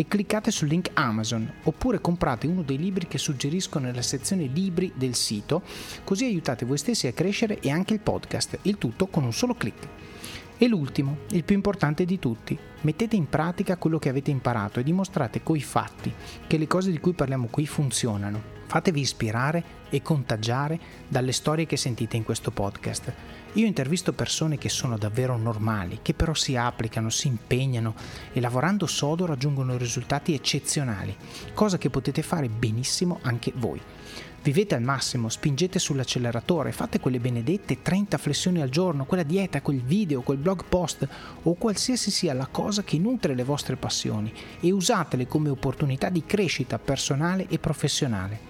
e 0.00 0.08
cliccate 0.08 0.50
sul 0.50 0.68
link 0.68 0.92
Amazon 0.94 1.46
oppure 1.64 2.00
comprate 2.00 2.46
uno 2.46 2.62
dei 2.62 2.78
libri 2.78 3.06
che 3.06 3.18
suggerisco 3.18 3.78
nella 3.78 4.00
sezione 4.00 4.46
libri 4.46 4.90
del 4.94 5.14
sito 5.14 5.60
così 6.04 6.24
aiutate 6.24 6.64
voi 6.64 6.78
stessi 6.78 7.06
a 7.06 7.12
crescere 7.12 7.60
e 7.60 7.68
anche 7.68 7.92
il 7.92 8.00
podcast, 8.00 8.60
il 8.62 8.78
tutto 8.78 9.08
con 9.08 9.24
un 9.24 9.32
solo 9.34 9.52
clic. 9.52 9.88
E 10.56 10.68
l'ultimo, 10.68 11.18
il 11.32 11.44
più 11.44 11.54
importante 11.54 12.06
di 12.06 12.18
tutti, 12.18 12.58
mettete 12.80 13.14
in 13.14 13.28
pratica 13.28 13.76
quello 13.76 13.98
che 13.98 14.08
avete 14.08 14.30
imparato 14.30 14.80
e 14.80 14.84
dimostrate 14.84 15.42
coi 15.42 15.60
fatti 15.60 16.10
che 16.46 16.56
le 16.56 16.66
cose 16.66 16.90
di 16.90 16.98
cui 16.98 17.12
parliamo 17.12 17.48
qui 17.50 17.66
funzionano. 17.66 18.58
Fatevi 18.68 19.00
ispirare 19.00 19.64
e 19.90 20.00
contagiare 20.00 20.80
dalle 21.08 21.32
storie 21.32 21.66
che 21.66 21.76
sentite 21.76 22.16
in 22.16 22.24
questo 22.24 22.50
podcast. 22.50 23.12
Io 23.54 23.66
intervisto 23.66 24.12
persone 24.12 24.58
che 24.58 24.68
sono 24.68 24.96
davvero 24.96 25.36
normali, 25.36 25.98
che 26.02 26.14
però 26.14 26.34
si 26.34 26.54
applicano, 26.54 27.10
si 27.10 27.26
impegnano 27.26 27.94
e 28.32 28.40
lavorando 28.40 28.86
sodo 28.86 29.26
raggiungono 29.26 29.76
risultati 29.76 30.34
eccezionali, 30.34 31.16
cosa 31.52 31.76
che 31.76 31.90
potete 31.90 32.22
fare 32.22 32.48
benissimo 32.48 33.18
anche 33.22 33.52
voi. 33.56 33.80
Vivete 34.42 34.76
al 34.76 34.82
massimo, 34.82 35.28
spingete 35.28 35.78
sull'acceleratore, 35.80 36.70
fate 36.70 37.00
quelle 37.00 37.18
benedette 37.18 37.82
30 37.82 38.16
flessioni 38.18 38.62
al 38.62 38.70
giorno, 38.70 39.04
quella 39.04 39.24
dieta, 39.24 39.60
quel 39.60 39.82
video, 39.82 40.22
quel 40.22 40.38
blog 40.38 40.64
post 40.68 41.06
o 41.42 41.54
qualsiasi 41.54 42.10
sia 42.12 42.32
la 42.32 42.46
cosa 42.46 42.84
che 42.84 42.98
nutre 42.98 43.34
le 43.34 43.44
vostre 43.44 43.76
passioni 43.76 44.32
e 44.60 44.70
usatele 44.70 45.26
come 45.26 45.50
opportunità 45.50 46.08
di 46.08 46.24
crescita 46.24 46.78
personale 46.78 47.48
e 47.48 47.58
professionale. 47.58 48.49